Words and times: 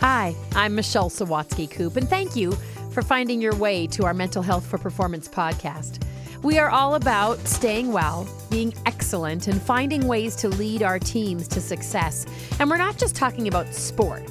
Hi, 0.00 0.34
I'm 0.54 0.74
Michelle 0.74 1.10
Sawatzky-Koop, 1.10 1.94
and 1.94 2.08
thank 2.08 2.34
you 2.34 2.52
for 2.90 3.02
finding 3.02 3.38
your 3.38 3.54
way 3.56 3.86
to 3.88 4.06
our 4.06 4.14
Mental 4.14 4.42
Health 4.42 4.64
for 4.64 4.78
Performance 4.78 5.28
podcast. 5.28 6.02
We 6.42 6.58
are 6.58 6.70
all 6.70 6.94
about 6.94 7.38
staying 7.46 7.92
well, 7.92 8.26
being 8.50 8.72
excellent, 8.86 9.46
and 9.46 9.60
finding 9.60 10.08
ways 10.08 10.36
to 10.36 10.48
lead 10.48 10.82
our 10.82 10.98
teams 10.98 11.46
to 11.48 11.60
success. 11.60 12.24
And 12.58 12.70
we're 12.70 12.78
not 12.78 12.96
just 12.96 13.14
talking 13.14 13.46
about 13.46 13.74
sport. 13.74 14.22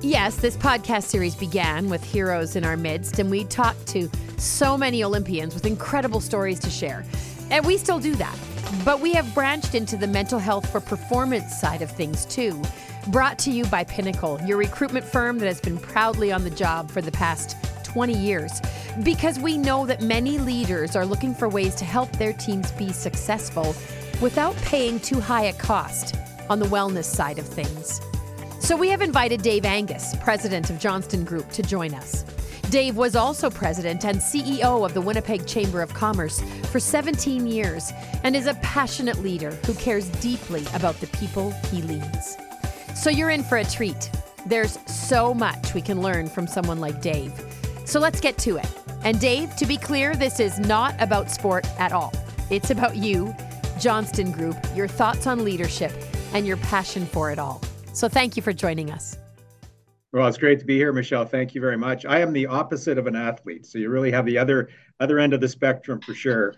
Yes, 0.00 0.36
this 0.36 0.56
podcast 0.56 1.02
series 1.02 1.34
began 1.34 1.90
with 1.90 2.02
heroes 2.02 2.56
in 2.56 2.64
our 2.64 2.78
midst, 2.78 3.18
and 3.18 3.30
we 3.30 3.44
talked 3.44 3.86
to 3.88 4.08
so 4.38 4.78
many 4.78 5.04
Olympians 5.04 5.52
with 5.52 5.66
incredible 5.66 6.20
stories 6.20 6.58
to 6.60 6.70
share. 6.70 7.04
And 7.50 7.66
we 7.66 7.76
still 7.76 7.98
do 7.98 8.14
that. 8.14 8.38
But 8.82 9.00
we 9.00 9.12
have 9.12 9.34
branched 9.34 9.74
into 9.74 9.98
the 9.98 10.06
mental 10.06 10.38
health 10.38 10.72
for 10.72 10.80
performance 10.80 11.60
side 11.60 11.82
of 11.82 11.90
things 11.90 12.24
too. 12.24 12.62
Brought 13.08 13.36
to 13.40 13.50
you 13.50 13.64
by 13.64 13.82
Pinnacle, 13.82 14.40
your 14.46 14.56
recruitment 14.56 15.04
firm 15.04 15.40
that 15.40 15.46
has 15.46 15.60
been 15.60 15.76
proudly 15.76 16.30
on 16.30 16.44
the 16.44 16.50
job 16.50 16.88
for 16.88 17.02
the 17.02 17.10
past 17.10 17.56
20 17.82 18.16
years. 18.16 18.60
Because 19.02 19.40
we 19.40 19.58
know 19.58 19.84
that 19.86 20.02
many 20.02 20.38
leaders 20.38 20.94
are 20.94 21.04
looking 21.04 21.34
for 21.34 21.48
ways 21.48 21.74
to 21.76 21.84
help 21.84 22.12
their 22.12 22.32
teams 22.32 22.70
be 22.72 22.92
successful 22.92 23.74
without 24.20 24.54
paying 24.58 25.00
too 25.00 25.18
high 25.18 25.46
a 25.46 25.52
cost 25.54 26.14
on 26.48 26.60
the 26.60 26.66
wellness 26.66 27.06
side 27.06 27.40
of 27.40 27.46
things. 27.46 28.00
So 28.60 28.76
we 28.76 28.88
have 28.90 29.02
invited 29.02 29.42
Dave 29.42 29.64
Angus, 29.64 30.14
president 30.20 30.70
of 30.70 30.78
Johnston 30.78 31.24
Group, 31.24 31.50
to 31.52 31.62
join 31.64 31.94
us. 31.94 32.22
Dave 32.70 32.96
was 32.96 33.16
also 33.16 33.50
president 33.50 34.04
and 34.04 34.18
CEO 34.18 34.86
of 34.86 34.94
the 34.94 35.00
Winnipeg 35.00 35.44
Chamber 35.44 35.82
of 35.82 35.92
Commerce 35.92 36.40
for 36.70 36.78
17 36.78 37.48
years 37.48 37.92
and 38.22 38.36
is 38.36 38.46
a 38.46 38.54
passionate 38.62 39.18
leader 39.18 39.50
who 39.66 39.74
cares 39.74 40.08
deeply 40.20 40.64
about 40.72 40.94
the 41.00 41.08
people 41.08 41.50
he 41.72 41.82
leads. 41.82 42.36
So 43.02 43.10
you're 43.10 43.30
in 43.30 43.42
for 43.42 43.58
a 43.58 43.64
treat. 43.64 44.12
There's 44.46 44.78
so 44.86 45.34
much 45.34 45.74
we 45.74 45.82
can 45.82 46.00
learn 46.00 46.28
from 46.28 46.46
someone 46.46 46.78
like 46.78 47.02
Dave. 47.02 47.32
So 47.84 47.98
let's 47.98 48.20
get 48.20 48.38
to 48.38 48.58
it. 48.58 48.68
And 49.02 49.18
Dave, 49.18 49.56
to 49.56 49.66
be 49.66 49.76
clear, 49.76 50.14
this 50.14 50.38
is 50.38 50.60
not 50.60 50.94
about 51.02 51.28
sport 51.28 51.66
at 51.80 51.90
all. 51.90 52.12
It's 52.48 52.70
about 52.70 52.94
you, 52.94 53.34
Johnston 53.80 54.30
Group, 54.30 54.56
your 54.76 54.86
thoughts 54.86 55.26
on 55.26 55.42
leadership, 55.42 55.90
and 56.32 56.46
your 56.46 56.58
passion 56.58 57.04
for 57.04 57.32
it 57.32 57.40
all. 57.40 57.60
So 57.92 58.08
thank 58.08 58.36
you 58.36 58.42
for 58.42 58.52
joining 58.52 58.92
us. 58.92 59.18
Well, 60.12 60.28
it's 60.28 60.38
great 60.38 60.60
to 60.60 60.64
be 60.64 60.76
here, 60.76 60.92
Michelle. 60.92 61.24
Thank 61.24 61.56
you 61.56 61.60
very 61.60 61.76
much. 61.76 62.06
I 62.06 62.20
am 62.20 62.32
the 62.32 62.46
opposite 62.46 62.98
of 62.98 63.08
an 63.08 63.16
athlete, 63.16 63.66
so 63.66 63.78
you 63.78 63.90
really 63.90 64.12
have 64.12 64.26
the 64.26 64.38
other 64.38 64.68
other 65.00 65.18
end 65.18 65.34
of 65.34 65.40
the 65.40 65.48
spectrum 65.48 66.00
for 66.00 66.14
sure. 66.14 66.54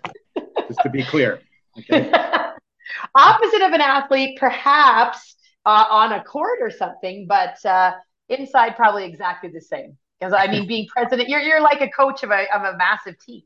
just 0.68 0.80
to 0.82 0.90
be 0.90 1.04
clear. 1.04 1.40
Okay. 1.78 2.12
opposite 3.14 3.62
of 3.62 3.72
an 3.72 3.80
athlete, 3.80 4.38
perhaps 4.38 5.36
uh, 5.64 5.86
on 5.90 6.12
a 6.12 6.22
court 6.22 6.58
or 6.60 6.70
something, 6.70 7.26
but 7.26 7.64
uh, 7.64 7.92
inside 8.28 8.76
probably 8.76 9.04
exactly 9.04 9.50
the 9.50 9.60
same. 9.60 9.96
Because 10.20 10.32
I 10.32 10.46
mean, 10.50 10.66
being 10.66 10.86
president, 10.86 11.28
you're 11.28 11.40
you're 11.40 11.60
like 11.60 11.80
a 11.80 11.90
coach 11.90 12.22
of 12.22 12.30
a 12.30 12.46
of 12.54 12.74
a 12.74 12.76
massive 12.76 13.18
team. 13.18 13.42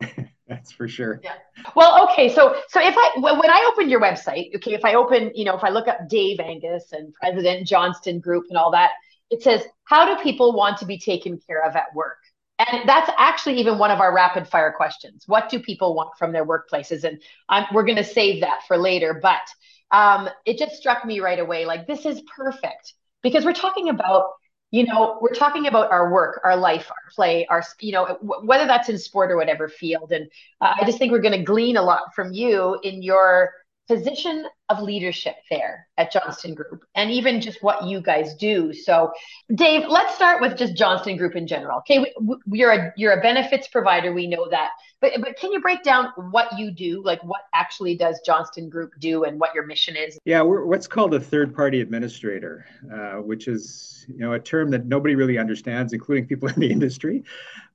That's 0.48 0.70
for 0.70 0.86
sure. 0.86 1.20
Yeah. 1.24 1.34
Well, 1.74 2.04
okay. 2.04 2.32
So, 2.32 2.56
so 2.68 2.80
if 2.80 2.94
I 2.96 3.12
when 3.18 3.50
I 3.50 3.68
open 3.72 3.88
your 3.88 4.00
website, 4.00 4.54
okay, 4.56 4.74
if 4.74 4.84
I 4.84 4.94
open, 4.94 5.32
you 5.34 5.44
know, 5.44 5.56
if 5.56 5.64
I 5.64 5.70
look 5.70 5.88
up 5.88 6.08
Dave 6.08 6.38
Angus 6.38 6.92
and 6.92 7.12
President 7.14 7.66
Johnston 7.66 8.20
Group 8.20 8.44
and 8.48 8.56
all 8.56 8.70
that, 8.70 8.90
it 9.30 9.42
says, 9.42 9.64
How 9.84 10.14
do 10.14 10.22
people 10.22 10.52
want 10.52 10.78
to 10.78 10.86
be 10.86 10.98
taken 10.98 11.40
care 11.46 11.64
of 11.64 11.74
at 11.74 11.94
work? 11.94 12.18
And 12.58 12.88
that's 12.88 13.10
actually 13.18 13.58
even 13.60 13.78
one 13.78 13.90
of 13.90 14.00
our 14.00 14.14
rapid 14.14 14.48
fire 14.48 14.72
questions. 14.74 15.24
What 15.26 15.50
do 15.50 15.60
people 15.60 15.94
want 15.94 16.16
from 16.18 16.32
their 16.32 16.46
workplaces? 16.46 17.04
And 17.04 17.20
I'm, 17.48 17.66
we're 17.72 17.84
going 17.84 17.96
to 17.96 18.04
save 18.04 18.40
that 18.40 18.60
for 18.66 18.78
later. 18.78 19.18
But 19.20 19.42
um, 19.90 20.28
it 20.44 20.58
just 20.58 20.76
struck 20.76 21.04
me 21.04 21.20
right 21.20 21.38
away 21.38 21.64
like, 21.64 21.86
this 21.86 22.06
is 22.06 22.22
perfect. 22.36 22.94
Because 23.22 23.44
we're 23.44 23.52
talking 23.54 23.88
about 23.88 24.26
you 24.72 24.84
know 24.84 25.18
we're 25.20 25.34
talking 25.34 25.68
about 25.68 25.90
our 25.92 26.12
work 26.12 26.40
our 26.44 26.56
life 26.56 26.90
our 26.90 27.10
play 27.14 27.46
our 27.46 27.62
you 27.80 27.92
know 27.92 28.18
whether 28.20 28.66
that's 28.66 28.88
in 28.88 28.98
sport 28.98 29.30
or 29.30 29.36
whatever 29.36 29.68
field. 29.68 30.12
And 30.12 30.28
uh, 30.60 30.74
i 30.80 30.84
just 30.84 30.98
think 30.98 31.12
we're 31.12 31.20
going 31.20 31.38
to 31.38 31.44
glean 31.44 31.76
a 31.76 31.82
lot 31.82 32.14
from 32.14 32.32
you 32.32 32.78
in 32.82 33.02
your 33.02 33.52
position 33.88 34.46
of 34.68 34.82
leadership 34.82 35.36
there 35.50 35.86
at 35.96 36.10
Johnston 36.10 36.54
Group 36.54 36.84
and 36.94 37.10
even 37.10 37.40
just 37.40 37.62
what 37.62 37.84
you 37.84 38.00
guys 38.00 38.34
do. 38.34 38.72
So, 38.72 39.12
Dave, 39.54 39.84
let's 39.88 40.14
start 40.14 40.40
with 40.40 40.56
just 40.56 40.74
Johnston 40.74 41.16
Group 41.16 41.36
in 41.36 41.46
general. 41.46 41.78
Okay, 41.78 42.12
you're 42.46 42.72
a 42.72 42.92
you're 42.96 43.12
a 43.12 43.20
benefits 43.20 43.68
provider, 43.68 44.12
we 44.12 44.26
know 44.26 44.48
that. 44.50 44.70
But 45.00 45.12
but 45.20 45.36
can 45.36 45.52
you 45.52 45.60
break 45.60 45.82
down 45.82 46.08
what 46.30 46.58
you 46.58 46.70
do? 46.70 47.02
Like 47.04 47.22
what 47.22 47.42
actually 47.54 47.96
does 47.96 48.20
Johnston 48.26 48.68
Group 48.68 48.92
do 48.98 49.24
and 49.24 49.38
what 49.38 49.54
your 49.54 49.66
mission 49.66 49.94
is? 49.96 50.18
Yeah, 50.24 50.42
we're 50.42 50.64
what's 50.64 50.88
called 50.88 51.14
a 51.14 51.20
third-party 51.20 51.80
administrator, 51.80 52.66
uh, 52.92 53.22
which 53.22 53.46
is, 53.46 54.04
you 54.08 54.18
know, 54.18 54.32
a 54.32 54.40
term 54.40 54.70
that 54.70 54.86
nobody 54.86 55.14
really 55.14 55.38
understands 55.38 55.92
including 55.92 56.26
people 56.26 56.48
in 56.54 56.58
the 56.58 56.70
industry. 56.70 57.22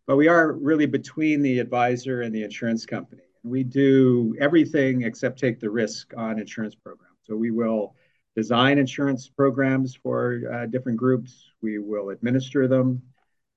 But 0.08 0.18
we 0.18 0.28
are 0.28 0.54
really 0.54 0.88
between 0.88 1.42
the 1.42 1.60
advisor 1.60 2.24
and 2.24 2.36
the 2.36 2.44
insurance 2.44 2.86
company 2.86 3.22
we 3.44 3.63
do 3.63 4.35
everything 4.40 5.03
except 5.03 5.40
take 5.40 5.59
the 5.59 5.69
risk 5.69 6.13
on 6.16 6.40
insurance 6.40 6.75
programs. 6.75 7.18
So 7.24 7.35
we 7.35 7.52
will 7.52 7.96
design 8.35 8.78
insurance 8.78 9.28
programs 9.28 9.96
for 9.96 10.41
uh, 10.53 10.66
different 10.68 10.97
groups. 10.97 11.52
We 11.62 11.79
will 11.79 12.09
administer 12.09 12.68
them. 12.68 13.02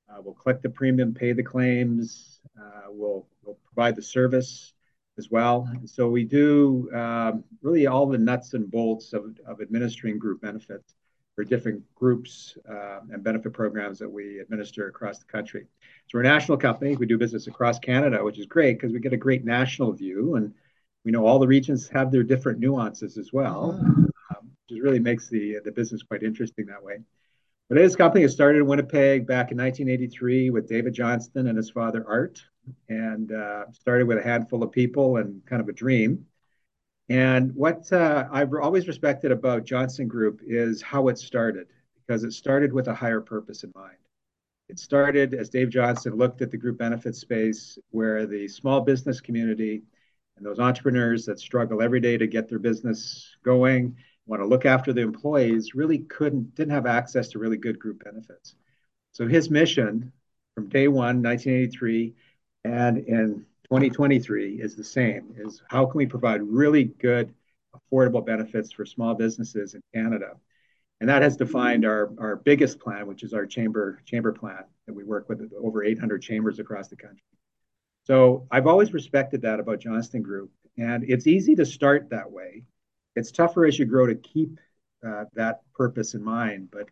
Uh, 0.08 0.20
we'll 0.22 0.34
collect 0.34 0.62
the 0.62 0.70
premium, 0.70 1.14
pay 1.14 1.32
the 1.32 1.42
claims. 1.42 2.40
Uh, 2.58 2.88
we'll, 2.88 3.26
we'll, 3.44 3.58
provide 3.74 3.96
the 3.96 4.02
service 4.02 4.72
as 5.18 5.30
well. 5.30 5.68
And 5.72 5.90
so 5.90 6.08
we 6.08 6.22
do 6.22 6.88
um, 6.94 7.42
really 7.60 7.88
all 7.88 8.06
the 8.06 8.18
nuts 8.18 8.54
and 8.54 8.70
bolts 8.70 9.12
of, 9.12 9.36
of 9.46 9.60
administering 9.60 10.18
group 10.18 10.40
benefits 10.40 10.94
for 11.34 11.44
different 11.44 11.82
groups 11.94 12.56
uh, 12.68 13.00
and 13.10 13.22
benefit 13.24 13.52
programs 13.52 13.98
that 13.98 14.10
we 14.10 14.38
administer 14.38 14.88
across 14.88 15.18
the 15.18 15.24
country. 15.24 15.66
So 16.06 16.18
we're 16.18 16.20
a 16.20 16.24
national 16.24 16.58
company. 16.58 16.96
We 16.96 17.06
do 17.06 17.18
business 17.18 17.46
across 17.46 17.78
Canada, 17.78 18.22
which 18.22 18.38
is 18.38 18.46
great 18.46 18.78
because 18.78 18.92
we 18.92 19.00
get 19.00 19.12
a 19.12 19.18
great 19.18 19.44
national 19.44 19.92
view, 19.92 20.36
and 20.36 20.54
we 21.04 21.10
know 21.12 21.26
all 21.26 21.38
the 21.38 21.46
regions 21.46 21.88
have 21.88 22.12
their 22.12 22.22
different 22.22 22.60
nuances 22.60 23.18
as 23.18 23.32
well, 23.32 23.78
um, 23.80 24.50
which 24.68 24.80
really 24.80 25.00
makes 25.00 25.28
the 25.28 25.58
the 25.64 25.72
business 25.72 26.02
quite 26.02 26.22
interesting 26.22 26.66
that 26.66 26.82
way. 26.82 26.98
But 27.68 27.76
this 27.76 27.96
company 27.96 28.22
has 28.22 28.32
started 28.32 28.58
in 28.58 28.66
Winnipeg 28.66 29.26
back 29.26 29.50
in 29.50 29.56
1983 29.56 30.50
with 30.50 30.68
David 30.68 30.92
Johnston 30.92 31.46
and 31.46 31.56
his 31.56 31.70
father 31.70 32.04
Art, 32.06 32.42
and 32.88 33.32
uh, 33.32 33.64
started 33.72 34.06
with 34.06 34.18
a 34.18 34.22
handful 34.22 34.62
of 34.62 34.70
people 34.70 35.16
and 35.16 35.44
kind 35.46 35.62
of 35.62 35.68
a 35.68 35.72
dream. 35.72 36.26
And 37.08 37.54
what 37.54 37.92
uh, 37.92 38.26
I've 38.30 38.54
always 38.54 38.88
respected 38.88 39.30
about 39.30 39.64
Johnston 39.64 40.08
Group 40.08 40.40
is 40.46 40.80
how 40.80 41.08
it 41.08 41.18
started, 41.18 41.66
because 41.94 42.24
it 42.24 42.32
started 42.32 42.72
with 42.72 42.88
a 42.88 42.94
higher 42.94 43.20
purpose 43.20 43.62
in 43.62 43.72
mind. 43.74 43.96
It 44.68 44.78
started 44.78 45.34
as 45.34 45.50
Dave 45.50 45.68
Johnston 45.68 46.16
looked 46.16 46.40
at 46.40 46.50
the 46.50 46.56
group 46.56 46.78
benefit 46.78 47.14
space 47.14 47.78
where 47.90 48.26
the 48.26 48.48
small 48.48 48.80
business 48.80 49.20
community 49.20 49.82
and 50.36 50.46
those 50.46 50.58
entrepreneurs 50.58 51.26
that 51.26 51.38
struggle 51.38 51.82
every 51.82 52.00
day 52.00 52.16
to 52.16 52.26
get 52.26 52.48
their 52.48 52.58
business 52.58 53.36
going, 53.44 53.96
want 54.26 54.40
to 54.40 54.46
look 54.46 54.64
after 54.64 54.92
the 54.92 55.02
employees, 55.02 55.74
really 55.74 55.98
couldn't, 55.98 56.54
didn't 56.54 56.72
have 56.72 56.86
access 56.86 57.28
to 57.28 57.38
really 57.38 57.58
good 57.58 57.78
group 57.78 58.02
benefits. 58.02 58.54
So 59.12 59.28
his 59.28 59.50
mission 59.50 60.12
from 60.54 60.70
day 60.70 60.88
one, 60.88 61.22
1983, 61.22 62.14
and 62.64 62.98
in 62.98 63.46
2023 63.64 64.60
is 64.60 64.76
the 64.76 64.84
same 64.84 65.34
is 65.36 65.62
how 65.68 65.86
can 65.86 65.98
we 65.98 66.06
provide 66.06 66.42
really 66.42 66.84
good 66.84 67.34
affordable 67.74 68.24
benefits 68.24 68.72
for 68.72 68.84
small 68.84 69.14
businesses 69.14 69.74
in 69.74 69.82
Canada? 69.92 70.32
And 71.00 71.08
that 71.08 71.22
has 71.22 71.36
defined 71.36 71.84
our, 71.84 72.12
our 72.18 72.36
biggest 72.36 72.78
plan 72.78 73.06
which 73.06 73.22
is 73.22 73.32
our 73.32 73.46
chamber 73.46 74.00
chamber 74.04 74.32
plan 74.32 74.64
that 74.86 74.94
we 74.94 75.04
work 75.04 75.28
with 75.28 75.50
over 75.60 75.82
800 75.82 76.22
chambers 76.22 76.58
across 76.58 76.88
the 76.88 76.96
country. 76.96 77.22
So 78.04 78.46
I've 78.50 78.66
always 78.66 78.92
respected 78.92 79.42
that 79.42 79.60
about 79.60 79.80
Johnston 79.80 80.22
Group 80.22 80.50
and 80.76 81.04
it's 81.04 81.26
easy 81.26 81.54
to 81.56 81.66
start 81.66 82.10
that 82.10 82.30
way. 82.30 82.64
It's 83.16 83.32
tougher 83.32 83.64
as 83.64 83.78
you 83.78 83.86
grow 83.86 84.06
to 84.06 84.14
keep 84.14 84.58
uh, 85.06 85.24
that 85.34 85.60
purpose 85.74 86.14
in 86.14 86.22
mind 86.22 86.68
but 86.70 86.88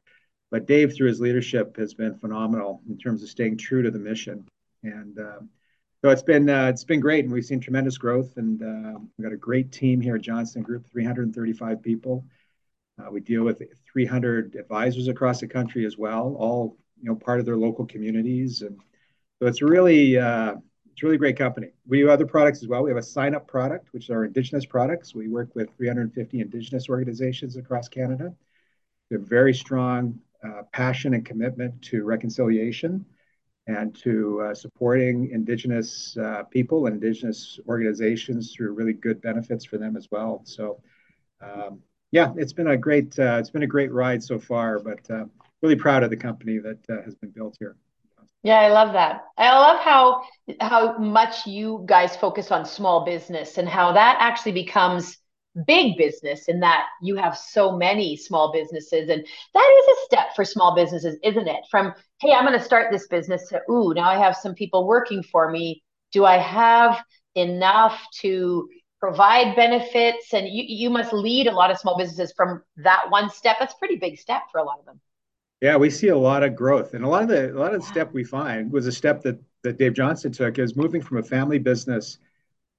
but 0.53 0.67
Dave 0.67 0.95
through 0.95 1.09
his 1.09 1.19
leadership 1.19 1.79
has 1.79 1.95
been 1.95 2.15
phenomenal 2.19 2.83
in 2.89 2.99
terms 2.99 3.23
of 3.23 3.31
staying 3.31 3.57
true 3.57 3.83
to 3.83 3.91
the 3.91 3.99
mission. 3.99 4.47
And 4.83 5.19
um, 5.19 5.49
so 6.03 6.11
it's 6.11 6.23
been 6.23 6.51
uh, 6.51 6.67
it's 6.67 6.83
been 6.83 6.99
great, 6.99 7.25
and 7.25 7.33
we've 7.33 7.45
seen 7.45 7.61
tremendous 7.61 7.97
growth, 7.97 8.37
and 8.37 8.61
uh, 8.61 8.99
we've 9.17 9.25
got 9.25 9.33
a 9.33 9.37
great 9.37 9.71
team 9.71 10.01
here 10.01 10.17
at 10.17 10.23
Johnston 10.23 10.63
Group, 10.63 10.91
335 10.91 11.81
people. 11.81 12.25
Uh, 13.01 13.11
we 13.11 13.21
deal 13.21 13.45
with 13.45 13.63
300 13.93 14.57
advisors 14.57 15.07
across 15.07 15.39
the 15.41 15.47
country 15.47 15.87
as 15.87 15.97
well, 15.97 16.35
all 16.37 16.77
you 17.01 17.09
know 17.09 17.15
part 17.15 17.39
of 17.39 17.47
their 17.47 17.57
local 17.57 17.87
communities, 17.87 18.63
and 18.63 18.81
so 19.41 19.47
it's 19.47 19.63
really 19.63 20.19
uh, 20.19 20.55
it's 20.91 21.05
really 21.05 21.19
great 21.19 21.39
company. 21.39 21.69
We 21.87 22.01
do 22.01 22.11
other 22.11 22.27
products 22.27 22.63
as 22.63 22.69
well. 22.69 22.83
We 22.83 22.91
have 22.91 22.99
a 22.99 23.01
Cinup 23.01 23.47
product, 23.47 23.93
which 23.93 24.11
are 24.11 24.25
Indigenous 24.25 24.67
products. 24.67 25.15
We 25.15 25.29
work 25.29 25.55
with 25.55 25.71
350 25.77 26.41
Indigenous 26.41 26.89
organizations 26.89 27.57
across 27.57 27.87
Canada. 27.87 28.35
Have 29.13 29.23
very 29.23 29.55
strong 29.55 30.19
uh, 30.43 30.63
passion 30.73 31.15
and 31.15 31.25
commitment 31.25 31.81
to 31.83 32.03
reconciliation 32.03 33.07
and 33.67 33.95
to 33.95 34.43
uh, 34.43 34.55
supporting 34.55 35.31
Indigenous 35.31 36.17
uh, 36.17 36.43
people 36.45 36.87
and 36.87 37.03
Indigenous 37.03 37.61
organizations 37.69 38.53
through 38.53 38.73
really 38.73 38.93
good 38.93 39.21
benefits 39.21 39.65
for 39.65 39.79
them 39.79 39.97
as 39.97 40.09
well. 40.11 40.43
So, 40.45 40.81
um, 41.41 41.81
yeah, 42.11 42.33
it's 42.37 42.53
been 42.53 42.69
a 42.69 42.77
great 42.77 43.19
uh, 43.19 43.37
it's 43.39 43.51
been 43.51 43.63
a 43.63 43.67
great 43.67 43.93
ride 43.93 44.23
so 44.23 44.39
far, 44.39 44.79
but 44.79 45.09
uh, 45.11 45.27
really 45.63 45.77
proud 45.77 46.03
of 46.03 46.11
the 46.11 46.17
company 46.17 46.59
that 46.59 46.79
uh, 46.91 47.03
has 47.03 47.15
been 47.15 47.31
built 47.31 47.57
here. 47.59 47.77
Yeah, 48.43 48.59
I 48.59 48.69
love 48.69 48.93
that. 48.95 49.23
I 49.39 49.51
love 49.51 49.79
how 49.81 50.23
how 50.61 50.99
much 50.99 51.47
you 51.47 51.85
guys 51.87 52.17
focus 52.17 52.51
on 52.51 52.65
small 52.65 53.05
business 53.05 53.57
and 53.59 53.69
how 53.69 53.93
that 53.93 54.17
actually 54.19 54.53
becomes 54.53 55.17
big 55.67 55.97
business 55.97 56.49
in 56.49 56.61
that 56.61 56.87
you 57.03 57.17
have 57.17 57.37
so 57.37 57.77
many 57.77 58.17
small 58.17 58.53
businesses. 58.53 59.09
And 59.09 59.27
that 59.55 59.83
is 59.83 59.97
a 59.97 60.05
step 60.07 60.35
for 60.35 60.45
small 60.45 60.75
businesses 60.75 61.17
isn't 61.23 61.49
it? 61.49 61.61
From 61.71 61.93
hey 62.21 62.33
i'm 62.33 62.47
going 62.47 62.59
to 62.59 62.65
start 62.65 62.93
this 62.93 63.07
business 63.09 63.49
to 63.49 63.61
ooh 63.71 63.93
now 63.95 64.09
i 64.09 64.17
have 64.17 64.37
some 64.37 64.55
people 64.55 64.87
working 64.87 65.23
for 65.23 65.51
me. 65.51 65.83
Do 66.13 66.25
i 66.25 66.39
have 66.39 67.03
enough 67.35 68.01
to 68.21 68.69
provide 69.01 69.57
benefits? 69.57 70.33
And 70.33 70.47
you, 70.47 70.65
you 70.67 70.91
must 70.91 71.13
lead 71.13 71.49
a 71.49 71.53
lot 71.53 71.71
of 71.71 71.79
small 71.79 71.99
businesses 71.99 72.33
from 72.37 72.63
that 72.77 73.07
one 73.09 73.29
step. 73.31 73.57
That's 73.59 73.75
a 73.75 73.79
pretty 73.79 73.97
big 73.97 74.19
step 74.19 74.43
for 74.53 74.59
a 74.59 74.65
lot 74.65 74.79
of 74.79 74.87
them. 74.87 75.01
Yeah 75.61 75.77
we 75.77 75.91
see 75.91 76.09
a 76.09 76.17
lot 76.17 76.43
of 76.43 76.57
growth. 76.57 76.95
And 76.95 77.05
a 77.05 77.09
lot 77.09 77.23
of 77.23 77.29
the 77.29 77.53
a 77.53 77.59
lot 77.59 77.75
of 77.75 77.81
the 77.83 77.87
step 77.87 78.13
we 78.13 78.25
find 78.25 78.73
was 78.73 78.87
a 78.87 78.93
step 78.93 79.23
that 79.23 79.39
that 79.63 79.79
dave 79.79 79.95
johnston 79.95 80.33
took 80.33 80.59
is 80.59 80.77
moving 80.77 81.03
from 81.03 81.19
a 81.19 81.23
family 81.23 81.59
business 81.59 82.19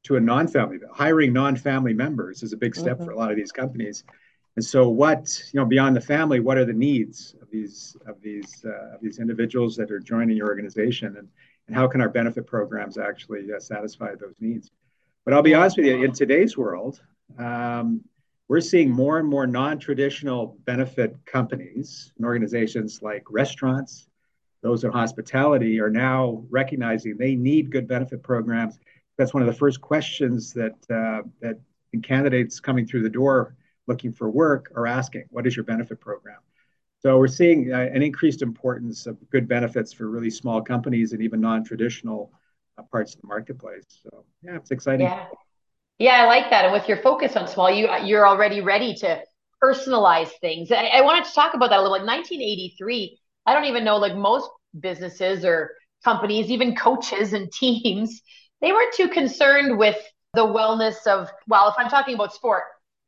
to 0.03 0.17
a 0.17 0.19
non-family 0.19 0.79
hiring 0.91 1.33
non-family 1.33 1.93
members 1.93 2.43
is 2.43 2.53
a 2.53 2.57
big 2.57 2.75
step 2.75 2.97
mm-hmm. 2.97 3.05
for 3.05 3.11
a 3.11 3.17
lot 3.17 3.31
of 3.31 3.37
these 3.37 3.51
companies. 3.51 4.03
And 4.55 4.63
so 4.63 4.89
what 4.89 5.43
you 5.51 5.59
know 5.59 5.65
beyond 5.65 5.95
the 5.95 6.01
family 6.01 6.39
what 6.39 6.57
are 6.57 6.65
the 6.65 6.73
needs 6.73 7.35
of 7.41 7.49
these 7.49 7.97
of 8.05 8.21
these 8.21 8.63
uh, 8.65 8.95
of 8.95 9.01
these 9.01 9.19
individuals 9.19 9.75
that 9.77 9.91
are 9.91 9.99
joining 9.99 10.37
your 10.37 10.47
organization? 10.47 11.17
And, 11.17 11.27
and 11.67 11.75
how 11.75 11.87
can 11.87 12.01
our 12.01 12.09
benefit 12.09 12.45
programs 12.45 12.97
actually 12.97 13.51
uh, 13.53 13.59
satisfy 13.59 14.15
those 14.15 14.35
needs? 14.39 14.71
But 15.25 15.33
i'll 15.33 15.41
be 15.41 15.53
honest 15.53 15.77
with 15.77 15.85
you 15.85 16.03
in 16.03 16.11
today's 16.11 16.57
world 16.57 17.01
um, 17.39 18.01
we're 18.49 18.61
seeing 18.61 18.91
more 18.91 19.17
and 19.19 19.27
more 19.27 19.47
non-traditional 19.47 20.57
benefit 20.65 21.15
companies 21.25 22.11
and 22.17 22.25
organizations 22.25 23.01
like 23.01 23.23
restaurants 23.31 24.09
those 24.61 24.83
in 24.83 24.91
hospitality 24.91 25.79
are 25.79 25.89
now 25.89 26.43
recognizing 26.49 27.17
they 27.17 27.35
need 27.35 27.71
good 27.71 27.87
benefit 27.87 28.21
programs 28.21 28.79
that's 29.17 29.33
one 29.33 29.43
of 29.43 29.47
the 29.47 29.53
first 29.53 29.81
questions 29.81 30.53
that 30.53 30.75
uh, 30.89 31.27
that 31.41 31.59
candidates 32.01 32.59
coming 32.59 32.87
through 32.87 33.03
the 33.03 33.09
door 33.09 33.55
looking 33.87 34.11
for 34.11 34.29
work 34.29 34.71
are 34.75 34.87
asking, 34.87 35.25
"What 35.29 35.45
is 35.45 35.55
your 35.55 35.65
benefit 35.65 35.99
program?" 35.99 36.39
So 36.99 37.17
we're 37.17 37.27
seeing 37.27 37.71
uh, 37.73 37.89
an 37.93 38.01
increased 38.01 38.41
importance 38.41 39.07
of 39.07 39.17
good 39.29 39.47
benefits 39.47 39.91
for 39.91 40.09
really 40.09 40.29
small 40.29 40.61
companies 40.61 41.11
and 41.11 41.21
even 41.21 41.41
non-traditional 41.41 42.31
uh, 42.77 42.83
parts 42.83 43.13
of 43.13 43.21
the 43.21 43.27
marketplace. 43.27 43.83
So 44.01 44.23
yeah, 44.41 44.55
it's 44.55 44.71
exciting. 44.71 45.07
Yeah, 45.07 45.25
yeah, 45.99 46.23
I 46.23 46.25
like 46.25 46.49
that. 46.49 46.65
And 46.65 46.73
with 46.73 46.87
your 46.87 46.97
focus 46.97 47.35
on 47.35 47.47
small, 47.47 47.69
you 47.69 47.89
you're 48.03 48.27
already 48.27 48.61
ready 48.61 48.95
to 48.95 49.21
personalize 49.61 50.29
things. 50.41 50.71
I, 50.71 50.85
I 50.85 51.01
wanted 51.01 51.25
to 51.25 51.33
talk 51.33 51.53
about 51.53 51.69
that 51.69 51.79
a 51.79 51.81
little. 51.81 51.91
Like 51.91 52.07
1983, 52.07 53.19
I 53.45 53.53
don't 53.53 53.65
even 53.65 53.83
know. 53.83 53.97
Like 53.97 54.15
most 54.15 54.49
businesses 54.79 55.45
or 55.45 55.71
companies, 56.03 56.49
even 56.49 56.75
coaches 56.75 57.33
and 57.33 57.51
teams 57.59 58.21
they 58.63 58.71
weren't 58.71 58.93
too 58.93 59.09
concerned 59.09 59.77
with 59.77 59.97
the 60.33 60.45
wellness 60.45 61.05
of, 61.05 61.29
well, 61.47 61.67
if 61.67 61.75
I'm 61.77 61.89
talking 61.89 62.15
about 62.15 62.33
sport, 62.33 62.63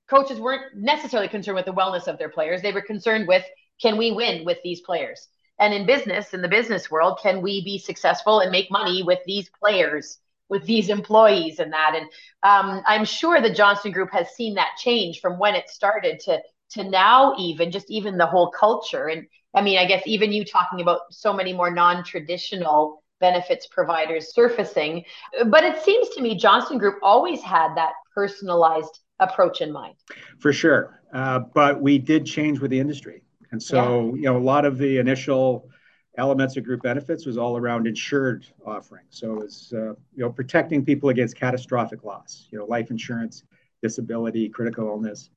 coaches 0.10 0.38
weren't 0.38 0.76
necessarily 0.76 1.30
concerned 1.30 1.56
with 1.56 1.66
the 1.66 1.74
wellness 1.74 2.08
of 2.08 2.20
their 2.20 2.30
players. 2.30 2.62
They 2.62 2.74
were 2.74 2.82
concerned 2.82 3.26
with, 3.26 3.44
can 3.82 3.98
we 3.98 4.12
win 4.12 4.44
with 4.46 4.58
these 4.66 4.82
players? 4.82 5.30
And 5.58 5.74
in 5.74 5.86
business, 5.86 6.34
in 6.34 6.42
the 6.42 6.50
business 6.50 6.92
world, 6.92 7.20
can 7.24 7.42
we 7.42 7.64
be 7.64 7.80
successful 7.80 8.42
and 8.42 8.52
make 8.52 8.70
money 8.70 9.02
with 9.02 9.20
these 9.26 9.50
players, 9.58 10.20
with 10.50 10.66
these 10.66 10.90
employees 10.90 11.60
and 11.60 11.72
that? 11.72 11.96
And 11.96 12.06
um, 12.44 12.84
I'm 12.86 13.06
sure 13.06 13.42
the 13.42 13.50
Johnston 13.50 13.94
Group 13.94 14.12
has 14.12 14.36
seen 14.36 14.56
that 14.56 14.76
change 14.78 15.22
from 15.22 15.40
when 15.40 15.56
it 15.56 15.70
started 15.70 16.20
to 16.26 16.42
to 16.72 16.84
now 16.84 17.36
even 17.38 17.72
just 17.72 17.90
even 17.90 18.18
the 18.18 18.26
whole 18.26 18.50
culture 18.50 19.06
and 19.06 19.28
i 19.56 19.62
mean 19.62 19.78
i 19.78 19.86
guess 19.86 20.02
even 20.08 20.32
you 20.32 20.44
talking 20.44 20.82
about 20.82 21.02
so 21.12 21.32
many 21.32 21.54
more 21.54 21.70
non-traditional 21.70 23.04
benefits 23.28 23.66
providers 23.68 24.34
surfacing. 24.34 25.04
But 25.48 25.64
it 25.64 25.78
seems 25.88 26.10
to 26.16 26.22
me 26.22 26.36
Johnston 26.36 26.78
Group 26.78 26.98
always 27.02 27.42
had 27.42 27.70
that 27.76 27.94
personalized 28.14 28.96
approach 29.20 29.62
in 29.62 29.72
mind. 29.72 29.96
For 30.40 30.52
sure. 30.54 31.02
Uh, 31.14 31.40
but 31.60 31.82
we 31.82 31.98
did 31.98 32.26
change 32.26 32.60
with 32.60 32.72
the 32.72 32.80
industry. 32.80 33.24
And 33.52 33.62
so, 33.62 33.80
yeah. 33.80 34.16
you 34.16 34.22
know, 34.24 34.38
a 34.38 34.46
lot 34.54 34.66
of 34.66 34.78
the 34.78 34.98
initial 34.98 35.70
elements 36.18 36.56
of 36.58 36.64
group 36.64 36.82
benefits 36.82 37.26
was 37.26 37.38
all 37.38 37.58
around 37.58 37.88
insured 37.88 38.46
offerings. 38.66 39.12
So 39.22 39.42
it's, 39.42 39.74
uh, 39.74 39.94
you 40.16 40.24
know, 40.24 40.32
protecting 40.32 40.86
people 40.86 41.10
against 41.10 41.36
catastrophic 41.36 42.04
loss, 42.04 42.48
you 42.52 42.58
know, 42.58 42.66
life 42.66 42.90
insurance, 42.92 43.44
disability, 43.82 44.50
critical 44.50 44.88
illness. 44.88 45.30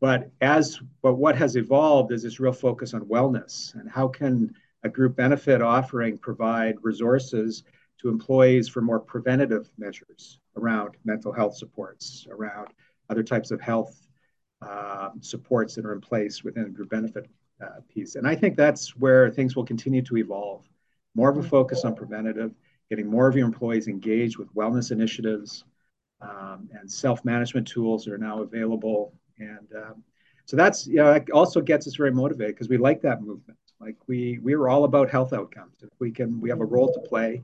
But 0.00 0.30
as, 0.40 0.80
but 1.02 1.14
what 1.14 1.36
has 1.36 1.56
evolved 1.56 2.12
is 2.12 2.22
this 2.22 2.40
real 2.40 2.52
focus 2.52 2.94
on 2.94 3.02
wellness 3.02 3.74
and 3.74 3.88
how 3.90 4.08
can 4.08 4.54
a 4.84 4.88
group 4.88 5.16
benefit 5.16 5.62
offering 5.62 6.18
provide 6.18 6.76
resources 6.82 7.64
to 8.00 8.08
employees 8.08 8.68
for 8.68 8.80
more 8.80 9.00
preventative 9.00 9.70
measures 9.78 10.40
around 10.56 10.96
mental 11.04 11.32
health 11.32 11.56
supports, 11.56 12.26
around 12.30 12.68
other 13.08 13.22
types 13.22 13.50
of 13.50 13.60
health 13.60 14.08
uh, 14.60 15.10
supports 15.20 15.74
that 15.74 15.84
are 15.84 15.92
in 15.92 16.00
place 16.00 16.42
within 16.42 16.64
a 16.64 16.68
group 16.68 16.90
benefit 16.90 17.28
uh, 17.62 17.80
piece. 17.88 18.16
And 18.16 18.26
I 18.26 18.34
think 18.34 18.56
that's 18.56 18.96
where 18.96 19.30
things 19.30 19.54
will 19.54 19.64
continue 19.64 20.02
to 20.02 20.16
evolve. 20.16 20.64
More 21.14 21.30
of 21.30 21.36
a 21.36 21.42
focus 21.42 21.84
on 21.84 21.94
preventative, 21.94 22.52
getting 22.88 23.06
more 23.06 23.28
of 23.28 23.36
your 23.36 23.46
employees 23.46 23.86
engaged 23.86 24.38
with 24.38 24.52
wellness 24.54 24.90
initiatives 24.90 25.64
um, 26.20 26.68
and 26.72 26.90
self-management 26.90 27.66
tools 27.68 28.04
that 28.04 28.12
are 28.12 28.18
now 28.18 28.42
available. 28.42 29.14
And 29.38 29.68
um, 29.76 30.02
so 30.44 30.56
that's, 30.56 30.86
you 30.86 30.96
know, 30.96 31.20
also 31.32 31.60
gets 31.60 31.86
us 31.86 31.96
very 31.96 32.12
motivated 32.12 32.54
because 32.54 32.68
we 32.68 32.78
like 32.78 33.00
that 33.02 33.20
movement. 33.22 33.58
Like 33.82 33.96
we 34.06 34.38
we 34.42 34.54
are 34.54 34.68
all 34.68 34.84
about 34.84 35.10
health 35.10 35.32
outcomes. 35.32 35.74
If 35.82 35.90
we 35.98 36.12
can, 36.12 36.40
we 36.40 36.48
have 36.50 36.60
a 36.60 36.64
role 36.64 36.92
to 36.92 37.00
play, 37.00 37.42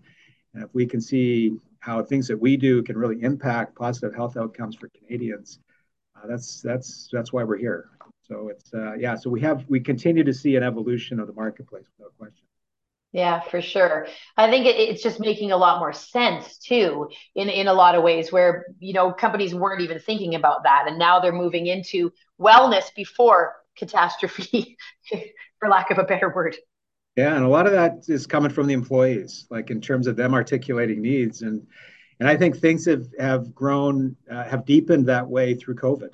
and 0.55 0.63
if 0.63 0.73
we 0.73 0.87
can 0.87 1.01
see 1.01 1.59
how 1.81 2.03
things 2.03 2.29
that 2.29 2.39
we 2.39 2.57
do 2.57 2.83
can 2.83 2.97
really 2.97 3.21
impact 3.23 3.75
positive 3.75 4.15
health 4.15 4.37
outcomes 4.37 4.77
for 4.77 4.89
Canadians, 4.89 5.59
uh, 6.17 6.27
that's 6.29 6.63
that's 6.63 7.09
that's 7.13 7.33
why 7.33 7.43
we're 7.43 7.57
here. 7.57 7.91
So 8.23 8.49
it's 8.49 8.73
uh, 8.73 8.95
yeah. 8.95 9.17
So 9.17 9.31
we 9.31 9.41
have 9.41 9.65
we 9.69 9.81
continue 9.81 10.23
to 10.23 10.33
see 10.33 10.55
an 10.55 10.63
evolution 10.63 11.19
of 11.19 11.27
the 11.27 11.33
marketplace 11.33 11.87
without 11.99 12.17
question. 12.17 12.45
Yeah, 13.11 13.41
for 13.41 13.63
sure. 13.63 14.07
I 14.37 14.51
think 14.51 14.67
it, 14.67 14.77
it's 14.77 15.03
just 15.03 15.19
making 15.19 15.51
a 15.51 15.57
lot 15.57 15.81
more 15.81 15.95
sense 15.95 16.59
too, 16.59 17.09
in 17.35 17.49
in 17.49 17.67
a 17.67 17.73
lot 17.73 17.97
of 17.97 18.05
ways 18.05 18.31
where 18.31 18.67
you 18.79 18.93
know 18.93 19.13
companies 19.13 19.57
weren't 19.57 19.81
even 19.81 19.99
thinking 19.99 20.37
about 20.37 20.63
that, 20.65 20.85
and 20.87 21.01
now 21.01 21.19
they're 21.19 21.33
moving 21.33 21.67
into 21.67 22.13
wellness 22.41 22.95
before 22.95 23.57
catastrophe 23.79 24.77
for 25.59 25.69
lack 25.69 25.91
of 25.91 25.99
a 25.99 26.05
better 26.05 26.33
word. 26.35 26.57
Yeah, 27.17 27.35
and 27.35 27.45
a 27.45 27.49
lot 27.49 27.67
of 27.67 27.73
that 27.73 28.05
is 28.07 28.27
coming 28.27 28.51
from 28.51 28.69
the 28.69 28.75
employees, 28.75 29.47
like 29.51 29.71
in 29.71 29.81
terms 29.81 30.07
of 30.07 30.15
them 30.15 30.35
articulating 30.35 31.03
needs, 31.03 31.43
and 31.43 31.67
and 32.21 32.29
I 32.29 32.37
think 32.37 32.57
things 32.57 32.85
have 32.87 33.09
have 33.19 33.53
grown, 33.53 34.15
uh, 34.31 34.45
have 34.45 34.65
deepened 34.65 35.07
that 35.07 35.27
way 35.27 35.55
through 35.55 35.77
COVID, 35.77 36.13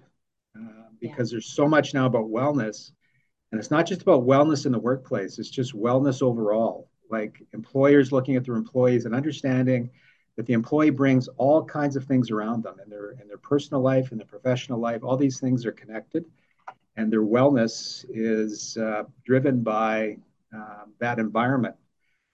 uh, 0.58 0.88
because 1.00 1.30
yeah. 1.30 1.34
there's 1.34 1.52
so 1.52 1.68
much 1.68 1.92
now 1.92 2.06
about 2.06 2.30
wellness, 2.30 2.92
and 3.52 3.58
it's 3.58 3.70
not 3.70 3.86
just 3.86 4.00
about 4.00 4.22
wellness 4.22 4.64
in 4.64 4.72
the 4.72 4.78
workplace; 4.78 5.38
it's 5.38 5.50
just 5.50 5.74
wellness 5.74 6.22
overall. 6.22 6.88
Like 7.10 7.42
employers 7.52 8.10
looking 8.10 8.36
at 8.36 8.44
their 8.46 8.56
employees 8.56 9.04
and 9.04 9.14
understanding 9.14 9.90
that 10.36 10.46
the 10.46 10.54
employee 10.54 10.88
brings 10.88 11.28
all 11.36 11.62
kinds 11.62 11.96
of 11.96 12.04
things 12.04 12.30
around 12.30 12.64
them 12.64 12.76
in 12.82 12.88
their 12.88 13.10
in 13.20 13.28
their 13.28 13.36
personal 13.36 13.82
life 13.82 14.10
and 14.10 14.18
their 14.18 14.26
professional 14.26 14.80
life. 14.80 15.04
All 15.04 15.18
these 15.18 15.38
things 15.38 15.66
are 15.66 15.72
connected 15.72 16.24
and 16.96 17.12
their 17.12 17.22
wellness 17.22 18.04
is 18.08 18.76
uh, 18.76 19.04
driven 19.24 19.62
by 19.62 20.16
uh, 20.56 20.84
that 21.00 21.18
environment. 21.18 21.74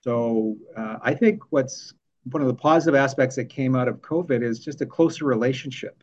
So 0.02 0.56
uh, 0.76 0.96
I 1.02 1.14
think 1.14 1.42
what's 1.50 1.94
one 2.24 2.42
of 2.42 2.48
the 2.48 2.54
positive 2.54 2.94
aspects 2.94 3.36
that 3.36 3.46
came 3.46 3.74
out 3.74 3.88
of 3.88 4.00
COVID 4.02 4.42
is 4.42 4.58
just 4.58 4.80
a 4.80 4.86
closer 4.86 5.24
relationship 5.24 6.02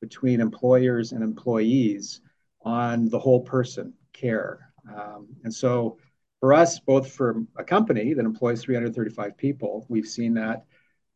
between 0.00 0.40
employers 0.40 1.12
and 1.12 1.22
employees 1.22 2.20
on 2.62 3.08
the 3.08 3.18
whole 3.18 3.40
person 3.40 3.92
care. 4.12 4.72
Um, 4.94 5.28
and 5.44 5.52
so 5.52 5.98
for 6.40 6.52
us, 6.52 6.78
both 6.78 7.10
for 7.12 7.44
a 7.56 7.64
company 7.64 8.12
that 8.12 8.24
employs 8.24 8.62
335 8.62 9.36
people, 9.36 9.86
we've 9.88 10.06
seen 10.06 10.34
that, 10.34 10.64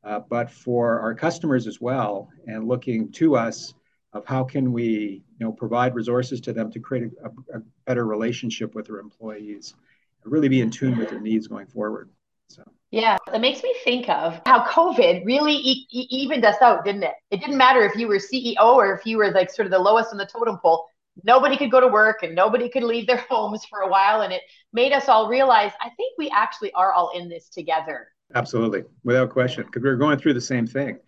uh, 0.02 0.20
but 0.28 0.50
for 0.50 1.00
our 1.00 1.14
customers 1.14 1.66
as 1.66 1.80
well, 1.80 2.30
and 2.46 2.66
looking 2.66 3.12
to 3.12 3.36
us 3.36 3.74
of 4.12 4.26
how 4.26 4.44
can 4.44 4.72
we 4.72 5.22
you 5.38 5.46
know 5.46 5.52
provide 5.52 5.94
resources 5.94 6.40
to 6.40 6.52
them 6.52 6.70
to 6.70 6.80
create 6.80 7.10
a, 7.24 7.56
a 7.56 7.62
better 7.86 8.06
relationship 8.06 8.74
with 8.74 8.86
their 8.86 8.98
employees 8.98 9.74
and 10.22 10.32
really 10.32 10.48
be 10.48 10.60
in 10.60 10.70
tune 10.70 10.96
with 10.96 11.10
their 11.10 11.20
needs 11.20 11.46
going 11.46 11.66
forward 11.66 12.10
so. 12.48 12.62
Yeah 12.90 13.16
that 13.30 13.40
makes 13.40 13.62
me 13.62 13.74
think 13.84 14.08
of 14.08 14.40
how 14.46 14.64
covid 14.64 15.24
really 15.24 15.54
e- 15.54 15.86
e- 15.90 16.08
evened 16.10 16.44
us 16.44 16.56
out 16.60 16.84
didn't 16.84 17.04
it? 17.04 17.14
It 17.30 17.40
didn't 17.40 17.56
matter 17.56 17.82
if 17.82 17.94
you 17.96 18.08
were 18.08 18.16
ceo 18.16 18.56
or 18.60 18.94
if 18.94 19.06
you 19.06 19.16
were 19.18 19.30
like 19.30 19.50
sort 19.50 19.66
of 19.66 19.72
the 19.72 19.78
lowest 19.78 20.10
on 20.12 20.18
the 20.18 20.26
totem 20.26 20.58
pole. 20.58 20.86
Nobody 21.24 21.56
could 21.56 21.70
go 21.70 21.80
to 21.80 21.88
work 21.88 22.22
and 22.22 22.34
nobody 22.34 22.68
could 22.68 22.82
leave 22.82 23.06
their 23.06 23.24
homes 23.30 23.64
for 23.64 23.80
a 23.80 23.88
while 23.88 24.22
and 24.22 24.32
it 24.32 24.42
made 24.72 24.92
us 24.92 25.08
all 25.08 25.28
realize 25.28 25.72
i 25.80 25.90
think 25.90 26.18
we 26.18 26.30
actually 26.30 26.72
are 26.72 26.92
all 26.92 27.10
in 27.16 27.28
this 27.28 27.48
together. 27.48 28.08
Absolutely 28.34 28.84
without 29.04 29.30
question 29.30 29.64
because 29.64 29.82
we 29.82 29.88
were 29.88 29.96
going 29.96 30.18
through 30.18 30.34
the 30.34 30.40
same 30.40 30.66
thing. 30.66 30.98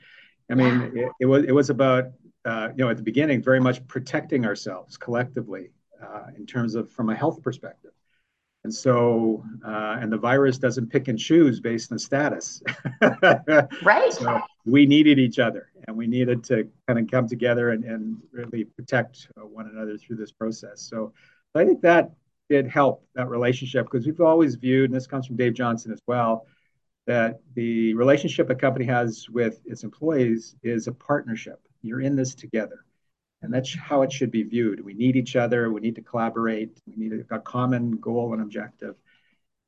I 0.51 0.55
mean 0.55 0.93
yeah. 0.95 1.07
it, 1.07 1.13
it 1.23 1.27
was 1.27 1.45
it 1.45 1.53
was 1.53 1.71
about 1.71 2.05
uh, 2.45 2.69
you 2.77 2.85
know, 2.85 2.91
at 2.91 2.97
the 2.97 3.03
beginning, 3.03 3.43
very 3.43 3.61
much 3.61 3.87
protecting 3.87 4.45
ourselves 4.45 4.97
collectively 4.97 5.71
uh, 6.03 6.27
in 6.37 6.47
terms 6.47 6.75
of 6.75 6.91
from 6.91 7.11
a 7.11 7.15
health 7.15 7.43
perspective. 7.43 7.93
And 8.65 8.73
so, 8.73 9.45
uh, 9.67 9.99
and 10.01 10.13
the 10.13 10.19
virus 10.19 10.57
doesn't 10.59 10.89
pick 10.89 11.09
and 11.09 11.19
choose 11.19 11.61
based 11.61 11.91
on 11.91 11.99
status. 11.99 12.63
right. 13.83 14.13
So 14.13 14.41
we 14.65 14.87
needed 14.87 15.19
each 15.19 15.41
other 15.41 15.71
and 15.89 15.97
we 15.97 16.07
needed 16.07 16.45
to 16.45 16.69
kind 16.87 16.99
of 17.01 17.11
come 17.11 17.27
together 17.27 17.71
and, 17.71 17.85
and 17.85 18.19
really 18.31 18.65
protect 18.65 19.29
one 19.37 19.67
another 19.67 19.99
through 19.99 20.17
this 20.17 20.31
process. 20.31 20.81
So 20.81 21.13
I 21.57 21.65
think 21.65 21.81
that 21.83 22.13
did 22.49 22.69
help 22.69 23.05
that 23.15 23.29
relationship 23.29 23.87
because 23.91 24.07
we've 24.07 24.21
always 24.21 24.55
viewed, 24.55 24.91
and 24.91 24.95
this 24.95 25.07
comes 25.07 25.27
from 25.27 25.37
Dave 25.37 25.55
Johnston 25.55 25.93
as 25.93 26.01
well, 26.07 26.47
that 27.07 27.41
the 27.55 27.95
relationship 27.95 28.49
a 28.51 28.55
company 28.55 28.85
has 28.85 29.29
with 29.29 29.61
its 29.65 29.83
employees 29.83 30.55
is 30.63 30.87
a 30.87 30.93
partnership. 30.93 31.61
You're 31.83 32.01
in 32.01 32.17
this 32.17 32.35
together. 32.35 32.85
And 33.43 33.53
that's 33.53 33.75
how 33.75 34.03
it 34.03 34.13
should 34.13 34.31
be 34.31 34.45
viewed. 34.45 34.85
We 34.85 34.95
need 34.95 35.17
each 35.17 35.35
other. 35.35 35.73
We 35.73 35.81
need 35.81 35.97
to 35.97 36.03
collaborate. 36.03 36.81
We 36.87 36.95
need 36.97 37.25
a, 37.31 37.41
common 37.41 37.93
goal 37.93 38.33
and 38.33 38.43
objective. 38.43 38.95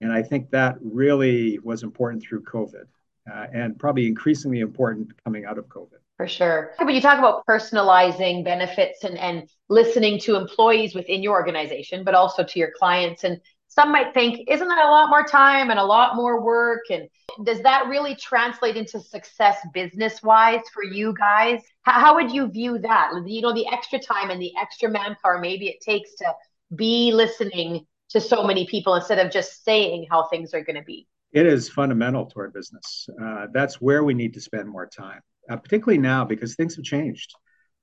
And 0.00 0.12
I 0.12 0.22
think 0.22 0.50
that 0.50 0.76
really 0.80 1.58
was 1.58 1.82
important 1.82 2.22
through 2.22 2.42
COVID 2.42 2.84
uh, 3.32 3.46
and 3.52 3.78
probably 3.78 4.06
increasingly 4.06 4.60
important 4.60 5.12
coming 5.24 5.44
out 5.44 5.58
of 5.58 5.66
COVID. 5.66 5.98
For 6.16 6.28
sure. 6.28 6.74
When 6.78 6.94
you 6.94 7.00
talk 7.00 7.18
about 7.18 7.44
personalizing 7.44 8.44
benefits 8.44 9.02
and, 9.02 9.18
and 9.18 9.48
listening 9.68 10.20
to 10.20 10.36
employees 10.36 10.94
within 10.94 11.24
your 11.24 11.32
organization, 11.32 12.04
but 12.04 12.14
also 12.14 12.44
to 12.44 12.58
your 12.58 12.70
clients 12.78 13.24
and 13.24 13.40
some 13.74 13.90
might 13.90 14.14
think, 14.14 14.48
isn't 14.48 14.68
that 14.68 14.84
a 14.84 14.90
lot 14.90 15.08
more 15.08 15.24
time 15.24 15.70
and 15.70 15.80
a 15.80 15.84
lot 15.84 16.14
more 16.14 16.40
work? 16.40 16.84
And 16.90 17.08
does 17.44 17.60
that 17.62 17.88
really 17.88 18.14
translate 18.14 18.76
into 18.76 19.00
success 19.00 19.58
business 19.72 20.22
wise 20.22 20.60
for 20.72 20.84
you 20.84 21.12
guys? 21.18 21.60
How, 21.82 21.92
how 21.94 22.14
would 22.14 22.30
you 22.30 22.46
view 22.46 22.78
that? 22.78 23.10
You 23.26 23.40
know, 23.40 23.52
the 23.52 23.66
extra 23.66 23.98
time 23.98 24.30
and 24.30 24.40
the 24.40 24.52
extra 24.60 24.88
manpower 24.88 25.40
maybe 25.40 25.66
it 25.66 25.80
takes 25.80 26.14
to 26.16 26.32
be 26.76 27.12
listening 27.12 27.84
to 28.10 28.20
so 28.20 28.44
many 28.44 28.64
people 28.66 28.94
instead 28.94 29.18
of 29.18 29.32
just 29.32 29.64
saying 29.64 30.06
how 30.08 30.28
things 30.28 30.54
are 30.54 30.62
going 30.62 30.76
to 30.76 30.82
be. 30.82 31.08
It 31.32 31.46
is 31.46 31.68
fundamental 31.68 32.26
to 32.26 32.40
our 32.40 32.50
business. 32.50 33.08
Uh, 33.20 33.48
that's 33.52 33.80
where 33.80 34.04
we 34.04 34.14
need 34.14 34.34
to 34.34 34.40
spend 34.40 34.68
more 34.68 34.86
time, 34.86 35.20
uh, 35.50 35.56
particularly 35.56 35.98
now 35.98 36.24
because 36.24 36.54
things 36.54 36.76
have 36.76 36.84
changed. 36.84 37.34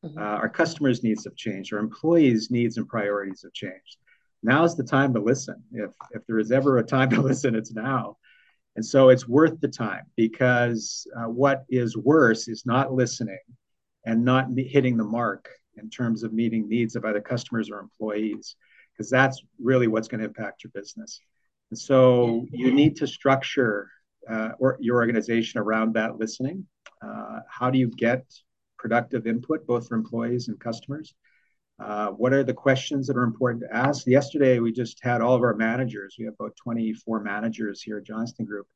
Mm-hmm. 0.05 0.17
Uh, 0.17 0.21
our 0.21 0.47
customers' 0.47 1.03
needs 1.03 1.25
have 1.25 1.35
changed. 1.35 1.73
Our 1.73 1.79
employees' 1.79 2.49
needs 2.49 2.77
and 2.77 2.87
priorities 2.87 3.41
have 3.43 3.51
changed 3.51 3.97
now's 4.43 4.75
the 4.75 4.83
time 4.83 5.13
to 5.13 5.19
listen. 5.19 5.63
If 5.71 5.91
if 6.11 6.25
there 6.27 6.39
is 6.39 6.51
ever 6.51 6.77
a 6.77 6.83
time 6.83 7.09
to 7.11 7.21
listen, 7.29 7.55
it's 7.55 7.73
now. 7.73 8.17
And 8.75 8.85
so 8.85 9.09
it's 9.09 9.27
worth 9.27 9.59
the 9.59 9.67
time 9.67 10.05
because 10.15 11.05
uh, 11.17 11.29
what 11.29 11.65
is 11.69 11.97
worse 11.97 12.47
is 12.47 12.65
not 12.65 12.93
listening 12.93 13.39
and 14.05 14.23
not 14.23 14.47
hitting 14.55 14.97
the 14.97 15.03
mark 15.03 15.49
in 15.75 15.89
terms 15.89 16.23
of 16.23 16.33
meeting 16.33 16.69
needs 16.69 16.95
of 16.95 17.03
either 17.05 17.21
customers 17.21 17.69
or 17.69 17.79
employees, 17.79 18.55
because 18.93 19.09
that's 19.09 19.43
really 19.61 19.87
what's 19.87 20.07
going 20.07 20.19
to 20.21 20.27
impact 20.27 20.63
your 20.63 20.71
business. 20.73 21.19
And 21.69 21.77
so 21.77 22.45
you 22.51 22.71
need 22.71 22.95
to 22.97 23.07
structure 23.07 23.89
uh, 24.29 24.51
or 24.59 24.77
your 24.79 24.97
organization 24.97 25.59
around 25.59 25.93
that 25.93 26.17
listening. 26.17 26.65
Uh, 27.01 27.39
how 27.49 27.69
do 27.69 27.77
you 27.77 27.89
get 27.89 28.25
productive 28.77 29.27
input 29.27 29.65
both 29.65 29.87
for 29.87 29.95
employees 29.95 30.47
and 30.47 30.59
customers? 30.59 31.13
Uh, 31.81 32.09
what 32.11 32.31
are 32.31 32.43
the 32.43 32.53
questions 32.53 33.07
that 33.07 33.17
are 33.17 33.23
important 33.23 33.63
to 33.63 33.75
ask? 33.75 34.05
Yesterday, 34.05 34.59
we 34.59 34.71
just 34.71 34.99
had 35.01 35.21
all 35.21 35.33
of 35.33 35.41
our 35.41 35.55
managers. 35.55 36.15
We 36.17 36.25
have 36.25 36.35
about 36.39 36.55
24 36.55 37.21
managers 37.21 37.81
here 37.81 37.97
at 37.97 38.03
Johnston 38.03 38.45
Group. 38.45 38.67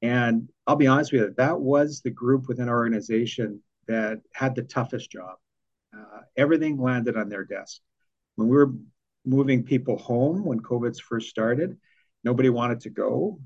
And 0.00 0.48
I'll 0.66 0.76
be 0.76 0.86
honest 0.86 1.12
with 1.12 1.22
you, 1.22 1.34
that 1.36 1.60
was 1.60 2.02
the 2.02 2.10
group 2.10 2.46
within 2.46 2.68
our 2.68 2.76
organization 2.76 3.60
that 3.88 4.20
had 4.32 4.54
the 4.54 4.62
toughest 4.62 5.10
job. 5.10 5.36
Uh, 5.96 6.20
everything 6.36 6.80
landed 6.80 7.16
on 7.16 7.28
their 7.28 7.44
desk. 7.44 7.80
When 8.36 8.48
we 8.48 8.56
were 8.56 8.72
moving 9.24 9.64
people 9.64 9.98
home 9.98 10.44
when 10.44 10.60
COVID's 10.60 11.00
first 11.00 11.28
started, 11.28 11.76
nobody 12.22 12.48
wanted 12.48 12.80
to 12.82 12.90
go. 12.90 13.40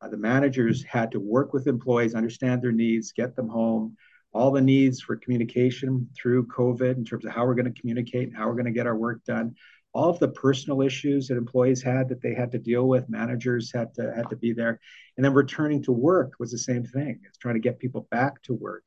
Uh, 0.00 0.08
the 0.08 0.16
managers 0.16 0.84
had 0.84 1.10
to 1.10 1.20
work 1.20 1.52
with 1.52 1.66
employees, 1.66 2.14
understand 2.14 2.62
their 2.62 2.72
needs, 2.72 3.12
get 3.12 3.34
them 3.34 3.48
home, 3.48 3.96
all 4.32 4.50
the 4.50 4.60
needs 4.60 5.00
for 5.00 5.16
communication 5.16 6.08
through 6.14 6.46
COVID 6.46 6.96
in 6.96 7.04
terms 7.04 7.24
of 7.24 7.32
how 7.32 7.46
we're 7.46 7.54
going 7.54 7.72
to 7.72 7.80
communicate 7.80 8.28
and 8.28 8.36
how 8.36 8.46
we're 8.46 8.54
going 8.54 8.66
to 8.66 8.70
get 8.70 8.86
our 8.86 8.96
work 8.96 9.24
done. 9.24 9.54
All 9.94 10.10
of 10.10 10.18
the 10.18 10.28
personal 10.28 10.82
issues 10.82 11.28
that 11.28 11.38
employees 11.38 11.82
had 11.82 12.08
that 12.10 12.20
they 12.20 12.34
had 12.34 12.52
to 12.52 12.58
deal 12.58 12.86
with, 12.86 13.08
managers 13.08 13.72
had 13.72 13.94
to 13.94 14.12
had 14.14 14.28
to 14.30 14.36
be 14.36 14.52
there, 14.52 14.78
and 15.16 15.24
then 15.24 15.32
returning 15.32 15.82
to 15.84 15.92
work 15.92 16.32
was 16.38 16.50
the 16.50 16.58
same 16.58 16.84
thing. 16.84 17.20
It's 17.26 17.38
trying 17.38 17.54
to 17.54 17.60
get 17.60 17.78
people 17.78 18.06
back 18.10 18.42
to 18.42 18.54
work. 18.54 18.84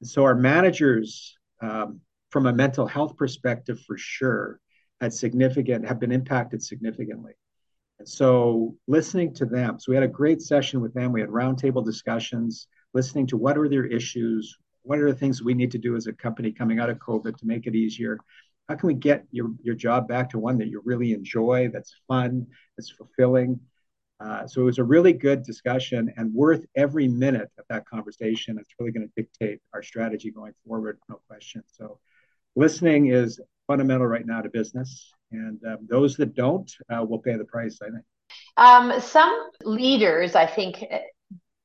And 0.00 0.08
so 0.08 0.24
our 0.24 0.34
managers, 0.34 1.36
um, 1.60 2.00
from 2.30 2.46
a 2.46 2.52
mental 2.52 2.86
health 2.86 3.16
perspective, 3.16 3.80
for 3.86 3.98
sure, 3.98 4.60
had 5.00 5.12
significant 5.12 5.86
have 5.86 6.00
been 6.00 6.12
impacted 6.12 6.62
significantly. 6.62 7.32
And 7.98 8.08
so 8.08 8.76
listening 8.88 9.34
to 9.34 9.44
them, 9.44 9.78
so 9.78 9.92
we 9.92 9.96
had 9.96 10.04
a 10.04 10.08
great 10.08 10.40
session 10.40 10.80
with 10.80 10.94
them. 10.94 11.12
We 11.12 11.20
had 11.20 11.28
roundtable 11.28 11.84
discussions, 11.84 12.66
listening 12.94 13.26
to 13.28 13.36
what 13.36 13.58
are 13.58 13.68
their 13.68 13.84
issues, 13.84 14.56
what 14.82 14.98
are 14.98 15.10
the 15.10 15.18
things 15.18 15.42
we 15.42 15.54
need 15.54 15.70
to 15.72 15.78
do 15.78 15.96
as 15.96 16.06
a 16.06 16.12
company 16.12 16.52
coming 16.52 16.78
out 16.78 16.90
of 16.90 16.98
COVID 16.98 17.36
to 17.36 17.46
make 17.46 17.66
it 17.66 17.74
easier? 17.74 18.18
How 18.68 18.76
can 18.76 18.86
we 18.86 18.94
get 18.94 19.24
your, 19.30 19.50
your 19.62 19.74
job 19.74 20.08
back 20.08 20.30
to 20.30 20.38
one 20.38 20.58
that 20.58 20.68
you 20.68 20.80
really 20.84 21.12
enjoy, 21.12 21.70
that's 21.72 21.94
fun, 22.06 22.46
that's 22.76 22.90
fulfilling? 22.90 23.60
Uh, 24.20 24.46
so 24.46 24.60
it 24.60 24.64
was 24.64 24.78
a 24.78 24.84
really 24.84 25.12
good 25.12 25.42
discussion 25.42 26.12
and 26.16 26.32
worth 26.34 26.64
every 26.76 27.08
minute 27.08 27.50
of 27.58 27.64
that 27.68 27.88
conversation. 27.88 28.58
It's 28.58 28.74
really 28.78 28.92
going 28.92 29.08
to 29.08 29.12
dictate 29.16 29.60
our 29.72 29.82
strategy 29.82 30.30
going 30.30 30.52
forward, 30.66 30.98
no 31.08 31.20
question. 31.26 31.62
So 31.66 31.98
listening 32.54 33.06
is 33.06 33.40
fundamental 33.66 34.06
right 34.06 34.26
now 34.26 34.42
to 34.42 34.50
business. 34.50 35.12
And 35.32 35.58
um, 35.66 35.78
those 35.88 36.16
that 36.16 36.34
don't 36.34 36.70
uh, 36.92 37.04
will 37.04 37.18
pay 37.18 37.36
the 37.36 37.44
price, 37.44 37.78
I 37.82 37.86
think. 37.86 38.04
Um, 38.56 39.00
some 39.00 39.50
leaders, 39.64 40.34
I 40.34 40.46
think, 40.46 40.84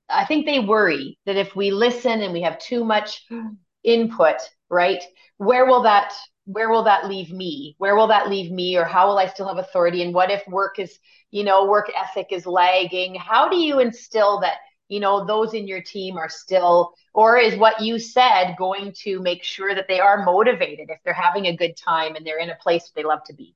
I 0.09 0.25
think 0.25 0.45
they 0.45 0.59
worry 0.59 1.17
that 1.25 1.35
if 1.35 1.55
we 1.55 1.71
listen 1.71 2.21
and 2.21 2.33
we 2.33 2.41
have 2.41 2.59
too 2.59 2.83
much 2.83 3.24
input, 3.83 4.38
right? 4.69 5.03
Where 5.38 5.65
will 5.65 5.83
that 5.83 6.13
where 6.45 6.69
will 6.69 6.83
that 6.83 7.07
leave 7.07 7.31
me? 7.31 7.75
Where 7.79 7.95
will 7.95 8.07
that 8.07 8.29
leave 8.29 8.51
me 8.51 8.77
or 8.77 8.83
how 8.83 9.07
will 9.07 9.17
I 9.17 9.27
still 9.27 9.47
have 9.47 9.57
authority 9.57 10.03
and 10.03 10.13
what 10.13 10.29
if 10.29 10.47
work 10.47 10.77
is, 10.77 11.00
you 11.31 11.43
know, 11.43 11.65
work 11.65 11.89
ethic 11.95 12.27
is 12.29 12.45
lagging? 12.45 13.15
How 13.15 13.50
do 13.50 13.57
you 13.57 13.79
instill 13.79 14.39
that, 14.41 14.57
you 14.88 15.00
know, 15.00 15.25
those 15.25 15.55
in 15.55 15.67
your 15.67 15.81
team 15.81 16.17
are 16.17 16.29
still 16.29 16.93
or 17.15 17.38
is 17.38 17.57
what 17.57 17.81
you 17.81 17.97
said 17.97 18.55
going 18.59 18.93
to 19.03 19.19
make 19.21 19.43
sure 19.43 19.74
that 19.74 19.88
they 19.88 20.00
are 20.00 20.24
motivated 20.24 20.91
if 20.91 21.00
they're 21.03 21.13
having 21.13 21.47
a 21.47 21.57
good 21.57 21.75
time 21.75 22.15
and 22.15 22.25
they're 22.25 22.39
in 22.39 22.51
a 22.51 22.57
place 22.62 22.91
they 22.95 23.03
love 23.03 23.24
to 23.25 23.33
be? 23.33 23.55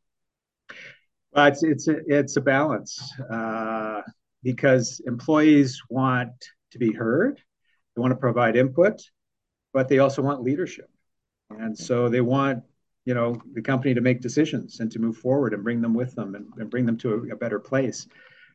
Well, 1.31 1.45
it's 1.45 1.61
it's 1.61 1.87
a, 1.87 1.97
it's 2.07 2.37
a 2.37 2.41
balance. 2.41 3.13
Uh, 3.29 4.01
because 4.43 5.01
employees 5.05 5.81
want 5.89 6.31
to 6.71 6.79
be 6.79 6.93
heard, 6.93 7.41
they 7.95 8.01
want 8.01 8.11
to 8.11 8.17
provide 8.17 8.55
input, 8.55 9.01
but 9.73 9.87
they 9.87 9.99
also 9.99 10.21
want 10.21 10.43
leadership. 10.43 10.89
And 11.49 11.77
so 11.77 12.09
they 12.09 12.21
want, 12.21 12.63
you 13.05 13.13
know, 13.13 13.41
the 13.53 13.61
company 13.61 13.93
to 13.93 14.01
make 14.01 14.21
decisions 14.21 14.79
and 14.79 14.91
to 14.91 14.99
move 14.99 15.17
forward 15.17 15.53
and 15.53 15.63
bring 15.63 15.81
them 15.81 15.93
with 15.93 16.13
them 16.15 16.35
and, 16.35 16.47
and 16.57 16.69
bring 16.69 16.85
them 16.85 16.97
to 16.97 17.13
a, 17.13 17.33
a, 17.33 17.35
better 17.35 17.59
place. 17.59 18.07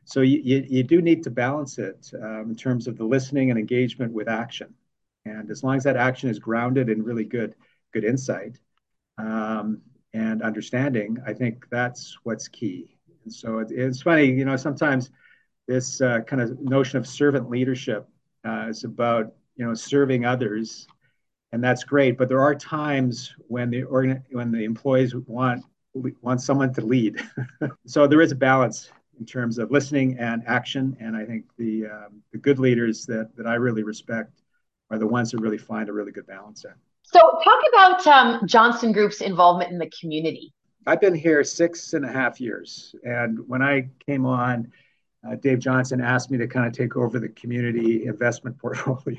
So 0.05 0.21
you, 0.21 0.41
you, 0.45 0.65
you, 0.69 0.83
do 0.83 1.03
need 1.03 1.25
to 1.25 1.31
balance 1.31 1.79
it 1.79 2.09
um, 2.23 2.51
in 2.51 2.55
terms 2.55 2.87
of 2.87 2.97
the 2.97 3.05
listening 3.05 3.51
and 3.51 3.59
engagement 3.59 4.13
with 4.13 4.29
action. 4.29 4.73
And 5.25 5.51
as 5.51 5.65
long 5.65 5.77
as 5.77 5.85
that 5.85 5.97
action 5.97 6.31
is 6.31 6.39
grounded 6.39 6.89
in 6.89 7.03
really 7.03 7.25
good, 7.25 7.57
good 7.93 8.05
insight 8.05 8.59
um, 9.19 9.81
and 10.13 10.43
understanding, 10.43 11.19
I 11.27 11.33
think 11.33 11.67
that's 11.71 12.17
what's 12.23 12.47
key. 12.47 12.97
And 13.25 13.33
so 13.33 13.59
it, 13.59 13.69
it's 13.71 14.03
funny, 14.03 14.27
you 14.27 14.45
know, 14.45 14.57
sometimes– 14.57 15.11
this 15.67 16.01
uh, 16.01 16.21
kind 16.21 16.43
of 16.43 16.61
notion 16.61 16.99
of 16.99 17.07
servant 17.07 17.49
leadership 17.51 18.09
uh, 18.47 18.67
is 18.69 18.85
about 18.85 19.33
you 19.57 19.67
know 19.67 19.75
serving 19.75 20.25
others, 20.25 20.87
and 21.53 21.63
that's 21.63 21.85
great. 21.85 22.19
But 22.19 22.29
there 22.29 22.41
are 22.41 22.55
times 22.55 23.35
when 23.49 23.71
the 23.71 23.85
organ- 23.85 24.23
when 24.31 24.51
the 24.51 24.65
employees 24.65 25.15
want 25.15 25.65
want 26.23 26.41
someone 26.41 26.73
to 26.75 26.81
lead. 26.81 27.23
so 27.87 28.07
there 28.07 28.21
is 28.21 28.33
a 28.33 28.37
balance 28.37 28.91
in 29.19 29.25
terms 29.25 29.59
of 29.59 29.71
listening 29.71 30.19
and 30.19 30.43
action, 30.47 30.97
and 31.01 31.17
I 31.17 31.25
think 31.25 31.45
the 31.57 31.87
um, 31.87 32.23
the 32.33 32.39
good 32.39 32.59
leaders 32.59 33.07
that 33.07 33.31
that 33.37 33.47
I 33.47 33.55
really 33.55 33.83
respect 33.83 34.43
are 34.91 34.99
the 34.99 35.07
ones 35.07 35.31
that 35.31 35.41
really 35.41 35.59
find 35.59 35.89
a 35.89 35.93
really 35.93 36.13
good 36.13 36.27
balance 36.27 36.63
there. 36.63 36.77
So 37.03 37.21
talk 37.21 37.61
about 37.73 38.07
um, 38.07 38.47
Johnston 38.47 38.93
Group's 38.93 39.21
involvement 39.21 39.71
in 39.71 39.79
the 39.79 39.91
community. 39.99 40.53
I've 40.87 41.01
been 41.01 41.15
here 41.15 41.43
six 41.45 41.95
and 41.95 42.05
a 42.05 42.13
half 42.13 42.41
years, 42.41 42.95
and 43.05 43.39
when 43.49 43.63
I 43.63 43.89
came 44.07 44.27
on 44.27 44.71
uh, 45.27 45.37
Dave 45.37 45.59
Johnston 45.59 46.01
asked 46.01 46.31
me 46.31 46.39
to 46.39 46.47
kind 46.47 46.67
of 46.67 46.73
take 46.73 46.97
over 46.97 47.19
the 47.19 47.29
community 47.31 48.07
investment 48.07 48.59
portfolio. 48.65 49.19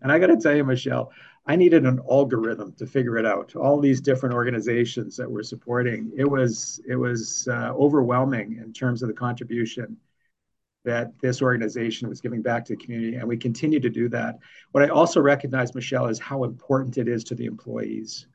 and 0.00 0.12
I 0.12 0.18
got 0.18 0.28
to 0.28 0.36
tell 0.36 0.54
you, 0.54 0.64
Michelle, 0.64 1.12
I 1.46 1.56
needed 1.56 1.86
an 1.86 2.00
algorithm 2.08 2.72
to 2.74 2.86
figure 2.86 3.16
it 3.16 3.24
out. 3.24 3.56
All 3.56 3.80
these 3.80 4.00
different 4.00 4.34
organizations 4.34 5.16
that 5.16 5.30
we're 5.30 5.42
supporting, 5.42 6.12
it 6.16 6.28
was 6.28 6.80
it 6.86 6.96
was 6.96 7.48
uh, 7.48 7.72
overwhelming 7.74 8.60
in 8.62 8.72
terms 8.72 9.02
of 9.02 9.08
the 9.08 9.14
contribution 9.14 9.96
that 10.84 11.12
this 11.20 11.42
organization 11.42 12.08
was 12.08 12.20
giving 12.20 12.40
back 12.40 12.64
to 12.64 12.74
the 12.74 12.82
community, 12.82 13.16
and 13.16 13.26
we 13.26 13.36
continue 13.36 13.80
to 13.80 13.90
do 13.90 14.08
that. 14.08 14.38
What 14.72 14.84
I 14.84 14.88
also 14.88 15.20
recognize, 15.20 15.74
Michelle, 15.74 16.06
is 16.06 16.18
how 16.18 16.44
important 16.44 16.98
it 16.98 17.08
is 17.08 17.24
to 17.24 17.34
the 17.34 17.46
employees. 17.46 18.26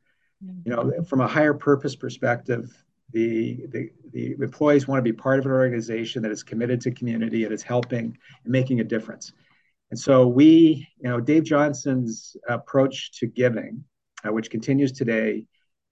You 0.66 0.72
know, 0.76 1.04
from 1.04 1.22
a 1.22 1.28
higher 1.28 1.54
purpose 1.54 1.96
perspective, 1.96 2.84
the, 3.14 3.66
the, 3.70 3.90
the 4.12 4.32
employees 4.42 4.88
want 4.88 4.98
to 4.98 5.04
be 5.04 5.14
part 5.14 5.40
of 5.40 5.46
an 5.46 5.52
organization 5.52 6.22
that 6.24 6.32
is 6.32 6.44
committed 6.44 6.82
to 6.82 6.92
community 6.92 7.46
and 7.46 7.54
is 7.54 7.64
helping 7.64 8.18
and 8.44 8.52
making 8.52 8.80
a 8.80 8.84
difference. 8.84 9.32
And 9.92 10.00
so 10.00 10.28
we, 10.28 10.88
you 11.00 11.10
know, 11.10 11.20
Dave 11.20 11.44
Johnston's 11.44 12.36
approach 12.50 13.12
to 13.20 13.28
giving, 13.28 13.84
uh, 14.28 14.34
which 14.34 14.50
continues 14.50 14.92
today, 14.92 15.46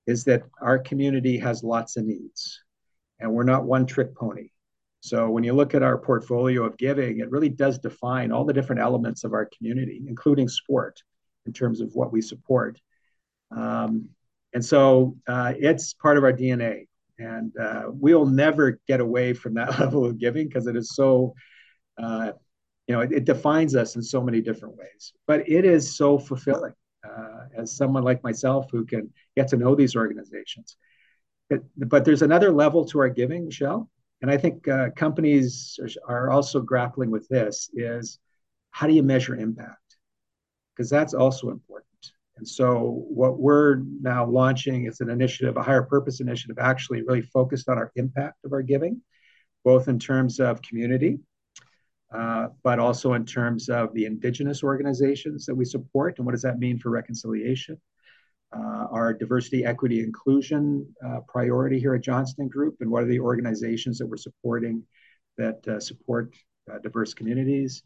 is 0.08 0.24
that 0.26 0.44
our 0.60 0.80
community 0.80 1.38
has 1.38 1.64
lots 1.64 1.98
of 1.98 2.06
needs 2.06 2.60
and 3.20 3.32
we're 3.32 3.44
not 3.44 3.66
one 3.66 3.86
trick 3.86 4.16
pony. 4.16 4.50
So 5.02 5.30
when 5.30 5.44
you 5.44 5.54
look 5.54 5.74
at 5.74 5.84
our 5.84 5.98
portfolio 5.98 6.64
of 6.64 6.78
giving, 6.78 7.20
it 7.20 7.32
really 7.32 7.50
does 7.50 7.80
define 7.80 8.32
all 8.32 8.46
the 8.46 8.54
different 8.54 8.82
elements 8.82 9.24
of 9.24 9.34
our 9.34 9.50
community, 9.58 10.04
including 10.08 10.48
sport, 10.48 11.02
in 11.46 11.54
terms 11.54 11.82
of 11.82 11.94
what 11.94 12.12
we 12.12 12.22
support. 12.22 12.80
Um, 13.56 14.10
and 14.54 14.64
so 14.64 15.18
uh, 15.28 15.54
it's 15.58 15.94
part 15.94 16.18
of 16.18 16.24
our 16.24 16.34
DNA. 16.34 16.88
And 17.22 17.56
uh, 17.58 17.84
we'll 17.88 18.26
never 18.26 18.80
get 18.88 19.00
away 19.00 19.34
from 19.34 19.54
that 19.56 19.80
level 19.80 20.06
of 20.06 20.18
giving 20.18 20.48
because 20.48 20.68
it 20.68 20.76
is 20.76 20.96
so, 20.96 21.34
uh, 22.02 22.32
you 22.88 22.96
know, 22.96 23.02
it, 23.02 23.12
it, 23.12 23.26
defines 23.26 23.76
us 23.76 23.96
in 23.96 24.02
so 24.02 24.22
many 24.22 24.42
different 24.42 24.76
ways. 24.76 25.14
But 25.28 25.48
it 25.48 25.66
is 25.66 25.96
so 25.96 26.18
fulfilling 26.18 26.74
uh, 27.08 27.46
as 27.56 27.76
someone 27.78 28.04
like 28.04 28.24
myself 28.24 28.70
who 28.72 28.86
can 28.86 29.14
get 29.36 29.48
to 29.50 29.58
know 29.58 29.76
these 29.76 29.96
organizations. 29.96 30.78
But, 31.50 31.62
but 31.78 32.06
there's 32.06 32.22
another 32.22 32.52
level 32.52 32.86
to 32.86 33.00
our 33.00 33.10
giving, 33.10 33.46
Michelle. 33.46 33.90
And 34.22 34.32
I 34.32 34.38
think 34.38 34.68
uh, 34.68 34.90
companies 34.96 35.80
are 36.08 36.32
also 36.32 36.62
grappling 36.62 37.12
with 37.12 37.28
this 37.28 37.70
is 37.74 38.20
how 38.72 38.88
do 38.88 38.94
you 38.94 39.04
measure 39.04 39.36
impact? 39.36 39.98
Because 40.76 40.90
that's 40.90 41.14
also 41.14 41.50
important. 41.50 41.91
And 42.42 42.48
so, 42.48 43.06
what 43.08 43.38
we're 43.38 43.84
now 44.02 44.26
launching 44.26 44.86
is 44.86 45.00
an 45.00 45.12
initiative, 45.12 45.58
a 45.58 45.62
higher 45.62 45.84
purpose 45.84 46.22
initiative, 46.22 46.58
actually 46.60 47.04
really 47.04 47.22
focused 47.22 47.70
on 47.70 47.78
our 47.78 47.92
impact 47.96 48.38
of 48.44 48.52
our 48.52 48.64
giving, 48.64 49.00
both 49.64 49.88
in 49.88 50.00
terms 50.00 50.40
of 50.40 50.60
community, 50.64 51.20
uh, 52.12 52.48
but 52.64 52.80
also 52.80 53.14
in 53.14 53.28
terms 53.28 53.70
of 53.70 53.94
the 53.94 54.06
indigenous 54.06 54.64
organizations 54.64 55.46
that 55.46 55.54
we 55.54 55.64
support 55.64 56.18
and 56.18 56.26
what 56.26 56.32
does 56.32 56.42
that 56.42 56.58
mean 56.58 56.80
for 56.80 56.90
reconciliation. 56.90 57.80
Uh, 58.52 58.88
our 58.90 59.14
diversity, 59.14 59.64
equity, 59.64 60.00
inclusion 60.00 60.84
uh, 61.06 61.20
priority 61.28 61.80
here 61.80 61.94
at 61.94 62.02
Johnston 62.02 62.48
Group, 62.48 62.78
and 62.80 62.90
what 62.90 63.04
are 63.04 63.08
the 63.08 63.20
organizations 63.20 64.00
that 64.00 64.08
we're 64.08 64.18
supporting 64.18 64.82
that 65.38 65.68
uh, 65.68 65.80
support 65.80 66.34
uh, 66.74 66.80
diverse 66.80 67.14
communities. 67.14 67.84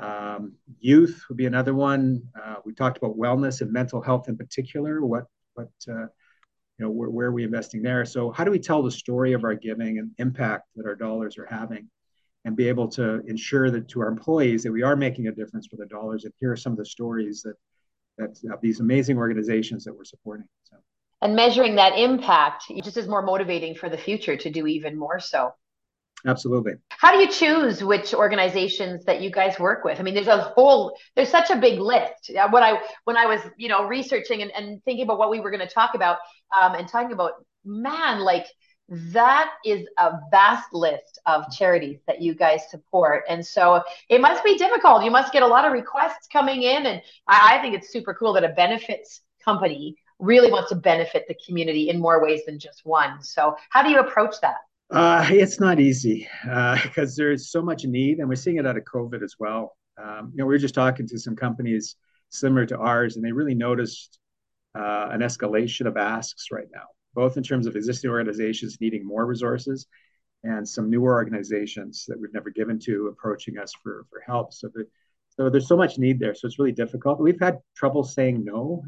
Um, 0.00 0.52
youth 0.80 1.24
would 1.28 1.36
be 1.36 1.46
another 1.46 1.74
one. 1.74 2.22
Uh, 2.40 2.56
we 2.64 2.72
talked 2.72 2.98
about 2.98 3.16
wellness 3.16 3.60
and 3.60 3.72
mental 3.72 4.00
health 4.00 4.28
in 4.28 4.36
particular. 4.36 5.04
What, 5.04 5.24
what, 5.54 5.70
uh, 5.88 6.06
you 6.78 6.84
know, 6.84 6.90
where, 6.90 7.10
where 7.10 7.26
are 7.28 7.32
we 7.32 7.44
investing 7.44 7.82
there? 7.82 8.04
So, 8.04 8.30
how 8.30 8.44
do 8.44 8.50
we 8.50 8.60
tell 8.60 8.82
the 8.82 8.90
story 8.90 9.32
of 9.32 9.44
our 9.44 9.54
giving 9.54 9.98
and 9.98 10.12
impact 10.18 10.68
that 10.76 10.86
our 10.86 10.94
dollars 10.94 11.36
are 11.38 11.46
having, 11.46 11.88
and 12.44 12.56
be 12.56 12.68
able 12.68 12.88
to 12.88 13.20
ensure 13.26 13.70
that 13.70 13.88
to 13.88 14.00
our 14.00 14.08
employees 14.08 14.62
that 14.62 14.72
we 14.72 14.82
are 14.82 14.94
making 14.94 15.26
a 15.26 15.32
difference 15.32 15.68
with 15.70 15.80
the 15.80 15.86
dollars? 15.86 16.24
And 16.24 16.32
here 16.38 16.52
are 16.52 16.56
some 16.56 16.72
of 16.72 16.78
the 16.78 16.86
stories 16.86 17.42
that 17.42 17.54
that 18.18 18.52
uh, 18.52 18.56
these 18.62 18.80
amazing 18.80 19.18
organizations 19.18 19.84
that 19.84 19.94
we're 19.94 20.04
supporting. 20.04 20.46
So. 20.64 20.76
And 21.22 21.34
measuring 21.34 21.76
that 21.76 21.98
impact 21.98 22.64
just 22.82 22.96
is 22.96 23.08
more 23.08 23.22
motivating 23.22 23.74
for 23.74 23.88
the 23.88 23.98
future 23.98 24.36
to 24.36 24.50
do 24.50 24.66
even 24.66 24.96
more 24.96 25.18
so. 25.18 25.52
Absolutely. 26.26 26.72
How 26.88 27.12
do 27.12 27.18
you 27.18 27.28
choose 27.28 27.82
which 27.82 28.12
organizations 28.12 29.04
that 29.04 29.20
you 29.20 29.30
guys 29.30 29.58
work 29.58 29.84
with? 29.84 30.00
I 30.00 30.02
mean, 30.02 30.14
there's 30.14 30.26
a 30.26 30.38
whole, 30.38 30.96
there's 31.14 31.28
such 31.28 31.50
a 31.50 31.56
big 31.56 31.78
list. 31.78 32.30
When 32.50 32.62
I 32.62 32.82
when 33.04 33.16
I 33.16 33.26
was, 33.26 33.40
you 33.56 33.68
know, 33.68 33.86
researching 33.86 34.42
and, 34.42 34.50
and 34.50 34.82
thinking 34.84 35.04
about 35.04 35.18
what 35.18 35.30
we 35.30 35.40
were 35.40 35.50
going 35.50 35.66
to 35.66 35.72
talk 35.72 35.94
about, 35.94 36.18
um, 36.60 36.74
and 36.74 36.88
talking 36.88 37.12
about, 37.12 37.32
man, 37.64 38.20
like 38.20 38.46
that 38.88 39.50
is 39.64 39.86
a 39.98 40.12
vast 40.30 40.72
list 40.72 41.20
of 41.26 41.44
charities 41.52 42.00
that 42.06 42.20
you 42.20 42.34
guys 42.34 42.62
support. 42.70 43.22
And 43.28 43.46
so 43.46 43.82
it 44.08 44.20
must 44.20 44.42
be 44.42 44.56
difficult. 44.56 45.04
You 45.04 45.10
must 45.10 45.32
get 45.32 45.42
a 45.42 45.46
lot 45.46 45.66
of 45.66 45.72
requests 45.72 46.26
coming 46.32 46.62
in. 46.62 46.86
And 46.86 47.02
I, 47.28 47.58
I 47.58 47.62
think 47.62 47.74
it's 47.74 47.92
super 47.92 48.14
cool 48.14 48.32
that 48.32 48.44
a 48.44 48.48
benefits 48.48 49.20
company 49.44 49.96
really 50.18 50.50
wants 50.50 50.70
to 50.70 50.74
benefit 50.74 51.26
the 51.28 51.36
community 51.46 51.90
in 51.90 52.00
more 52.00 52.20
ways 52.22 52.40
than 52.46 52.58
just 52.58 52.84
one. 52.84 53.22
So 53.22 53.56
how 53.70 53.82
do 53.82 53.90
you 53.90 54.00
approach 54.00 54.34
that? 54.40 54.56
Uh, 54.90 55.26
it's 55.30 55.60
not 55.60 55.78
easy 55.78 56.26
because 56.44 57.12
uh, 57.12 57.14
there's 57.16 57.50
so 57.50 57.60
much 57.60 57.84
need, 57.84 58.18
and 58.18 58.28
we're 58.28 58.34
seeing 58.34 58.56
it 58.56 58.66
out 58.66 58.76
of 58.76 58.84
COVID 58.84 59.22
as 59.22 59.34
well. 59.38 59.76
Um, 60.02 60.30
you 60.32 60.38
know, 60.38 60.46
we 60.46 60.54
were 60.54 60.58
just 60.58 60.74
talking 60.74 61.06
to 61.06 61.18
some 61.18 61.36
companies 61.36 61.96
similar 62.30 62.64
to 62.66 62.78
ours, 62.78 63.16
and 63.16 63.24
they 63.24 63.32
really 63.32 63.54
noticed 63.54 64.18
uh, 64.74 65.08
an 65.10 65.20
escalation 65.20 65.86
of 65.86 65.96
asks 65.96 66.46
right 66.50 66.68
now, 66.72 66.84
both 67.14 67.36
in 67.36 67.42
terms 67.42 67.66
of 67.66 67.76
existing 67.76 68.10
organizations 68.10 68.78
needing 68.80 69.06
more 69.06 69.26
resources 69.26 69.86
and 70.44 70.66
some 70.66 70.88
newer 70.88 71.14
organizations 71.14 72.04
that 72.06 72.18
we've 72.18 72.32
never 72.32 72.50
given 72.50 72.78
to 72.78 73.08
approaching 73.08 73.58
us 73.58 73.72
for, 73.82 74.06
for 74.08 74.22
help. 74.24 74.52
So, 74.52 74.68
the, 74.72 74.86
so 75.30 75.50
there's 75.50 75.68
so 75.68 75.76
much 75.76 75.98
need 75.98 76.18
there. 76.18 76.34
So 76.34 76.46
it's 76.46 76.58
really 76.58 76.72
difficult. 76.72 77.20
We've 77.20 77.40
had 77.40 77.58
trouble 77.76 78.04
saying 78.04 78.44
no, 78.44 78.84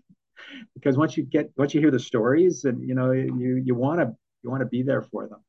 because 0.74 0.96
once 0.96 1.16
you 1.16 1.24
get 1.24 1.50
once 1.56 1.72
you 1.74 1.80
hear 1.80 1.90
the 1.90 2.00
stories, 2.00 2.64
and 2.64 2.86
you 2.86 2.94
know 2.94 3.12
you 3.12 3.62
you 3.64 3.74
want 3.74 4.00
to 4.00 4.12
you 4.42 4.50
want 4.50 4.60
to 4.62 4.66
be 4.66 4.82
there 4.82 5.02
for 5.02 5.26
them. 5.28 5.40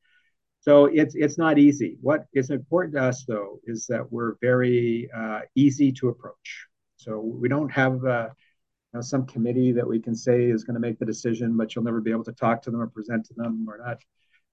So 0.62 0.86
it's 0.86 1.14
it's 1.16 1.38
not 1.38 1.60
easy. 1.60 1.98
What 2.02 2.26
is 2.34 2.50
important 2.50 2.96
to 2.96 3.04
us 3.04 3.26
though 3.26 3.60
is 3.66 3.86
that 3.88 4.12
we're 4.12 4.36
very 4.42 5.10
uh, 5.16 5.42
easy 5.56 5.92
to 5.94 6.08
approach. 6.08 6.68
So 6.96 7.20
we 7.20 7.50
don't 7.50 7.70
have 7.70 8.06
uh, 8.06 8.30
you 8.94 8.98
know, 8.98 9.02
some 9.02 9.26
committee 9.26 9.74
that 9.74 9.86
we 9.86 10.00
can 10.00 10.16
say 10.16 10.46
is 10.46 10.64
going 10.64 10.76
to 10.76 10.80
make 10.80 11.00
the 11.00 11.06
decision, 11.06 11.58
but 11.58 11.76
you'll 11.76 11.84
never 11.84 12.00
be 12.00 12.12
able 12.12 12.24
to 12.24 12.32
talk 12.32 12.62
to 12.62 12.72
them 12.72 12.82
or 12.82 12.88
present 12.88 13.26
to 13.26 13.34
them 13.34 13.66
or 13.68 13.78
not. 13.78 13.98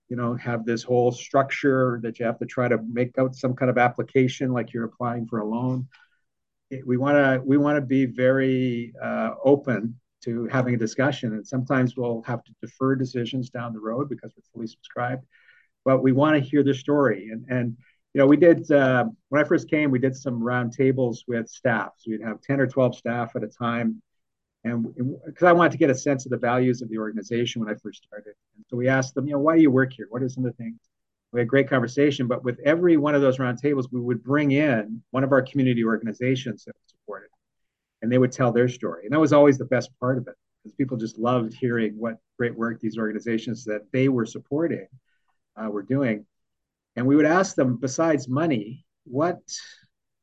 You 0.09 0.17
know, 0.17 0.35
have 0.35 0.65
this 0.65 0.83
whole 0.83 1.13
structure 1.13 2.01
that 2.03 2.19
you 2.19 2.27
have 2.27 2.41
to 2.41 2.47
try 2.47 2.67
to 2.67 2.79
make 2.79 3.17
out 3.17 3.37
some 3.37 3.55
kind 3.55 3.71
of 3.71 3.79
application 3.79 4.53
like 4.53 4.73
you're 4.73 4.87
applying 4.87 5.29
for 5.29 5.39
a 5.39 5.47
loan. 5.47 5.87
It, 6.71 6.85
we 6.85 6.97
want 6.97 7.17
to 7.19 7.41
we 7.45 7.57
want 7.57 7.77
to 7.77 7.83
be 7.83 8.07
very 8.07 8.95
uh, 9.01 9.35
open 9.45 10.01
to 10.25 10.47
having 10.47 10.75
a 10.75 10.79
discussion. 10.79 11.33
And 11.33 11.47
sometimes 11.47 11.97
we'll 11.97 12.23
have 12.23 12.45
to 12.45 12.53
defer 12.61 12.95
decisions 12.95 13.51
down 13.51 13.73
the 13.73 13.81
road 13.81 14.09
because 14.09 14.33
we're 14.37 14.43
fully 14.53 14.67
subscribed. 14.67 15.25
But 15.85 16.03
we 16.03 16.13
want 16.13 16.37
to 16.37 16.41
hear 16.41 16.63
the 16.63 16.75
story. 16.75 17.31
And, 17.31 17.47
and 17.49 17.77
you 18.13 18.19
know, 18.19 18.27
we 18.27 18.37
did, 18.37 18.71
uh, 18.71 19.05
when 19.29 19.43
I 19.43 19.47
first 19.47 19.71
came, 19.71 19.91
we 19.91 19.99
did 19.99 20.17
some 20.17 20.41
roundtables 20.41 21.19
with 21.27 21.49
staff. 21.49 21.93
So 21.99 22.11
we'd 22.11 22.23
have 22.23 22.41
10 22.43 22.61
or 22.61 22.67
12 22.67 22.97
staff 22.97 23.37
at 23.37 23.45
a 23.45 23.49
time. 23.49 24.03
And 24.65 24.95
because 25.25 25.45
I 25.45 25.53
wanted 25.53 25.73
to 25.73 25.79
get 25.79 25.89
a 25.89 25.95
sense 25.95 26.27
of 26.27 26.31
the 26.31 26.37
values 26.37 26.83
of 26.83 26.91
the 26.91 26.99
organization 26.99 27.65
when 27.65 27.73
I 27.73 27.79
first 27.79 28.05
started. 28.05 28.35
And 28.57 28.65
so 28.69 28.77
we 28.77 28.89
asked 28.89 29.15
them, 29.15 29.27
you 29.27 29.33
know, 29.33 29.39
why 29.39 29.57
do 29.57 29.63
you 29.63 29.71
work 29.71 29.93
here? 29.93 30.07
What 30.11 30.23
are 30.23 30.29
some 30.29 30.45
of 30.45 30.55
the 30.55 30.63
things? 30.63 30.79
We 31.33 31.41
had 31.41 31.49
great 31.49 31.69
conversation, 31.69 32.27
but 32.27 32.43
with 32.45 32.59
every 32.65 32.97
one 32.97 33.15
of 33.15 33.23
those 33.23 33.39
roundtables, 33.39 33.87
we 33.93 34.01
would 34.01 34.23
bring 34.23 34.51
in 34.51 35.03
one 35.13 35.23
of 35.23 35.31
our 35.33 35.43
community 35.43 35.85
organizations 35.85 36.65
that 36.65 36.75
supported 36.89 37.29
and 38.03 38.11
they 38.11 38.19
would 38.19 38.33
tell 38.33 38.53
their 38.53 38.69
story. 38.69 39.05
And 39.05 39.13
that 39.13 39.21
was 39.21 39.33
always 39.33 39.59
the 39.59 39.65
best 39.65 39.91
part 40.01 40.19
of 40.19 40.27
it 40.27 40.35
because 40.63 40.75
people 40.75 40.97
just 40.97 41.19
loved 41.19 41.55
hearing 41.55 41.95
what 41.99 42.17
great 42.39 42.57
work 42.57 42.81
these 42.81 42.99
organizations 42.99 43.65
that 43.65 43.83
they 43.93 44.09
were 44.09 44.27
supporting 44.27 44.87
uh, 45.57 45.69
were 45.69 45.83
doing. 45.83 46.27
And 46.97 47.07
we 47.07 47.17
would 47.17 47.27
ask 47.27 47.55
them, 47.55 47.77
besides 47.77 48.29
money, 48.29 48.85
what, 49.05 49.39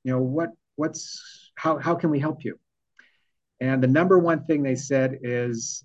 you 0.04 0.12
know, 0.12 0.22
what, 0.22 0.52
what's, 0.76 1.52
how, 1.56 1.78
how 1.78 1.96
can 1.96 2.10
we 2.10 2.20
help 2.20 2.44
you? 2.44 2.60
And 3.60 3.82
the 3.82 3.88
number 3.88 4.20
one 4.20 4.44
thing 4.44 4.62
they 4.62 4.76
said 4.76 5.20
is 5.24 5.84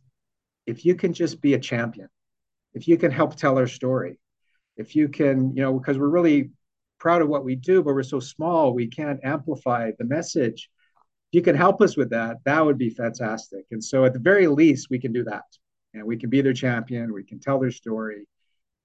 if 0.67 0.85
you 0.85 0.95
can 0.95 1.13
just 1.13 1.41
be 1.41 1.55
a 1.55 1.59
champion, 1.59 2.09
if 2.75 2.89
you 2.89 2.97
can 2.99 3.11
help 3.11 3.37
tell 3.37 3.59
our 3.59 3.67
story, 3.67 4.19
if 4.77 4.95
you 4.97 5.09
can, 5.09 5.55
you 5.55 5.63
know, 5.63 5.79
because 5.79 5.99
we're 5.99 6.09
really 6.09 6.51
proud 6.99 7.23
of 7.23 7.29
what 7.29 7.45
we 7.45 7.55
do, 7.55 7.83
but 7.83 7.95
we're 7.95 8.03
so 8.03 8.21
small, 8.21 8.73
we 8.73 8.87
can't 8.87 9.21
amplify 9.25 9.91
the 9.99 10.05
message 10.05 10.71
you 11.33 11.43
can 11.43 11.57
help 11.57 11.81
us 11.81 11.97
with 11.97 12.11
that, 12.11 12.37
that 12.45 12.65
would 12.65 12.79
be 12.79 12.91
fantastic. 12.91 13.65
And 13.71 13.83
so, 13.83 14.05
at 14.05 14.13
the 14.13 14.19
very 14.19 14.47
least, 14.47 14.89
we 14.91 14.99
can 14.99 15.13
do 15.13 15.25
that. 15.25 15.45
And 15.95 16.05
we 16.05 16.17
can 16.17 16.31
be 16.31 16.41
their 16.41 16.53
champion, 16.53 17.13
we 17.13 17.25
can 17.25 17.41
tell 17.41 17.59
their 17.59 17.71
story 17.71 18.27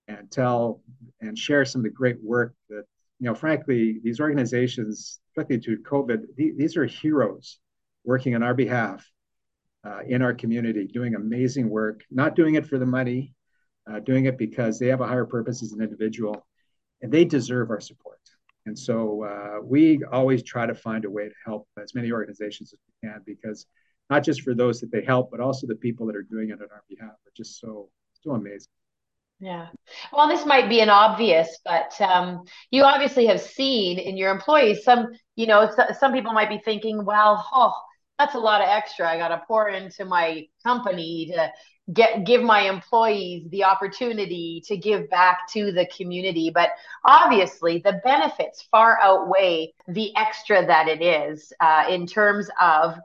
and 0.08 0.30
tell 0.32 0.82
and 1.22 1.38
share 1.38 1.66
some 1.66 1.80
of 1.82 1.84
the 1.84 1.90
great 1.90 2.18
work 2.24 2.54
that, 2.70 2.84
you 3.20 3.26
know, 3.28 3.36
frankly, 3.36 4.00
these 4.04 4.20
organizations, 4.20 5.20
especially 5.32 5.60
to 5.60 5.78
COVID, 5.78 6.26
these 6.36 6.78
are 6.78 6.86
heroes 6.86 7.60
working 8.04 8.36
on 8.36 8.44
our 8.44 8.54
behalf 8.54 9.06
uh, 9.86 10.00
in 10.08 10.22
our 10.22 10.34
community, 10.34 10.86
doing 10.86 11.16
amazing 11.16 11.70
work, 11.70 12.04
not 12.12 12.36
doing 12.36 12.56
it 12.56 12.66
for 12.66 12.78
the 12.78 12.86
money, 12.86 13.34
uh, 13.90 14.00
doing 14.00 14.26
it 14.26 14.38
because 14.38 14.80
they 14.80 14.88
have 14.88 15.02
a 15.02 15.08
higher 15.08 15.26
purpose 15.26 15.64
as 15.64 15.72
an 15.72 15.82
individual, 15.82 16.46
and 17.02 17.12
they 17.12 17.26
deserve 17.26 17.70
our 17.70 17.80
support. 17.80 18.07
And 18.68 18.78
so 18.78 19.24
uh, 19.24 19.62
we 19.64 20.02
always 20.12 20.44
try 20.44 20.66
to 20.66 20.76
find 20.76 21.06
a 21.06 21.10
way 21.10 21.28
to 21.30 21.36
help 21.46 21.68
as 21.82 21.96
many 21.96 22.12
organizations 22.12 22.74
as 22.74 22.80
we 22.86 23.10
can 23.10 23.22
because 23.26 23.66
not 24.10 24.24
just 24.24 24.42
for 24.42 24.54
those 24.54 24.80
that 24.82 24.92
they 24.92 25.04
help, 25.04 25.32
but 25.32 25.40
also 25.40 25.68
the 25.68 25.76
people 25.76 26.06
that 26.08 26.16
are 26.16 26.24
doing 26.24 26.50
it 26.50 26.62
on 26.62 26.68
our 26.72 26.84
behalf 26.90 27.12
are 27.12 27.32
just 27.36 27.60
so 27.60 27.90
so 28.22 28.32
amazing. 28.32 28.72
Yeah. 29.40 29.68
Well, 30.12 30.28
this 30.28 30.46
might 30.46 30.68
be 30.68 30.82
an 30.82 30.90
obvious, 30.90 31.60
but 31.64 32.00
um, 32.02 32.44
you 32.72 32.84
obviously 32.84 33.28
have 33.28 33.40
seen 33.40 34.00
in 34.00 34.18
your 34.18 34.32
employees 34.32 34.84
some, 34.84 35.10
you 35.36 35.46
know, 35.46 35.72
some 36.00 36.12
people 36.12 36.34
might 36.34 36.50
be 36.50 36.60
thinking, 36.66 37.06
well, 37.06 37.48
oh, 37.54 37.74
that's 38.18 38.34
a 38.34 38.40
lot 38.40 38.62
of 38.62 38.68
extra 38.68 39.08
I 39.08 39.18
got 39.18 39.28
to 39.28 39.44
pour 39.48 39.70
into 39.70 40.06
my 40.06 40.48
company 40.66 41.32
to 41.34 41.52
get 41.94 42.26
give 42.26 42.44
my 42.44 42.62
employees 42.62 43.48
the 43.50 43.64
opportunity 43.64 44.62
to 44.66 44.76
give 44.76 45.10
back 45.10 45.48
to 45.50 45.72
the 45.72 45.88
community. 45.96 46.50
But 46.54 46.72
obviously 47.06 47.80
the 47.80 48.02
benefits 48.04 48.68
far 48.70 49.00
outweigh 49.02 49.74
the 49.88 50.16
extra 50.16 50.66
that 50.66 50.88
it 50.88 51.02
is 51.02 51.54
uh, 51.60 51.86
in 51.90 52.06
terms 52.06 52.50
of 52.62 52.96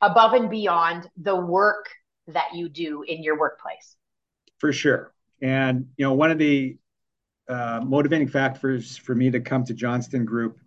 above 0.00 0.32
and 0.32 0.48
beyond 0.48 1.10
the 1.18 1.36
work 1.36 1.90
that 2.28 2.54
you 2.54 2.68
do 2.68 3.02
in 3.02 3.22
your 3.22 3.38
workplace. 3.38 3.96
For 4.58 4.72
sure. 4.72 5.12
And 5.42 5.88
you 5.96 6.04
know 6.04 6.14
one 6.14 6.30
of 6.30 6.38
the 6.38 6.76
uh, 7.48 7.80
motivating 7.84 8.28
factors 8.28 8.96
for 8.96 9.14
me 9.14 9.30
to 9.30 9.40
come 9.40 9.64
to 9.64 9.74
johnston 9.74 10.24
group 10.24 10.58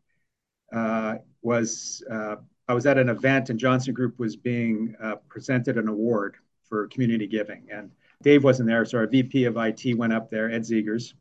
uh, 0.74 1.16
was 1.42 2.04
uh, 2.12 2.36
i 2.68 2.74
was 2.74 2.86
at 2.86 2.98
an 2.98 3.08
event 3.08 3.50
and 3.50 3.58
johnston 3.58 3.94
group 3.94 4.20
was 4.20 4.36
being 4.36 4.94
uh, 5.02 5.16
presented 5.30 5.78
an 5.78 5.88
award 5.88 6.36
for 6.68 6.88
community 6.88 7.28
giving. 7.28 7.68
And 7.72 7.92
Dave 8.22 8.44
wasn't 8.44 8.70
there, 8.70 8.86
so 8.86 9.00
our 9.00 9.08
VP 9.08 9.46
of 9.46 9.58
IT 9.58 9.98
went 9.98 10.14
up 10.14 10.30
there, 10.30 10.52
Ed 10.52 10.62
Zegers, 10.62 11.14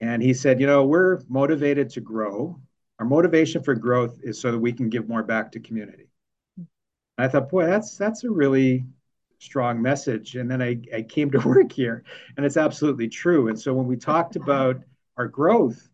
and 0.00 0.22
he 0.22 0.32
said, 0.34 0.60
you 0.60 0.66
know, 0.66 0.84
we're 0.84 1.20
motivated 1.28 1.90
to 1.90 2.00
grow. 2.00 2.60
Our 2.98 3.06
motivation 3.06 3.62
for 3.62 3.74
growth 3.74 4.18
is 4.22 4.40
so 4.40 4.52
that 4.52 4.58
we 4.58 4.72
can 4.72 4.88
give 4.88 5.08
more 5.08 5.22
back 5.22 5.52
to 5.52 5.60
community. 5.60 6.08
And 6.56 6.68
I 7.18 7.28
thought, 7.28 7.48
boy, 7.48 7.66
that's 7.66 7.96
that's 7.96 8.24
a 8.24 8.30
really 8.30 8.84
strong 9.40 9.80
message. 9.80 10.36
And 10.36 10.50
then 10.50 10.62
I, 10.62 10.80
I 10.94 11.02
came 11.02 11.30
to 11.32 11.38
work 11.48 11.72
here, 11.72 12.04
and 12.36 12.46
it's 12.46 12.56
absolutely 12.56 13.08
true. 13.08 13.48
And 13.48 13.58
so 13.58 13.74
when 13.74 13.86
we 13.86 13.96
talked 13.96 14.36
about 14.36 14.82
our 15.16 15.26
growth, 15.26 15.88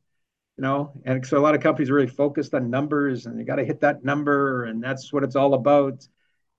you 0.56 0.62
know, 0.62 0.92
and 1.04 1.26
so 1.26 1.38
a 1.38 1.40
lot 1.40 1.54
of 1.54 1.62
companies 1.62 1.90
are 1.90 1.94
really 1.94 2.06
focused 2.06 2.54
on 2.54 2.70
numbers, 2.70 3.26
and 3.26 3.38
you 3.38 3.44
got 3.44 3.56
to 3.56 3.64
hit 3.64 3.80
that 3.80 4.04
number, 4.04 4.64
and 4.64 4.82
that's 4.82 5.12
what 5.12 5.24
it's 5.24 5.36
all 5.36 5.54
about. 5.54 6.06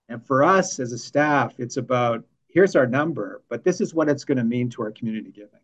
And 0.08 0.24
for 0.24 0.44
us 0.44 0.78
as 0.78 0.92
a 0.92 0.98
staff, 0.98 1.58
it's 1.58 1.76
about 1.76 2.24
here's 2.48 2.76
our 2.76 2.86
number, 2.86 3.42
but 3.48 3.64
this 3.64 3.80
is 3.80 3.94
what 3.94 4.08
it's 4.08 4.24
going 4.24 4.38
to 4.38 4.44
mean 4.44 4.70
to 4.70 4.82
our 4.82 4.90
community 4.90 5.30
giving. 5.30 5.60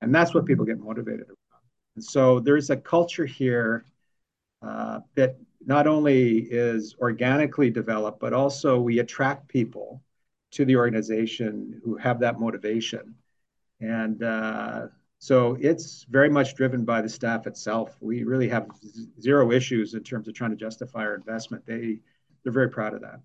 And 0.00 0.14
that's 0.14 0.34
what 0.34 0.46
people 0.46 0.64
get 0.64 0.78
motivated 0.78 1.26
about. 1.26 1.62
And 1.96 2.04
so 2.04 2.40
there's 2.40 2.70
a 2.70 2.76
culture 2.76 3.26
here 3.26 3.84
uh, 4.62 5.00
that 5.14 5.36
not 5.64 5.86
only 5.86 6.38
is 6.38 6.96
organically 7.00 7.70
developed, 7.70 8.20
but 8.20 8.32
also 8.32 8.80
we 8.80 9.00
attract 9.00 9.48
people 9.48 10.02
to 10.52 10.64
the 10.64 10.76
organization 10.76 11.80
who 11.84 11.96
have 11.96 12.20
that 12.20 12.40
motivation. 12.40 13.14
And 13.80 14.22
uh, 14.22 14.86
so 15.18 15.56
it's 15.60 16.04
very 16.08 16.30
much 16.30 16.54
driven 16.54 16.84
by 16.84 17.02
the 17.02 17.08
staff 17.08 17.46
itself. 17.46 17.96
We 18.00 18.24
really 18.24 18.48
have 18.48 18.68
zero 19.20 19.52
issues 19.52 19.94
in 19.94 20.02
terms 20.02 20.26
of 20.28 20.34
trying 20.34 20.50
to 20.50 20.56
justify 20.56 21.00
our 21.00 21.14
investment. 21.14 21.66
They, 21.66 21.98
they're 22.42 22.52
very 22.52 22.70
proud 22.70 22.94
of 22.94 23.02
that. 23.02 23.20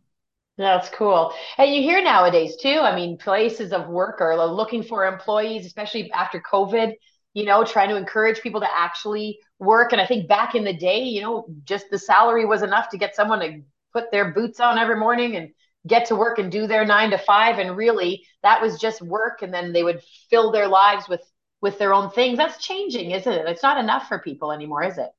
That's 0.57 0.89
cool. 0.89 1.33
And 1.57 1.73
you 1.73 1.81
hear 1.81 2.03
nowadays 2.03 2.55
too, 2.57 2.79
I 2.81 2.95
mean, 2.95 3.17
places 3.17 3.73
of 3.73 3.87
work 3.87 4.21
are 4.21 4.35
looking 4.45 4.83
for 4.83 5.05
employees, 5.05 5.65
especially 5.65 6.11
after 6.11 6.39
COVID, 6.39 6.93
you 7.33 7.45
know, 7.45 7.63
trying 7.63 7.89
to 7.89 7.95
encourage 7.95 8.41
people 8.41 8.61
to 8.61 8.67
actually 8.71 9.39
work. 9.57 9.93
And 9.93 10.01
I 10.01 10.05
think 10.05 10.27
back 10.27 10.53
in 10.53 10.63
the 10.63 10.73
day, 10.73 11.03
you 11.03 11.21
know, 11.21 11.45
just 11.63 11.89
the 11.89 11.97
salary 11.97 12.45
was 12.45 12.61
enough 12.61 12.89
to 12.89 12.97
get 12.99 13.15
someone 13.15 13.39
to 13.39 13.61
put 13.93 14.11
their 14.11 14.31
boots 14.31 14.59
on 14.59 14.77
every 14.77 14.95
morning 14.95 15.35
and 15.37 15.49
get 15.87 16.05
to 16.07 16.15
work 16.15 16.37
and 16.37 16.51
do 16.51 16.67
their 16.67 16.85
nine 16.85 17.09
to 17.09 17.17
five. 17.17 17.57
And 17.57 17.75
really 17.75 18.23
that 18.43 18.61
was 18.61 18.79
just 18.79 19.01
work. 19.01 19.41
And 19.41 19.51
then 19.51 19.73
they 19.73 19.83
would 19.83 20.01
fill 20.29 20.51
their 20.51 20.67
lives 20.67 21.09
with 21.09 21.21
with 21.61 21.79
their 21.79 21.93
own 21.93 22.11
things. 22.11 22.37
That's 22.37 22.63
changing, 22.63 23.11
isn't 23.11 23.33
it? 23.33 23.47
It's 23.47 23.63
not 23.63 23.79
enough 23.79 24.07
for 24.07 24.19
people 24.19 24.51
anymore, 24.51 24.83
is 24.83 24.97
it? 24.97 25.09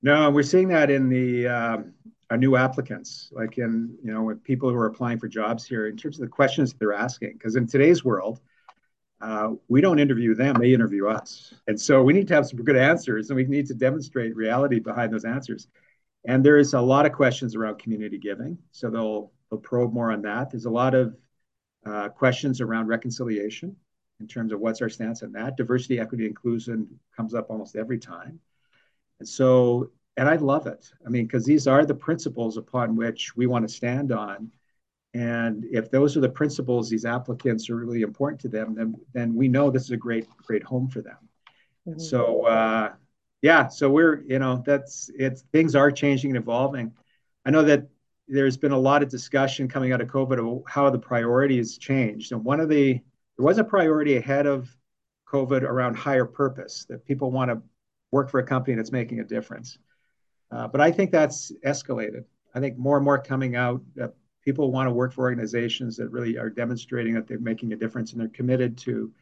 No, 0.00 0.30
we're 0.30 0.44
seeing 0.44 0.68
that 0.68 0.90
in 0.90 1.08
the 1.08 1.48
um, 1.48 1.92
are 2.30 2.36
new 2.36 2.56
applicants, 2.56 3.30
like 3.32 3.58
in, 3.58 3.96
you 4.02 4.12
know, 4.12 4.22
with 4.22 4.44
people 4.44 4.68
who 4.68 4.76
are 4.76 4.86
applying 4.86 5.18
for 5.18 5.28
jobs 5.28 5.66
here 5.66 5.86
in 5.86 5.96
terms 5.96 6.16
of 6.16 6.22
the 6.22 6.28
questions 6.28 6.74
they're 6.74 6.92
asking. 6.92 7.32
Because 7.32 7.56
in 7.56 7.66
today's 7.66 8.04
world, 8.04 8.40
uh, 9.20 9.52
we 9.68 9.80
don't 9.80 9.98
interview 9.98 10.34
them, 10.34 10.54
they 10.54 10.72
interview 10.72 11.08
us. 11.08 11.54
And 11.66 11.80
so 11.80 12.02
we 12.02 12.12
need 12.12 12.28
to 12.28 12.34
have 12.34 12.46
some 12.46 12.62
good 12.62 12.76
answers 12.76 13.30
and 13.30 13.36
we 13.36 13.44
need 13.44 13.66
to 13.66 13.74
demonstrate 13.74 14.36
reality 14.36 14.78
behind 14.78 15.12
those 15.12 15.24
answers. 15.24 15.68
And 16.24 16.44
there's 16.44 16.74
a 16.74 16.80
lot 16.80 17.06
of 17.06 17.12
questions 17.12 17.56
around 17.56 17.78
community 17.78 18.18
giving. 18.18 18.58
So 18.72 18.90
they'll, 18.90 19.32
they'll 19.50 19.60
probe 19.60 19.92
more 19.92 20.12
on 20.12 20.22
that. 20.22 20.50
There's 20.50 20.66
a 20.66 20.70
lot 20.70 20.94
of 20.94 21.16
uh, 21.86 22.10
questions 22.10 22.60
around 22.60 22.88
reconciliation 22.88 23.74
in 24.20 24.26
terms 24.26 24.52
of 24.52 24.60
what's 24.60 24.82
our 24.82 24.88
stance 24.88 25.22
on 25.22 25.32
that. 25.32 25.56
Diversity, 25.56 25.98
equity, 25.98 26.26
inclusion 26.26 26.88
comes 27.16 27.34
up 27.34 27.50
almost 27.50 27.76
every 27.76 27.98
time. 27.98 28.40
And 29.20 29.28
so 29.28 29.90
and 30.18 30.28
I 30.28 30.34
love 30.34 30.66
it. 30.66 30.90
I 31.06 31.10
mean, 31.10 31.26
because 31.26 31.44
these 31.44 31.68
are 31.68 31.86
the 31.86 31.94
principles 31.94 32.56
upon 32.56 32.96
which 32.96 33.36
we 33.36 33.46
want 33.46 33.66
to 33.66 33.72
stand 33.72 34.10
on. 34.10 34.50
And 35.14 35.64
if 35.70 35.90
those 35.90 36.16
are 36.16 36.20
the 36.20 36.28
principles, 36.28 36.90
these 36.90 37.04
applicants 37.04 37.70
are 37.70 37.76
really 37.76 38.02
important 38.02 38.40
to 38.42 38.48
them, 38.48 38.74
then 38.74 38.96
then 39.14 39.34
we 39.34 39.48
know 39.48 39.70
this 39.70 39.84
is 39.84 39.92
a 39.92 39.96
great 39.96 40.26
great 40.36 40.64
home 40.64 40.88
for 40.88 41.00
them. 41.00 41.16
Mm-hmm. 41.86 42.00
So 42.00 42.46
uh, 42.46 42.92
yeah, 43.42 43.68
so 43.68 43.88
we're 43.88 44.22
you 44.26 44.40
know 44.40 44.62
that's 44.66 45.08
it's 45.14 45.42
things 45.52 45.76
are 45.76 45.90
changing 45.90 46.30
and 46.30 46.42
evolving. 46.42 46.92
I 47.46 47.50
know 47.50 47.62
that 47.62 47.86
there's 48.26 48.56
been 48.56 48.72
a 48.72 48.78
lot 48.78 49.02
of 49.02 49.08
discussion 49.08 49.68
coming 49.68 49.92
out 49.92 50.00
of 50.00 50.08
COVID 50.08 50.38
of 50.38 50.64
how 50.66 50.90
the 50.90 50.98
priorities 50.98 51.78
changed. 51.78 52.32
And 52.32 52.44
one 52.44 52.60
of 52.60 52.68
the 52.68 52.94
there 53.36 53.46
was 53.46 53.58
a 53.58 53.64
priority 53.64 54.16
ahead 54.16 54.46
of 54.46 54.68
COVID 55.32 55.62
around 55.62 55.96
higher 55.96 56.26
purpose 56.26 56.86
that 56.88 57.06
people 57.06 57.30
want 57.30 57.50
to 57.52 57.62
work 58.10 58.30
for 58.30 58.40
a 58.40 58.46
company 58.46 58.74
that's 58.74 58.92
making 58.92 59.20
a 59.20 59.24
difference. 59.24 59.78
Uh, 60.50 60.68
but 60.68 60.80
I 60.80 60.90
think 60.90 61.10
that's 61.10 61.52
escalated. 61.64 62.24
I 62.54 62.60
think 62.60 62.78
more 62.78 62.96
and 62.96 63.04
more 63.04 63.18
coming 63.18 63.56
out, 63.56 63.82
uh, 64.00 64.08
people 64.42 64.72
want 64.72 64.88
to 64.88 64.92
work 64.92 65.12
for 65.12 65.22
organizations 65.22 65.96
that 65.96 66.08
really 66.08 66.38
are 66.38 66.48
demonstrating 66.48 67.14
that 67.14 67.26
they're 67.26 67.38
making 67.38 67.72
a 67.72 67.76
difference 67.76 68.12
and 68.12 68.20
they're 68.20 68.28
committed 68.28 68.78
to 68.78 69.12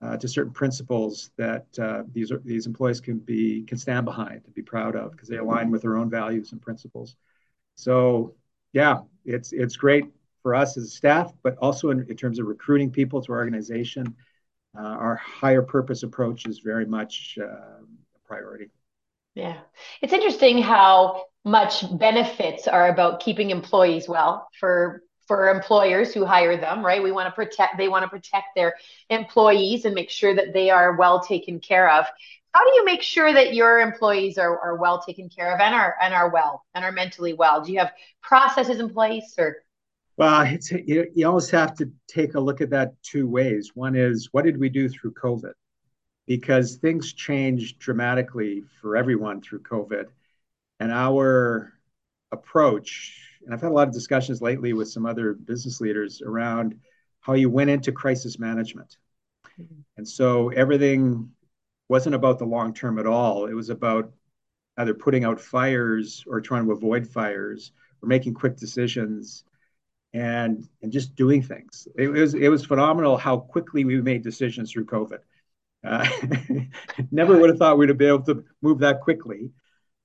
uh, 0.00 0.16
to 0.16 0.28
certain 0.28 0.52
principles 0.52 1.30
that 1.36 1.66
uh, 1.78 2.02
these 2.12 2.30
these 2.44 2.66
employees 2.66 3.00
can 3.00 3.18
be 3.18 3.62
can 3.64 3.78
stand 3.78 4.04
behind 4.04 4.42
and 4.44 4.54
be 4.54 4.62
proud 4.62 4.94
of 4.94 5.10
because 5.10 5.28
they 5.28 5.38
align 5.38 5.70
with 5.70 5.82
their 5.82 5.96
own 5.96 6.08
values 6.08 6.52
and 6.52 6.62
principles. 6.62 7.16
So 7.74 8.34
yeah, 8.72 8.98
it's 9.24 9.52
it's 9.52 9.76
great 9.76 10.04
for 10.42 10.54
us 10.54 10.76
as 10.76 10.94
staff, 10.94 11.32
but 11.42 11.56
also 11.56 11.90
in, 11.90 12.06
in 12.08 12.16
terms 12.16 12.38
of 12.38 12.46
recruiting 12.46 12.90
people 12.90 13.20
to 13.22 13.32
our 13.32 13.38
organization. 13.38 14.14
Uh, 14.78 14.82
our 14.82 15.16
higher 15.16 15.62
purpose 15.62 16.04
approach 16.04 16.46
is 16.46 16.60
very 16.60 16.86
much 16.86 17.38
a 17.40 17.80
priority. 18.24 18.68
Yeah. 19.38 19.58
It's 20.02 20.12
interesting 20.12 20.60
how 20.60 21.26
much 21.44 21.84
benefits 21.96 22.66
are 22.66 22.88
about 22.88 23.20
keeping 23.20 23.50
employees 23.50 24.08
well 24.08 24.48
for 24.58 25.04
for 25.28 25.48
employers 25.50 26.12
who 26.12 26.24
hire 26.24 26.56
them, 26.56 26.84
right? 26.84 27.00
We 27.00 27.12
want 27.12 27.28
to 27.28 27.32
protect 27.32 27.78
they 27.78 27.88
want 27.88 28.02
to 28.02 28.08
protect 28.08 28.48
their 28.56 28.74
employees 29.10 29.84
and 29.84 29.94
make 29.94 30.10
sure 30.10 30.34
that 30.34 30.52
they 30.54 30.70
are 30.70 30.96
well 30.96 31.20
taken 31.20 31.60
care 31.60 31.88
of. 31.88 32.04
How 32.52 32.64
do 32.64 32.72
you 32.74 32.84
make 32.84 33.00
sure 33.00 33.32
that 33.32 33.54
your 33.54 33.78
employees 33.78 34.38
are, 34.38 34.58
are 34.58 34.76
well 34.76 35.00
taken 35.02 35.28
care 35.28 35.54
of 35.54 35.60
and 35.60 35.72
are 35.72 35.94
and 36.02 36.12
are 36.12 36.30
well 36.30 36.64
and 36.74 36.84
are 36.84 36.90
mentally 36.90 37.34
well? 37.34 37.62
Do 37.62 37.72
you 37.72 37.78
have 37.78 37.92
processes 38.20 38.80
in 38.80 38.90
place 38.90 39.36
or 39.38 39.58
well, 40.16 40.48
you, 40.48 41.06
you 41.14 41.28
always 41.28 41.48
have 41.50 41.76
to 41.76 41.92
take 42.08 42.34
a 42.34 42.40
look 42.40 42.60
at 42.60 42.70
that 42.70 43.00
two 43.04 43.28
ways. 43.28 43.70
One 43.74 43.94
is 43.94 44.30
what 44.32 44.44
did 44.44 44.58
we 44.58 44.68
do 44.68 44.88
through 44.88 45.12
COVID? 45.12 45.52
Because 46.28 46.76
things 46.76 47.14
changed 47.14 47.78
dramatically 47.78 48.62
for 48.82 48.98
everyone 48.98 49.40
through 49.40 49.60
COVID. 49.60 50.08
And 50.78 50.92
our 50.92 51.72
approach, 52.30 53.18
and 53.44 53.54
I've 53.54 53.62
had 53.62 53.70
a 53.70 53.74
lot 53.74 53.88
of 53.88 53.94
discussions 53.94 54.42
lately 54.42 54.74
with 54.74 54.90
some 54.90 55.06
other 55.06 55.32
business 55.32 55.80
leaders 55.80 56.20
around 56.20 56.78
how 57.20 57.32
you 57.32 57.48
went 57.48 57.70
into 57.70 57.92
crisis 57.92 58.38
management. 58.38 58.98
Mm-hmm. 59.58 59.80
And 59.96 60.06
so 60.06 60.50
everything 60.50 61.30
wasn't 61.88 62.14
about 62.14 62.38
the 62.38 62.44
long 62.44 62.74
term 62.74 62.98
at 62.98 63.06
all. 63.06 63.46
It 63.46 63.54
was 63.54 63.70
about 63.70 64.12
either 64.76 64.92
putting 64.92 65.24
out 65.24 65.40
fires 65.40 66.24
or 66.26 66.42
trying 66.42 66.66
to 66.66 66.72
avoid 66.72 67.08
fires 67.08 67.72
or 68.02 68.08
making 68.08 68.34
quick 68.34 68.58
decisions 68.58 69.44
and 70.12 70.68
and 70.82 70.92
just 70.92 71.16
doing 71.16 71.40
things. 71.40 71.88
It 71.96 72.08
was 72.08 72.34
it 72.34 72.48
was 72.50 72.66
phenomenal 72.66 73.16
how 73.16 73.38
quickly 73.38 73.86
we 73.86 74.02
made 74.02 74.22
decisions 74.22 74.70
through 74.70 74.84
COVID. 74.84 75.20
Uh, 75.88 76.06
never 77.10 77.38
would 77.38 77.48
have 77.48 77.58
thought 77.58 77.78
we'd 77.78 77.96
be 77.96 78.06
able 78.06 78.22
to 78.22 78.44
move 78.60 78.78
that 78.80 79.00
quickly. 79.00 79.50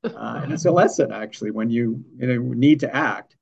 Uh, 0.03 0.41
and 0.43 0.53
it's 0.53 0.65
a 0.65 0.71
lesson 0.71 1.11
actually 1.11 1.51
when 1.51 1.69
you, 1.69 2.03
you 2.17 2.27
know, 2.27 2.53
need 2.53 2.79
to 2.79 2.95
act. 2.95 3.35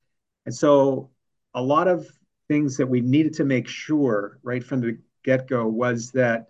And 0.45 0.53
so 0.53 1.11
a 1.53 1.61
lot 1.61 1.87
of 1.87 2.07
things 2.47 2.77
that 2.77 2.87
we 2.87 3.01
needed 3.01 3.33
to 3.35 3.45
make 3.45 3.67
sure 3.67 4.39
right 4.43 4.63
from 4.63 4.81
the 4.81 4.97
get-go 5.23 5.67
was 5.67 6.11
that 6.11 6.47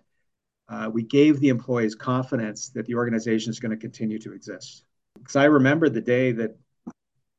uh, 0.68 0.90
we 0.90 1.02
gave 1.02 1.40
the 1.40 1.48
employees 1.48 1.94
confidence 1.94 2.70
that 2.70 2.86
the 2.86 2.94
organization 2.94 3.50
is 3.50 3.60
going 3.60 3.70
to 3.70 3.76
continue 3.76 4.18
to 4.18 4.32
exist. 4.32 4.84
Because 5.18 5.36
I 5.36 5.44
remember 5.44 5.90
the 5.90 6.00
day 6.00 6.32
that 6.32 6.56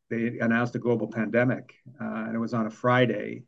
they 0.09 0.37
announced 0.39 0.75
a 0.75 0.79
global 0.79 1.07
pandemic, 1.07 1.73
uh, 1.99 2.25
and 2.25 2.35
it 2.35 2.39
was 2.39 2.53
on 2.53 2.67
a 2.67 2.69
Friday. 2.69 3.43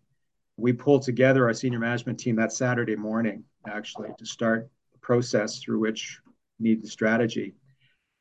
We 0.58 0.74
pulled 0.74 1.04
together 1.04 1.46
our 1.46 1.54
senior 1.54 1.80
management 1.80 2.20
team 2.20 2.38
that 2.38 2.52
Saturday 2.52 2.96
morning, 2.96 3.44
actually, 3.68 4.10
to 4.18 4.26
start 4.26 4.70
process 5.06 5.60
through 5.60 5.80
which 5.80 6.20
need 6.60 6.82
the 6.82 6.88
strategy. 6.88 7.54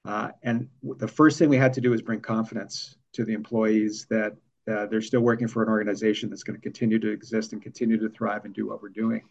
Uh, 0.05 0.29
and 0.43 0.69
the 0.99 1.09
first 1.09 1.39
thing 1.39 1.49
we 1.49 1.57
had 1.57 1.73
to 1.73 1.81
do 1.81 1.95
is 1.95 2.03
bring 2.03 2.21
confidence 2.21 2.97
to 3.15 3.25
the 3.25 3.33
employees 3.33 4.07
that 4.11 4.33
uh, 4.71 4.85
they're 4.87 5.01
still 5.01 5.23
working 5.23 5.49
for 5.49 5.63
an 5.63 5.71
organization 5.71 6.29
that's 6.29 6.43
going 6.43 6.59
to 6.59 6.63
continue 6.63 6.99
to 6.99 7.11
exist 7.11 7.53
and 7.53 7.63
continue 7.63 7.99
to 7.99 8.11
thrive 8.11 8.45
and 8.45 8.55
do 8.55 8.67
what 8.69 8.83
we're 8.83 9.01
doing. 9.05 9.23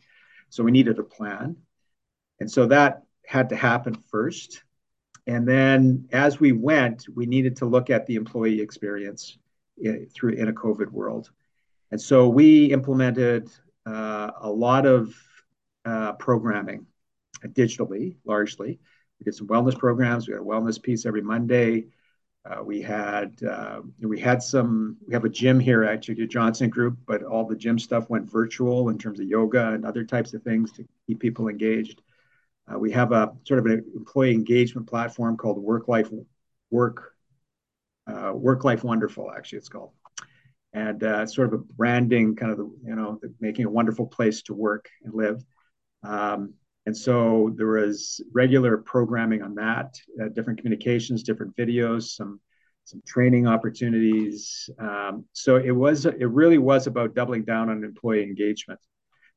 So 0.50 0.64
we 0.64 0.72
needed 0.72 0.98
a 0.98 1.04
plan. 1.04 1.56
And 2.40 2.50
so 2.50 2.66
that 2.68 3.04
had 3.26 3.50
to 3.50 3.56
happen 3.56 3.94
first. 3.94 4.64
And 5.28 5.48
then 5.48 6.08
as 6.12 6.40
we 6.40 6.52
went, 6.54 7.06
we 7.16 7.26
needed 7.28 7.56
to 7.58 7.66
look 7.66 7.92
at 7.92 8.08
the 8.08 8.16
employee 8.16 8.62
experience 8.62 9.38
in, 9.78 10.08
through 10.14 10.34
in 10.34 10.48
a 10.48 10.54
COVID 10.54 10.90
world. 10.90 11.30
And 11.92 12.02
so 12.02 12.28
we 12.28 12.66
implemented 12.74 13.50
uh, 13.86 14.32
a 14.42 14.50
lot 14.50 14.86
of 14.88 15.16
uh, 15.86 16.14
programming 16.14 16.88
digitally, 17.48 18.16
largely. 18.26 18.80
We 19.20 19.24
did 19.26 19.36
some 19.36 19.48
wellness 19.48 19.78
programs. 19.78 20.28
We 20.28 20.34
had 20.34 20.42
a 20.42 20.46
wellness 20.46 20.82
piece 20.82 21.06
every 21.06 21.22
Monday. 21.22 21.88
Uh, 22.46 22.62
we 22.62 22.82
had 22.82 23.42
uh, 23.44 23.82
we 24.02 24.20
had 24.20 24.44
some 24.44 24.98
we 25.08 25.14
have 25.14 25.24
a 25.24 25.30
gym 25.30 25.60
here 25.60 25.84
at 25.84 26.02
the 26.02 26.28
Johnston 26.28 26.70
Group, 26.70 26.98
but 27.06 27.24
all 27.24 27.46
the 27.46 27.56
gym 27.56 27.80
stuff 27.80 28.10
went 28.10 28.30
virtual 28.30 28.90
in 28.90 28.98
terms 28.98 29.22
of 29.22 29.28
yoga 29.28 29.72
and 29.72 29.86
other 29.86 30.04
types 30.04 30.34
of 30.34 30.44
things 30.44 30.72
to 30.74 30.86
keep 31.08 31.22
people 31.22 31.48
engaged. 31.48 32.02
Uh, 32.68 32.78
we 32.78 32.92
have 32.92 33.14
a 33.14 33.34
sort 33.46 33.60
of 33.60 33.66
an 33.68 33.86
employee 33.96 34.34
engagement 34.34 34.88
platform 34.88 35.38
called 35.38 35.58
Work 35.58 35.88
Life 35.88 36.10
Work 36.70 37.14
uh, 38.08 38.34
Work 38.34 38.66
Life 38.66 38.84
Wonderful. 38.84 39.32
Actually, 39.32 39.60
it's 39.60 39.70
called, 39.70 39.92
and 40.74 41.02
uh, 41.02 41.26
sort 41.26 41.48
of 41.48 41.54
a 41.54 41.64
branding 41.64 42.36
kind 42.36 42.52
of 42.52 42.58
the, 42.58 42.72
you 42.86 42.96
know 42.96 43.20
the, 43.22 43.34
making 43.40 43.66
a 43.66 43.70
wonderful 43.70 44.06
place 44.06 44.42
to 44.44 44.54
work 44.54 44.90
and 45.06 45.14
live. 45.14 45.42
Um, 46.04 46.56
and 46.86 46.96
so 46.96 47.54
there 47.56 47.68
was 47.68 48.22
regular 48.34 48.78
programming 48.78 49.42
on 49.42 49.56
that, 49.56 49.96
uh, 50.22 50.28
different 50.30 50.60
communications, 50.60 51.24
different 51.24 51.56
videos, 51.56 52.04
some 52.16 52.40
some 52.86 53.02
training 53.08 53.48
opportunities. 53.48 54.70
Um, 54.78 55.26
so 55.32 55.56
it 55.56 55.72
was 55.72 56.06
it 56.06 56.30
really 56.30 56.58
was 56.58 56.88
about 56.88 57.16
doubling 57.16 57.46
down 57.46 57.70
on 57.70 57.84
employee 57.84 58.24
engagement 58.24 58.80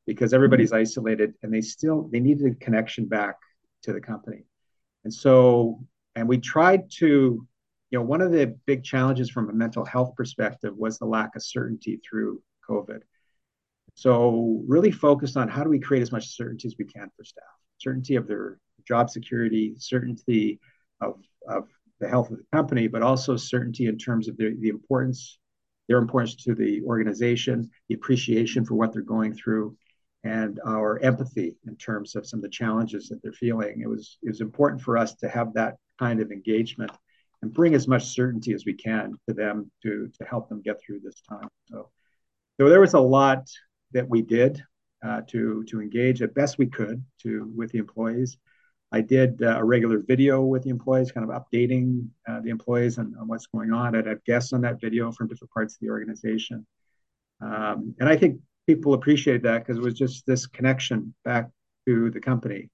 because 0.06 0.32
everybody's 0.32 0.70
mm-hmm. 0.70 0.80
isolated 0.80 1.34
and 1.42 1.54
they 1.54 1.60
still 1.60 2.08
they 2.12 2.18
needed 2.18 2.52
a 2.52 2.54
connection 2.56 3.06
back 3.06 3.36
to 3.82 3.92
the 3.92 4.00
company. 4.00 4.44
And 5.04 5.14
so 5.14 5.84
and 6.16 6.28
we 6.28 6.38
tried 6.38 6.90
to 6.98 7.46
you 7.90 7.98
know 7.98 8.02
one 8.02 8.20
of 8.20 8.32
the 8.32 8.56
big 8.66 8.82
challenges 8.82 9.30
from 9.30 9.48
a 9.48 9.52
mental 9.52 9.84
health 9.84 10.16
perspective 10.16 10.76
was 10.76 10.98
the 10.98 11.06
lack 11.06 11.36
of 11.36 11.44
certainty 11.44 12.00
through 12.08 12.42
COVID. 12.68 13.02
So 13.96 14.62
really 14.66 14.90
focused 14.90 15.38
on 15.38 15.48
how 15.48 15.64
do 15.64 15.70
we 15.70 15.80
create 15.80 16.02
as 16.02 16.12
much 16.12 16.36
certainty 16.36 16.68
as 16.68 16.76
we 16.78 16.84
can 16.84 17.10
for 17.16 17.24
staff, 17.24 17.44
certainty 17.78 18.16
of 18.16 18.28
their 18.28 18.58
job 18.86 19.08
security, 19.08 19.74
certainty 19.78 20.60
of, 21.00 21.18
of 21.48 21.66
the 21.98 22.08
health 22.08 22.30
of 22.30 22.36
the 22.36 22.44
company, 22.52 22.88
but 22.88 23.02
also 23.02 23.36
certainty 23.36 23.86
in 23.86 23.96
terms 23.96 24.28
of 24.28 24.36
the, 24.36 24.54
the 24.60 24.68
importance, 24.68 25.38
their 25.88 25.96
importance 25.96 26.36
to 26.36 26.54
the 26.54 26.82
organization, 26.84 27.70
the 27.88 27.94
appreciation 27.94 28.66
for 28.66 28.74
what 28.74 28.92
they're 28.92 29.00
going 29.00 29.32
through, 29.34 29.74
and 30.24 30.60
our 30.66 30.98
empathy 30.98 31.56
in 31.66 31.74
terms 31.76 32.16
of 32.16 32.26
some 32.26 32.40
of 32.40 32.42
the 32.42 32.50
challenges 32.50 33.08
that 33.08 33.22
they're 33.22 33.32
feeling. 33.32 33.80
It 33.80 33.88
was 33.88 34.18
it 34.22 34.28
was 34.28 34.42
important 34.42 34.82
for 34.82 34.98
us 34.98 35.14
to 35.16 35.28
have 35.28 35.54
that 35.54 35.76
kind 35.98 36.20
of 36.20 36.30
engagement 36.32 36.90
and 37.40 37.50
bring 37.50 37.74
as 37.74 37.88
much 37.88 38.04
certainty 38.04 38.52
as 38.52 38.66
we 38.66 38.74
can 38.74 39.14
to 39.26 39.34
them 39.34 39.70
to 39.84 40.10
to 40.18 40.24
help 40.26 40.50
them 40.50 40.60
get 40.60 40.80
through 40.82 41.00
this 41.00 41.22
time. 41.26 41.48
So, 41.70 41.90
so 42.60 42.68
there 42.68 42.80
was 42.80 42.94
a 42.94 43.00
lot 43.00 43.48
that 43.92 44.08
we 44.08 44.22
did 44.22 44.62
uh, 45.04 45.22
to 45.28 45.64
to 45.64 45.80
engage 45.80 46.22
as 46.22 46.30
best 46.30 46.58
we 46.58 46.66
could 46.66 47.04
to 47.22 47.50
with 47.54 47.70
the 47.72 47.78
employees. 47.78 48.38
I 48.92 49.00
did 49.00 49.42
uh, 49.42 49.58
a 49.58 49.64
regular 49.64 49.98
video 49.98 50.42
with 50.42 50.62
the 50.62 50.70
employees, 50.70 51.10
kind 51.10 51.28
of 51.28 51.42
updating 51.42 52.08
uh, 52.28 52.40
the 52.40 52.50
employees 52.50 52.98
on, 52.98 53.14
on, 53.20 53.26
what's 53.26 53.46
going 53.46 53.72
on. 53.72 53.96
I'd 53.96 54.06
have 54.06 54.24
guests 54.24 54.52
on 54.52 54.60
that 54.60 54.80
video 54.80 55.10
from 55.10 55.26
different 55.26 55.50
parts 55.52 55.74
of 55.74 55.80
the 55.80 55.90
organization. 55.90 56.64
Um, 57.40 57.94
and 57.98 58.08
I 58.08 58.16
think 58.16 58.40
people 58.66 58.94
appreciated 58.94 59.42
that 59.42 59.58
because 59.58 59.78
it 59.78 59.82
was 59.82 59.94
just 59.94 60.24
this 60.24 60.46
connection 60.46 61.14
back 61.24 61.50
to 61.86 62.10
the 62.10 62.20
company. 62.20 62.70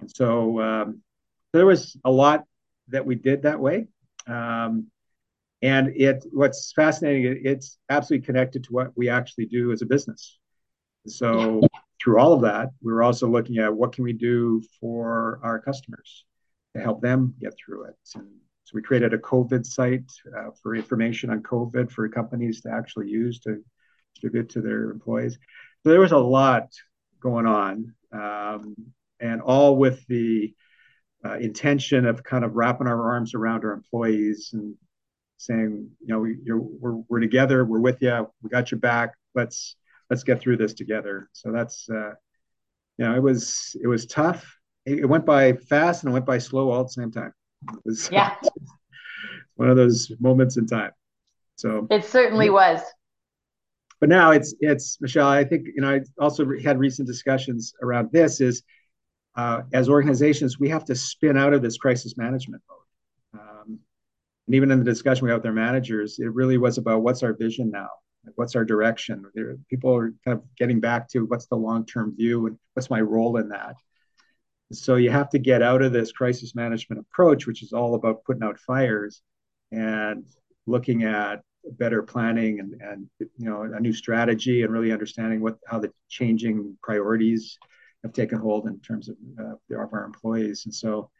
And 0.00 0.10
so 0.14 0.60
um, 0.60 1.00
there 1.52 1.66
was 1.66 1.96
a 2.04 2.10
lot 2.10 2.44
that 2.88 3.04
we 3.04 3.14
did 3.14 3.42
that 3.42 3.58
way. 3.58 3.88
Um, 4.26 4.88
and 5.62 5.88
it 5.96 6.24
what's 6.32 6.72
fascinating, 6.72 7.40
it's 7.44 7.78
absolutely 7.88 8.26
connected 8.26 8.64
to 8.64 8.72
what 8.72 8.92
we 8.94 9.08
actually 9.08 9.46
do 9.46 9.72
as 9.72 9.80
a 9.80 9.86
business. 9.86 10.38
So 11.06 11.60
through 12.02 12.18
all 12.18 12.32
of 12.32 12.42
that, 12.42 12.70
we 12.82 12.92
were 12.92 13.02
also 13.02 13.28
looking 13.28 13.58
at 13.58 13.74
what 13.74 13.92
can 13.92 14.04
we 14.04 14.12
do 14.12 14.62
for 14.80 15.40
our 15.42 15.60
customers 15.60 16.24
to 16.74 16.82
help 16.82 17.00
them 17.00 17.34
get 17.40 17.54
through 17.56 17.86
it. 17.86 17.94
And 18.14 18.28
so 18.64 18.72
we 18.74 18.82
created 18.82 19.14
a 19.14 19.18
COVID 19.18 19.64
site 19.64 20.10
uh, 20.36 20.50
for 20.62 20.74
information 20.74 21.30
on 21.30 21.42
COVID 21.42 21.90
for 21.90 22.08
companies 22.08 22.60
to 22.62 22.70
actually 22.70 23.08
use 23.08 23.40
to 23.40 23.62
distribute 24.14 24.48
to 24.50 24.60
their 24.60 24.90
employees. 24.90 25.38
So 25.82 25.90
there 25.90 26.00
was 26.00 26.12
a 26.12 26.18
lot 26.18 26.68
going 27.20 27.46
on, 27.46 27.94
um, 28.12 28.74
and 29.20 29.40
all 29.40 29.76
with 29.76 30.04
the 30.08 30.54
uh, 31.24 31.38
intention 31.38 32.06
of 32.06 32.22
kind 32.22 32.44
of 32.44 32.54
wrapping 32.54 32.86
our 32.86 33.12
arms 33.12 33.34
around 33.34 33.64
our 33.64 33.72
employees 33.72 34.50
and 34.52 34.74
saying, 35.38 35.90
you 36.00 36.08
know, 36.08 36.20
we, 36.20 36.36
we're, 36.46 37.02
we're 37.08 37.20
together, 37.20 37.64
we're 37.64 37.80
with 37.80 38.00
you, 38.02 38.28
we 38.42 38.50
got 38.50 38.70
your 38.70 38.80
back. 38.80 39.14
Let's 39.34 39.76
let's 40.10 40.24
get 40.24 40.40
through 40.40 40.56
this 40.56 40.74
together. 40.74 41.28
So 41.32 41.52
that's, 41.52 41.88
uh, 41.88 42.12
you 42.98 43.04
know, 43.04 43.14
it 43.14 43.22
was 43.22 43.76
it 43.82 43.86
was 43.86 44.06
tough. 44.06 44.56
It, 44.84 45.00
it, 45.00 45.06
went 45.06 45.26
by 45.26 45.54
fast 45.54 46.04
and 46.04 46.10
it 46.10 46.14
went 46.14 46.26
by 46.26 46.38
slow 46.38 46.70
all 46.70 46.80
at 46.80 46.86
the 46.86 46.92
same 46.92 47.10
time. 47.10 47.32
It 47.72 47.80
was 47.84 48.10
yeah. 48.12 48.34
one 49.56 49.68
of 49.68 49.76
those 49.76 50.10
moments 50.20 50.56
in 50.56 50.66
time. 50.66 50.92
So 51.56 51.86
it 51.90 52.04
certainly 52.04 52.50
was. 52.50 52.80
But 53.98 54.10
now 54.10 54.30
it's 54.30 54.54
it's 54.60 55.00
Michelle. 55.00 55.28
I 55.28 55.44
think 55.44 55.66
you 55.74 55.80
know 55.80 55.94
I 55.94 56.00
also 56.20 56.46
had 56.62 56.78
recent 56.78 57.08
discussions 57.08 57.72
around 57.82 58.10
this. 58.12 58.42
Is 58.42 58.62
uh, 59.36 59.62
as 59.72 59.88
organizations 59.88 60.58
we 60.58 60.68
have 60.68 60.84
to 60.84 60.94
spin 60.94 61.36
out 61.36 61.54
of 61.54 61.62
this 61.62 61.78
crisis 61.78 62.16
management 62.18 62.62
mode. 62.68 63.40
Um, 63.40 63.78
and 64.46 64.54
even 64.54 64.70
in 64.70 64.78
the 64.78 64.84
discussion 64.84 65.24
we 65.24 65.30
had 65.30 65.38
with 65.38 65.46
our 65.46 65.52
managers, 65.52 66.18
it 66.18 66.32
really 66.32 66.58
was 66.58 66.76
about 66.76 67.02
what's 67.02 67.22
our 67.22 67.32
vision 67.32 67.70
now 67.70 67.88
what's 68.34 68.56
our 68.56 68.64
direction? 68.64 69.24
There, 69.34 69.56
people 69.70 69.94
are 69.94 70.12
kind 70.24 70.38
of 70.38 70.42
getting 70.56 70.80
back 70.80 71.08
to 71.10 71.20
what's 71.20 71.46
the 71.46 71.56
long-term 71.56 72.16
view 72.16 72.46
and 72.46 72.58
what's 72.74 72.90
my 72.90 73.00
role 73.00 73.36
in 73.36 73.48
that. 73.50 73.76
So 74.72 74.96
you 74.96 75.10
have 75.10 75.30
to 75.30 75.38
get 75.38 75.62
out 75.62 75.82
of 75.82 75.92
this 75.92 76.10
crisis 76.10 76.54
management 76.54 77.00
approach 77.00 77.46
which 77.46 77.62
is 77.62 77.72
all 77.72 77.94
about 77.94 78.24
putting 78.24 78.42
out 78.42 78.58
fires 78.58 79.22
and 79.70 80.24
looking 80.66 81.04
at 81.04 81.42
better 81.78 82.02
planning 82.02 82.60
and, 82.60 82.80
and 82.80 83.08
you 83.18 83.48
know 83.48 83.62
a 83.62 83.80
new 83.80 83.92
strategy 83.92 84.62
and 84.62 84.72
really 84.72 84.92
understanding 84.92 85.40
what 85.40 85.58
how 85.66 85.78
the 85.78 85.92
changing 86.08 86.76
priorities 86.82 87.58
have 88.02 88.12
taken 88.12 88.38
hold 88.38 88.66
in 88.66 88.78
terms 88.80 89.08
of, 89.08 89.16
uh, 89.38 89.82
of 89.82 89.92
our 89.92 90.04
employees. 90.04 90.62
And 90.64 90.74
so 90.74 91.10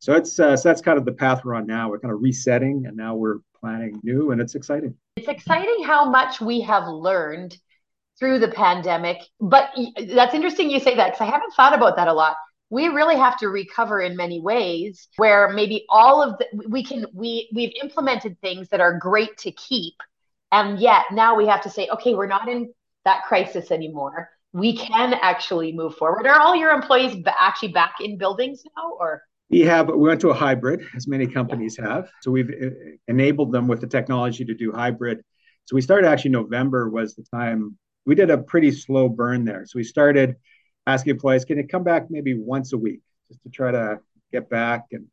so 0.00 0.14
it's 0.14 0.38
uh, 0.38 0.56
so 0.56 0.68
that's 0.68 0.80
kind 0.80 0.98
of 0.98 1.04
the 1.04 1.12
path 1.12 1.44
we're 1.44 1.54
on 1.54 1.66
now. 1.66 1.90
We're 1.90 1.98
kind 1.98 2.14
of 2.14 2.22
resetting 2.22 2.86
and 2.86 2.96
now 2.96 3.16
we're 3.16 3.38
planning 3.60 3.98
new 4.02 4.30
and 4.30 4.40
it's 4.40 4.54
exciting. 4.54 4.94
It's 5.16 5.28
exciting 5.28 5.84
how 5.84 6.08
much 6.08 6.40
we 6.40 6.60
have 6.62 6.86
learned 6.86 7.56
through 8.18 8.40
the 8.40 8.48
pandemic 8.48 9.18
but 9.40 9.70
that's 10.12 10.34
interesting 10.34 10.68
you 10.68 10.80
say 10.80 10.96
that 10.96 11.12
because 11.12 11.20
i 11.20 11.30
haven't 11.30 11.54
thought 11.54 11.72
about 11.72 11.94
that 11.96 12.08
a 12.08 12.12
lot. 12.12 12.36
We 12.70 12.88
really 12.88 13.16
have 13.16 13.38
to 13.38 13.48
recover 13.48 14.00
in 14.02 14.14
many 14.14 14.40
ways 14.40 15.08
where 15.16 15.48
maybe 15.48 15.86
all 15.88 16.22
of 16.22 16.36
the 16.38 16.46
we 16.68 16.84
can 16.84 17.06
we 17.14 17.48
we've 17.54 17.72
implemented 17.80 18.38
things 18.40 18.68
that 18.70 18.80
are 18.80 18.98
great 18.98 19.38
to 19.38 19.52
keep 19.52 19.94
and 20.52 20.78
yet 20.78 21.04
now 21.12 21.36
we 21.36 21.46
have 21.46 21.62
to 21.62 21.70
say 21.70 21.88
okay 21.88 22.14
we're 22.14 22.26
not 22.26 22.48
in 22.48 22.74
that 23.08 23.24
crisis 23.24 23.70
anymore. 23.70 24.28
We 24.52 24.76
can 24.76 25.14
actually 25.14 25.72
move 25.72 25.96
forward. 25.96 26.26
Are 26.26 26.38
all 26.40 26.54
your 26.54 26.72
employees 26.72 27.24
actually 27.38 27.72
back 27.72 27.96
in 28.00 28.18
buildings 28.18 28.62
now 28.76 28.92
or 28.98 29.22
we 29.50 29.60
have 29.60 29.88
we 29.88 30.08
went 30.08 30.20
to 30.20 30.30
a 30.30 30.34
hybrid, 30.34 30.82
as 30.94 31.08
many 31.08 31.26
companies 31.26 31.76
have. 31.78 32.10
So 32.20 32.30
we've 32.30 32.50
uh, 32.50 32.70
enabled 33.06 33.52
them 33.52 33.66
with 33.66 33.80
the 33.80 33.86
technology 33.86 34.44
to 34.44 34.54
do 34.54 34.72
hybrid. 34.72 35.22
So 35.64 35.74
we 35.74 35.80
started 35.82 36.08
actually 36.08 36.32
November 36.32 36.88
was 36.88 37.14
the 37.14 37.24
time 37.34 37.78
we 38.04 38.14
did 38.14 38.30
a 38.30 38.38
pretty 38.38 38.72
slow 38.72 39.08
burn 39.08 39.44
there. 39.44 39.64
So 39.66 39.76
we 39.76 39.84
started 39.84 40.36
asking 40.86 41.12
employees, 41.12 41.44
can 41.44 41.58
you 41.58 41.66
come 41.66 41.84
back 41.84 42.06
maybe 42.10 42.34
once 42.34 42.72
a 42.72 42.78
week 42.78 43.00
just 43.28 43.42
to 43.42 43.50
try 43.50 43.70
to 43.70 44.00
get 44.32 44.48
back 44.48 44.86
and 44.92 45.06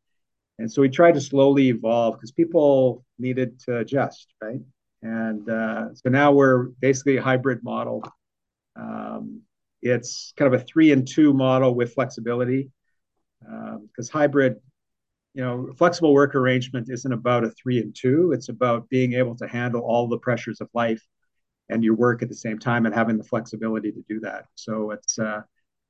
and 0.58 0.72
so 0.72 0.80
we 0.80 0.88
tried 0.88 1.12
to 1.12 1.20
slowly 1.20 1.68
evolve 1.68 2.14
because 2.14 2.32
people 2.32 3.04
needed 3.18 3.60
to 3.60 3.78
adjust, 3.78 4.32
right? 4.42 4.60
And 5.02 5.48
uh, 5.50 5.94
so 5.94 6.08
now 6.08 6.32
we're 6.32 6.68
basically 6.80 7.18
a 7.18 7.22
hybrid 7.22 7.62
model. 7.62 8.02
Um, 8.74 9.42
it's 9.82 10.32
kind 10.36 10.52
of 10.52 10.58
a 10.58 10.64
three 10.64 10.92
and 10.92 11.06
two 11.06 11.34
model 11.34 11.74
with 11.74 11.92
flexibility 11.92 12.70
because 13.40 14.10
um, 14.10 14.20
hybrid 14.20 14.56
you 15.34 15.42
know 15.42 15.72
flexible 15.76 16.14
work 16.14 16.34
arrangement 16.34 16.88
isn't 16.90 17.12
about 17.12 17.44
a 17.44 17.50
three 17.50 17.78
and 17.80 17.94
two. 17.94 18.32
It's 18.32 18.48
about 18.48 18.88
being 18.88 19.12
able 19.14 19.36
to 19.36 19.46
handle 19.46 19.82
all 19.82 20.08
the 20.08 20.18
pressures 20.18 20.60
of 20.60 20.68
life 20.74 21.02
and 21.68 21.82
your 21.82 21.94
work 21.94 22.22
at 22.22 22.28
the 22.28 22.34
same 22.34 22.58
time 22.58 22.86
and 22.86 22.94
having 22.94 23.18
the 23.18 23.24
flexibility 23.24 23.92
to 23.92 24.04
do 24.08 24.20
that. 24.20 24.46
So 24.54 24.92
it's 24.92 25.18
uh, 25.18 25.42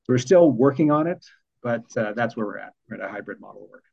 we're 0.07 0.17
still 0.17 0.51
working 0.51 0.91
on 0.91 1.07
it 1.07 1.25
but 1.67 1.85
uh, 1.97 2.13
that's 2.13 2.37
where 2.37 2.45
we're 2.45 2.59
at. 2.59 2.73
We're 2.89 2.97
at 2.97 3.09
a 3.09 3.11
hybrid 3.11 3.39
model 3.39 3.67
work. 3.69 3.83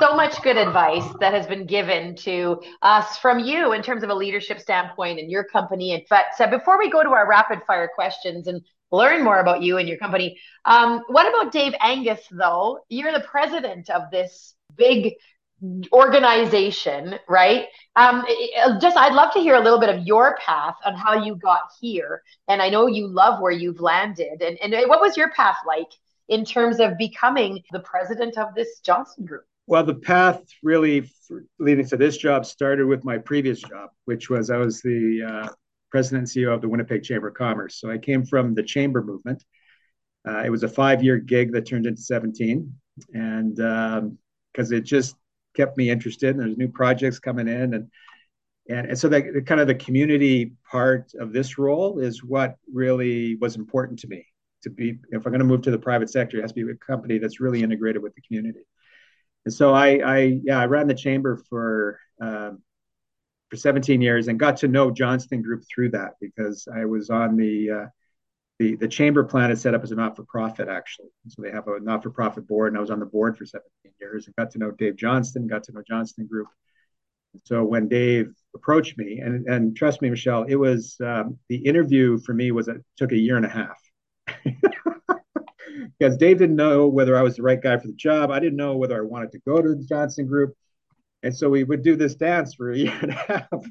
So 0.00 0.14
much 0.14 0.40
good 0.42 0.56
advice 0.56 1.04
that 1.18 1.34
has 1.34 1.46
been 1.46 1.66
given 1.66 2.14
to 2.16 2.62
us 2.82 3.18
from 3.18 3.40
you 3.40 3.72
in 3.72 3.82
terms 3.82 4.04
of 4.04 4.10
a 4.10 4.14
leadership 4.14 4.60
standpoint 4.60 5.18
in 5.18 5.28
your 5.28 5.42
company. 5.42 6.06
But 6.08 6.26
so 6.36 6.46
before 6.46 6.78
we 6.78 6.88
go 6.88 7.02
to 7.02 7.10
our 7.10 7.28
rapid 7.28 7.60
fire 7.66 7.90
questions 7.92 8.46
and 8.46 8.60
learn 8.90 9.22
more 9.22 9.40
about 9.40 9.62
you 9.62 9.78
and 9.78 9.88
your 9.88 9.98
company, 9.98 10.38
um, 10.64 11.02
what 11.08 11.28
about 11.28 11.52
Dave 11.52 11.74
Angus, 11.80 12.20
though? 12.30 12.80
You're 12.88 13.12
the 13.12 13.20
president 13.20 13.90
of 13.90 14.10
this 14.10 14.54
big 14.76 15.14
organization, 15.92 17.18
right? 17.28 17.66
Um, 17.96 18.24
just 18.80 18.96
I'd 18.96 19.14
love 19.14 19.32
to 19.32 19.40
hear 19.40 19.56
a 19.56 19.60
little 19.60 19.80
bit 19.80 19.88
of 19.88 20.06
your 20.06 20.36
path 20.36 20.76
on 20.84 20.94
how 20.94 21.24
you 21.24 21.34
got 21.36 21.62
here. 21.80 22.22
And 22.46 22.62
I 22.62 22.68
know 22.68 22.86
you 22.86 23.08
love 23.08 23.40
where 23.40 23.52
you've 23.52 23.80
landed. 23.80 24.40
And, 24.42 24.58
and 24.58 24.88
what 24.88 25.00
was 25.00 25.16
your 25.16 25.30
path 25.30 25.56
like 25.66 25.90
in 26.28 26.44
terms 26.44 26.78
of 26.78 26.96
becoming 26.96 27.62
the 27.72 27.80
president 27.80 28.38
of 28.38 28.54
this 28.54 28.80
Johnston 28.80 29.24
Group? 29.24 29.44
Well, 29.66 29.84
the 29.84 29.94
path 29.94 30.42
really 30.62 31.10
leading 31.58 31.86
to 31.88 31.96
this 31.96 32.16
job 32.16 32.46
started 32.46 32.86
with 32.86 33.04
my 33.04 33.18
previous 33.18 33.60
job, 33.60 33.90
which 34.06 34.30
was 34.30 34.50
I 34.50 34.56
was 34.56 34.80
the 34.80 35.22
uh, 35.28 35.48
president 35.90 36.20
and 36.20 36.44
CEO 36.44 36.54
of 36.54 36.60
the 36.60 36.68
Winnipeg 36.68 37.02
Chamber 37.02 37.28
of 37.28 37.34
Commerce. 37.34 37.80
So 37.80 37.90
I 37.90 37.98
came 37.98 38.24
from 38.24 38.54
the 38.54 38.62
chamber 38.62 39.02
movement. 39.02 39.44
Uh, 40.26 40.42
it 40.44 40.50
was 40.50 40.62
a 40.62 40.68
five-year 40.68 41.18
gig 41.18 41.52
that 41.52 41.66
turned 41.66 41.86
into 41.86 42.02
17, 42.02 42.72
and 43.14 43.56
because 43.56 44.72
um, 44.72 44.76
it 44.76 44.82
just 44.82 45.16
kept 45.56 45.76
me 45.78 45.90
interested, 45.90 46.30
and 46.30 46.40
there's 46.40 46.58
new 46.58 46.68
projects 46.68 47.18
coming 47.18 47.48
in, 47.48 47.74
and 47.74 47.90
and, 48.68 48.88
and 48.88 48.98
so 48.98 49.08
that 49.08 49.46
kind 49.46 49.60
of 49.60 49.66
the 49.66 49.74
community 49.74 50.52
part 50.70 51.12
of 51.18 51.32
this 51.32 51.58
role 51.58 52.00
is 52.00 52.22
what 52.22 52.56
really 52.72 53.36
was 53.36 53.56
important 53.56 53.98
to 54.00 54.08
me. 54.08 54.26
To 54.64 54.70
be, 54.70 54.98
if 55.10 55.24
I'm 55.24 55.32
going 55.32 55.38
to 55.38 55.44
move 55.44 55.62
to 55.62 55.70
the 55.70 55.78
private 55.78 56.10
sector, 56.10 56.38
it 56.38 56.42
has 56.42 56.52
to 56.52 56.66
be 56.66 56.70
a 56.70 56.74
company 56.74 57.18
that's 57.18 57.40
really 57.40 57.62
integrated 57.62 58.02
with 58.02 58.14
the 58.14 58.20
community. 58.22 58.60
And 59.44 59.54
so 59.54 59.72
I, 59.72 60.00
I 60.04 60.40
yeah, 60.42 60.58
I 60.58 60.66
ran 60.66 60.88
the 60.88 60.94
chamber 60.94 61.40
for 61.48 62.00
um, 62.20 62.60
for 63.50 63.56
17 63.56 64.00
years 64.00 64.28
and 64.28 64.38
got 64.38 64.58
to 64.58 64.68
know 64.68 64.90
Johnston 64.90 65.42
Group 65.42 65.64
through 65.72 65.90
that 65.90 66.14
because 66.20 66.68
I 66.72 66.84
was 66.84 67.10
on 67.10 67.36
the 67.36 67.70
uh, 67.70 67.86
the 68.58 68.76
the 68.76 68.88
chamber 68.88 69.24
plan 69.24 69.50
is 69.50 69.60
set 69.60 69.74
up 69.74 69.82
as 69.82 69.92
a 69.92 69.94
not 69.94 70.16
for 70.16 70.24
profit 70.24 70.68
actually. 70.68 71.08
So 71.28 71.42
they 71.42 71.50
have 71.50 71.68
a 71.68 71.80
not 71.80 72.02
for 72.02 72.10
profit 72.10 72.46
board, 72.46 72.72
and 72.72 72.78
I 72.78 72.80
was 72.80 72.90
on 72.90 73.00
the 73.00 73.06
board 73.06 73.36
for 73.36 73.46
17 73.46 73.92
years 74.00 74.26
and 74.26 74.36
got 74.36 74.50
to 74.52 74.58
know 74.58 74.70
Dave 74.72 74.96
Johnston, 74.96 75.46
got 75.46 75.64
to 75.64 75.72
know 75.72 75.82
Johnston 75.86 76.26
Group. 76.26 76.48
So 77.44 77.62
when 77.62 77.88
Dave 77.88 78.32
approached 78.54 78.98
me, 78.98 79.20
and 79.20 79.46
and 79.46 79.76
trust 79.76 80.02
me, 80.02 80.10
Michelle, 80.10 80.44
it 80.44 80.56
was 80.56 80.96
um, 81.04 81.38
the 81.48 81.56
interview 81.56 82.18
for 82.18 82.34
me 82.34 82.50
was 82.50 82.68
it 82.68 82.82
took 82.96 83.12
a 83.12 83.16
year 83.16 83.36
and 83.36 83.46
a 83.46 83.48
half. 83.48 83.78
because 85.98 86.16
Dave 86.16 86.38
didn't 86.38 86.56
know 86.56 86.88
whether 86.88 87.16
I 87.16 87.22
was 87.22 87.36
the 87.36 87.42
right 87.42 87.60
guy 87.60 87.76
for 87.78 87.86
the 87.86 87.94
job. 87.94 88.30
I 88.30 88.40
didn't 88.40 88.56
know 88.56 88.76
whether 88.76 88.96
I 88.96 89.06
wanted 89.06 89.32
to 89.32 89.38
go 89.40 89.60
to 89.60 89.74
the 89.74 89.84
Johnston 89.84 90.26
Group, 90.26 90.54
and 91.22 91.34
so 91.34 91.48
we 91.48 91.64
would 91.64 91.82
do 91.82 91.96
this 91.96 92.14
dance 92.14 92.54
for 92.54 92.70
a 92.70 92.78
year 92.78 92.98
and 93.02 93.12
a 93.12 93.14
half, 93.14 93.64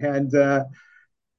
and 0.00 0.34
uh, 0.34 0.64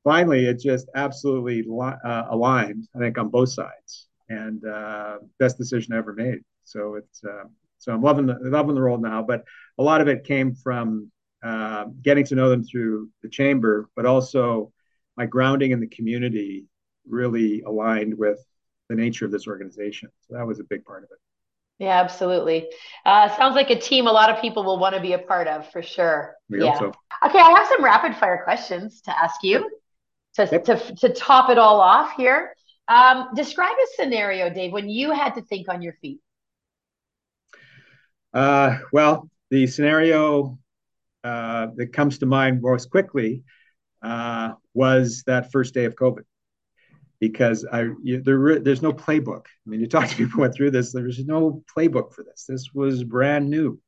finally 0.04 0.46
it 0.46 0.60
just 0.60 0.90
absolutely 0.96 1.64
li- 1.64 2.00
uh, 2.04 2.26
aligned. 2.30 2.88
I 2.96 3.00
think 3.00 3.18
on 3.18 3.30
both 3.30 3.50
sides, 3.50 4.08
and 4.30 4.64
uh, 4.66 5.18
best 5.40 5.58
decision 5.58 5.94
I 5.94 5.98
ever 5.98 6.14
made. 6.14 6.40
So 6.64 6.96
it's 6.96 7.24
uh, 7.24 7.46
so 7.80 7.94
I'm 7.94 8.02
loving 8.02 8.28
the 8.28 8.38
loving 8.42 8.76
the 8.76 8.82
role 8.82 8.98
now, 8.98 9.24
but 9.24 9.44
a 9.78 9.84
lot 9.84 10.02
of 10.02 10.08
it 10.08 10.24
came 10.24 10.54
from 10.54 11.12
uh, 11.44 11.86
getting 12.02 12.26
to 12.26 12.36
know 12.36 12.50
them 12.50 12.64
through 12.64 13.10
the 13.24 13.30
chamber, 13.30 13.90
but 13.96 14.06
also 14.06 14.72
my 15.18 15.26
grounding 15.26 15.72
in 15.72 15.80
the 15.80 15.88
community 15.88 16.66
really 17.08 17.62
aligned 17.62 18.18
with 18.18 18.40
the 18.90 18.96
nature 18.96 19.26
of 19.26 19.32
this 19.32 19.48
organization. 19.48 20.10
So 20.28 20.36
that 20.36 20.46
was 20.46 20.60
a 20.60 20.64
big 20.64 20.84
part 20.84 21.04
of 21.04 21.10
it. 21.12 21.20
Yeah, 21.80 22.02
absolutely. 22.02 22.70
Uh, 23.06 23.34
sounds 23.38 23.56
like 23.56 23.70
a 23.70 23.80
team 23.80 24.06
a 24.06 24.12
lot 24.12 24.30
of 24.30 24.42
people 24.42 24.64
will 24.66 24.78
want 24.78 24.96
to 24.96 25.02
be 25.02 25.14
a 25.14 25.20
part 25.20 25.48
of 25.48 25.72
for 25.72 25.82
sure. 25.82 26.36
We 26.50 26.64
yeah. 26.64 26.78
So. 26.78 26.92
Okay, 27.26 27.40
I 27.40 27.52
have 27.52 27.68
some 27.68 27.84
rapid 27.84 28.18
fire 28.18 28.44
questions 28.44 29.02
to 29.02 29.18
ask 29.18 29.42
you 29.44 29.70
to, 30.36 30.50
yep. 30.52 30.66
to, 30.66 30.96
to 30.96 31.10
top 31.14 31.50
it 31.50 31.58
all 31.58 31.80
off 31.80 32.14
here. 32.18 32.54
Um, 32.90 33.30
describe 33.34 33.72
a 33.72 33.88
scenario, 33.96 34.50
Dave, 34.50 34.74
when 34.74 34.90
you 34.90 35.12
had 35.12 35.36
to 35.36 35.42
think 35.42 35.70
on 35.70 35.82
your 35.82 35.94
feet. 36.02 36.20
Uh, 38.34 38.78
well, 38.92 39.30
the 39.50 39.66
scenario 39.66 40.60
uh, 41.24 41.68
that 41.76 41.94
comes 41.94 42.20
to 42.20 42.26
mind 42.26 42.62
most 42.62 42.90
quickly 42.90 43.44
uh, 44.02 44.54
was 44.74 45.24
that 45.28 45.52
first 45.52 45.74
day 45.74 45.86
of 45.86 45.96
COVID 45.96 46.24
because 47.20 47.66
I 47.72 47.90
you, 48.04 48.22
there 48.22 48.60
there's 48.60 48.82
no 48.82 48.94
playbook. 48.94 49.46
I 49.46 49.70
mean, 49.70 49.80
you 49.80 49.88
talk 49.88 50.08
to 50.08 50.16
people 50.16 50.32
who 50.32 50.42
went 50.42 50.56
through 50.56 50.72
this. 50.72 50.92
There's 50.92 51.26
no 51.26 51.64
playbook 51.76 52.14
for 52.14 52.24
this. 52.24 52.46
This 52.48 52.70
was 52.74 53.04
brand 53.04 53.50
new, 53.50 53.80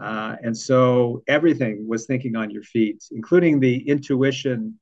uh, 0.00 0.36
and 0.42 0.56
so 0.56 1.22
everything 1.26 1.86
was 1.88 2.06
thinking 2.06 2.36
on 2.36 2.50
your 2.50 2.62
feet, 2.62 3.02
including 3.10 3.60
the 3.60 3.88
intuition 3.88 4.78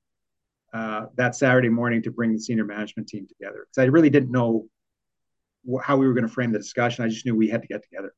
uh, 0.72 1.06
that 1.16 1.36
Saturday 1.36 1.68
morning 1.68 2.02
to 2.02 2.10
bring 2.10 2.32
the 2.32 2.40
senior 2.40 2.64
management 2.64 3.08
team 3.08 3.26
together. 3.26 3.66
Because 3.68 3.82
I 3.82 3.86
really 3.86 4.10
didn't 4.10 4.30
know 4.30 4.66
wh- 5.70 5.82
how 5.82 5.96
we 5.96 6.06
were 6.06 6.14
going 6.14 6.26
to 6.26 6.32
frame 6.32 6.52
the 6.52 6.58
discussion. 6.58 7.04
I 7.04 7.08
just 7.08 7.24
knew 7.26 7.34
we 7.34 7.48
had 7.48 7.62
to 7.62 7.68
get 7.68 7.82
together. 7.82 8.12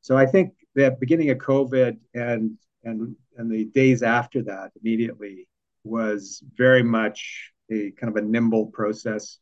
So 0.00 0.16
I 0.16 0.26
think 0.26 0.52
the 0.74 0.96
beginning 1.00 1.30
of 1.30 1.38
COVID 1.38 1.96
and 2.14 2.58
and 2.84 3.16
and 3.36 3.50
the 3.50 3.64
days 3.64 4.02
after 4.02 4.42
that 4.42 4.72
immediately 4.80 5.48
was 5.84 6.42
very 6.56 6.82
much 6.82 7.50
a 7.70 7.90
kind 7.92 8.10
of 8.10 8.22
a 8.22 8.26
nimble 8.26 8.66
process 8.66 9.38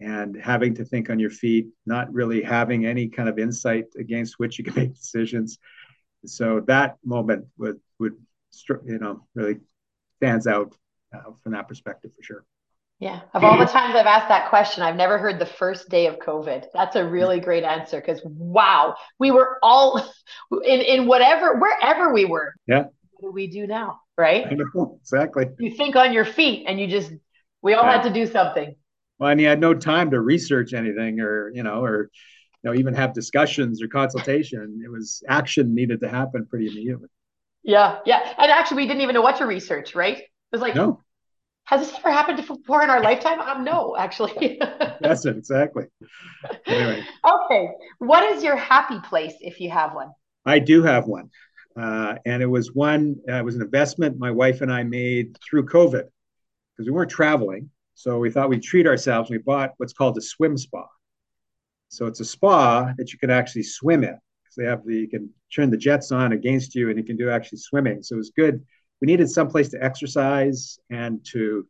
and 0.00 0.36
having 0.40 0.74
to 0.74 0.84
think 0.84 1.10
on 1.10 1.18
your 1.18 1.30
feet, 1.30 1.68
not 1.84 2.12
really 2.12 2.42
having 2.42 2.86
any 2.86 3.08
kind 3.08 3.28
of 3.28 3.38
insight 3.38 3.84
against 3.98 4.38
which 4.38 4.58
you 4.58 4.64
can 4.64 4.74
make 4.76 4.94
decisions. 4.94 5.58
So 6.26 6.60
that 6.66 6.96
moment 7.04 7.46
would 7.58 7.80
would 7.98 8.14
you 8.84 8.98
know 8.98 9.26
really 9.34 9.58
stands 10.16 10.46
out 10.46 10.74
uh, 11.14 11.32
from 11.42 11.52
that 11.52 11.68
perspective 11.68 12.12
for 12.16 12.22
sure. 12.22 12.44
Yeah. 13.00 13.20
Of 13.32 13.44
all 13.44 13.58
the 13.58 13.64
times 13.64 13.96
I've 13.96 14.04
asked 14.04 14.28
that 14.28 14.50
question, 14.50 14.82
I've 14.82 14.94
never 14.94 15.16
heard 15.16 15.38
the 15.38 15.46
first 15.46 15.88
day 15.88 16.06
of 16.06 16.18
COVID. 16.18 16.66
That's 16.74 16.96
a 16.96 17.04
really 17.04 17.40
great 17.40 17.64
answer 17.64 17.98
because 17.98 18.20
wow, 18.24 18.94
we 19.18 19.30
were 19.30 19.58
all 19.62 19.98
in, 20.52 20.82
in 20.82 21.06
whatever, 21.06 21.58
wherever 21.58 22.12
we 22.12 22.26
were. 22.26 22.54
Yeah. 22.66 22.84
What 23.12 23.22
do 23.22 23.32
we 23.32 23.46
do 23.46 23.66
now? 23.66 24.00
Right? 24.18 24.46
Know, 24.74 24.98
exactly. 25.00 25.46
You 25.58 25.74
think 25.74 25.96
on 25.96 26.12
your 26.12 26.26
feet 26.26 26.66
and 26.68 26.78
you 26.78 26.88
just 26.88 27.10
we 27.62 27.74
all 27.74 27.84
had 27.84 28.02
to 28.02 28.10
do 28.10 28.26
something. 28.26 28.74
Well, 29.18 29.30
and 29.30 29.40
you 29.40 29.46
had 29.46 29.60
no 29.60 29.74
time 29.74 30.10
to 30.12 30.20
research 30.20 30.72
anything 30.72 31.20
or, 31.20 31.50
you 31.50 31.62
know, 31.62 31.84
or, 31.84 32.10
you 32.62 32.70
know, 32.70 32.74
even 32.74 32.94
have 32.94 33.12
discussions 33.12 33.82
or 33.82 33.88
consultation. 33.88 34.80
It 34.84 34.90
was 34.90 35.22
action 35.28 35.74
needed 35.74 36.00
to 36.00 36.08
happen 36.08 36.46
pretty 36.46 36.68
immediately. 36.68 37.08
Yeah. 37.62 37.98
Yeah. 38.06 38.32
And 38.38 38.50
actually, 38.50 38.78
we 38.78 38.86
didn't 38.86 39.02
even 39.02 39.14
know 39.14 39.20
what 39.20 39.36
to 39.36 39.46
research, 39.46 39.94
right? 39.94 40.18
It 40.18 40.28
was 40.52 40.62
like, 40.62 40.74
no. 40.74 41.00
Has 41.64 41.86
this 41.86 41.96
ever 41.98 42.10
happened 42.10 42.38
before 42.38 42.82
in 42.82 42.90
our 42.90 43.02
lifetime? 43.02 43.38
Um, 43.40 43.62
no, 43.62 43.94
actually. 43.96 44.58
That's 45.00 45.24
it, 45.26 45.36
exactly. 45.36 45.84
Anyway. 46.66 47.04
Okay. 47.24 47.68
What 47.98 48.24
is 48.34 48.42
your 48.42 48.56
happy 48.56 48.98
place 49.08 49.34
if 49.40 49.60
you 49.60 49.70
have 49.70 49.94
one? 49.94 50.08
I 50.44 50.58
do 50.58 50.82
have 50.82 51.06
one. 51.06 51.30
Uh, 51.76 52.16
and 52.26 52.42
it 52.42 52.46
was 52.46 52.72
one, 52.72 53.16
uh, 53.28 53.34
it 53.34 53.44
was 53.44 53.54
an 53.54 53.62
investment 53.62 54.18
my 54.18 54.30
wife 54.32 54.62
and 54.62 54.72
I 54.72 54.82
made 54.82 55.38
through 55.48 55.66
COVID 55.66 56.08
because 56.76 56.88
we 56.88 56.92
weren't 56.92 57.10
traveling. 57.10 57.70
So 57.94 58.18
we 58.18 58.30
thought 58.30 58.48
we'd 58.48 58.62
treat 58.62 58.86
ourselves. 58.86 59.30
We 59.30 59.38
bought 59.38 59.74
what's 59.76 59.92
called 59.92 60.16
a 60.16 60.22
swim 60.22 60.56
spa. 60.56 60.86
So 61.88 62.06
it's 62.06 62.20
a 62.20 62.24
spa 62.24 62.92
that 62.96 63.12
you 63.12 63.18
can 63.18 63.30
actually 63.30 63.64
swim 63.64 64.04
in 64.04 64.18
because 64.42 64.56
they 64.56 64.64
have 64.64 64.84
the 64.84 64.96
you 64.96 65.08
can 65.08 65.30
turn 65.54 65.70
the 65.70 65.76
jets 65.76 66.12
on 66.12 66.32
against 66.32 66.74
you 66.74 66.88
and 66.88 66.98
you 66.98 67.04
can 67.04 67.16
do 67.16 67.30
actually 67.30 67.58
swimming. 67.58 68.02
So 68.02 68.14
it 68.14 68.18
was 68.18 68.32
good. 68.34 68.64
We 69.00 69.06
needed 69.06 69.28
some 69.28 69.48
place 69.48 69.68
to 69.70 69.82
exercise 69.82 70.78
and 70.90 71.24
to. 71.32 71.66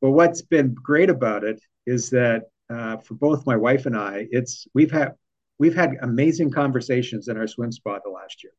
But 0.00 0.10
what's 0.10 0.42
been 0.42 0.74
great 0.74 1.10
about 1.10 1.42
it 1.42 1.60
is 1.86 2.10
that 2.10 2.44
uh, 2.70 2.98
for 2.98 3.14
both 3.14 3.46
my 3.46 3.56
wife 3.56 3.86
and 3.86 3.96
I, 3.96 4.28
it's 4.30 4.66
we've 4.74 4.92
had 4.92 5.14
we've 5.58 5.74
had 5.74 5.96
amazing 6.02 6.50
conversations 6.50 7.28
in 7.28 7.36
our 7.36 7.46
swim 7.46 7.72
spa 7.72 7.98
the 8.04 8.10
last 8.10 8.44
year 8.44 8.52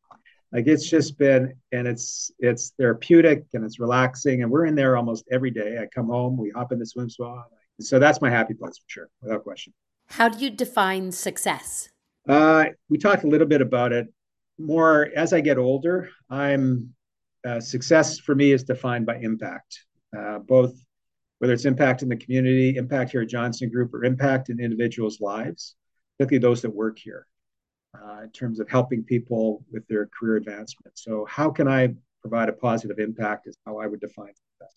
like 0.51 0.67
it's 0.67 0.89
just 0.89 1.17
been 1.17 1.53
and 1.71 1.87
it's 1.87 2.31
it's 2.39 2.73
therapeutic 2.77 3.45
and 3.53 3.63
it's 3.63 3.79
relaxing 3.79 4.41
and 4.41 4.51
we're 4.51 4.65
in 4.65 4.75
there 4.75 4.97
almost 4.97 5.25
every 5.31 5.51
day. 5.51 5.77
I 5.81 5.85
come 5.87 6.07
home 6.07 6.37
we 6.37 6.49
hop 6.49 6.71
in 6.71 6.79
the 6.79 6.85
swim 6.85 7.09
spa 7.09 7.43
so 7.79 7.99
that's 7.99 8.21
my 8.21 8.29
happy 8.29 8.53
place 8.53 8.77
for 8.77 8.85
sure 8.87 9.09
without 9.21 9.43
question. 9.43 9.73
How 10.07 10.27
do 10.27 10.43
you 10.43 10.49
define 10.49 11.11
success? 11.11 11.89
Uh, 12.27 12.65
we 12.89 12.97
talked 12.97 13.23
a 13.23 13.27
little 13.27 13.47
bit 13.47 13.61
about 13.61 13.93
it. 13.93 14.07
More 14.57 15.09
as 15.15 15.31
i 15.31 15.39
get 15.39 15.57
older 15.57 16.09
i'm 16.29 16.93
uh, 17.47 17.61
success 17.61 18.19
for 18.19 18.35
me 18.35 18.51
is 18.51 18.63
defined 18.63 19.05
by 19.05 19.15
impact. 19.17 19.85
Uh, 20.17 20.39
both 20.39 20.73
whether 21.37 21.53
it's 21.53 21.63
impact 21.63 22.01
in 22.01 22.09
the 22.09 22.17
community 22.17 22.75
impact 22.75 23.11
here 23.11 23.21
at 23.21 23.29
Johnston 23.29 23.69
group 23.69 23.93
or 23.93 24.03
impact 24.03 24.49
in 24.49 24.59
individuals 24.59 25.21
lives 25.21 25.75
particularly 26.17 26.41
those 26.41 26.61
that 26.61 26.75
work 26.75 26.99
here 26.99 27.25
uh, 27.95 28.23
in 28.23 28.29
terms 28.31 28.59
of 28.59 28.69
helping 28.69 29.03
people 29.03 29.63
with 29.71 29.87
their 29.87 30.07
career 30.07 30.35
advancement. 30.35 30.97
So, 30.97 31.25
how 31.29 31.49
can 31.49 31.67
I 31.67 31.93
provide 32.21 32.49
a 32.49 32.53
positive 32.53 32.99
impact? 32.99 33.47
Is 33.47 33.57
how 33.65 33.79
I 33.79 33.87
would 33.87 33.99
define 33.99 34.27
success. 34.27 34.75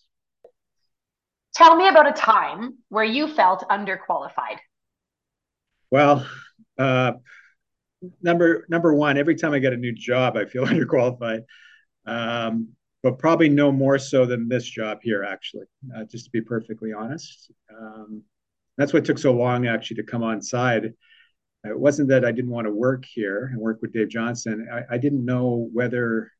Tell 1.53 1.75
me 1.75 1.87
about 1.87 2.07
a 2.07 2.13
time 2.13 2.77
where 2.89 3.03
you 3.03 3.27
felt 3.27 3.67
underqualified. 3.69 4.57
Well, 5.91 6.25
uh, 6.77 7.13
number 8.21 8.65
number 8.69 8.93
one, 8.93 9.17
every 9.17 9.35
time 9.35 9.53
I 9.53 9.59
get 9.59 9.73
a 9.73 9.77
new 9.77 9.93
job, 9.93 10.35
I 10.37 10.45
feel 10.45 10.65
underqualified. 10.67 11.43
Um, 12.05 12.69
but 13.03 13.19
probably 13.19 13.49
no 13.49 13.71
more 13.71 13.99
so 13.99 14.25
than 14.25 14.47
this 14.47 14.63
job 14.63 14.99
here, 15.01 15.23
actually, 15.23 15.65
uh, 15.95 16.05
just 16.05 16.25
to 16.25 16.31
be 16.31 16.41
perfectly 16.41 16.93
honest. 16.93 17.51
Um, 17.77 18.23
that's 18.77 18.93
what 18.93 19.05
took 19.05 19.19
so 19.19 19.33
long 19.33 19.67
actually 19.67 19.97
to 19.97 20.03
come 20.03 20.23
on 20.23 20.41
side. 20.41 20.93
It 21.65 21.79
wasn't 21.79 22.09
that 22.09 22.25
I 22.25 22.31
didn't 22.31 22.51
want 22.51 22.67
to 22.67 22.73
work 22.73 23.05
here 23.05 23.49
and 23.51 23.59
work 23.59 23.81
with 23.81 23.93
Dave 23.93 24.09
Johnston. 24.09 24.67
I, 24.71 24.95
I 24.95 24.97
didn't 24.97 25.23
know 25.23 25.69
whether 25.71 26.31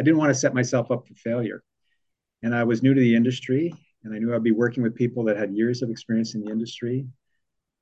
I 0.00 0.02
didn't 0.02 0.18
want 0.18 0.30
to 0.30 0.38
set 0.38 0.54
myself 0.54 0.90
up 0.90 1.06
for 1.06 1.14
failure. 1.14 1.62
And 2.42 2.54
I 2.54 2.64
was 2.64 2.82
new 2.82 2.94
to 2.94 3.00
the 3.00 3.14
industry, 3.14 3.72
and 4.02 4.14
I 4.14 4.18
knew 4.18 4.34
I'd 4.34 4.42
be 4.42 4.50
working 4.50 4.82
with 4.82 4.94
people 4.94 5.24
that 5.24 5.36
had 5.36 5.54
years 5.54 5.82
of 5.82 5.90
experience 5.90 6.34
in 6.34 6.42
the 6.42 6.50
industry. 6.50 7.06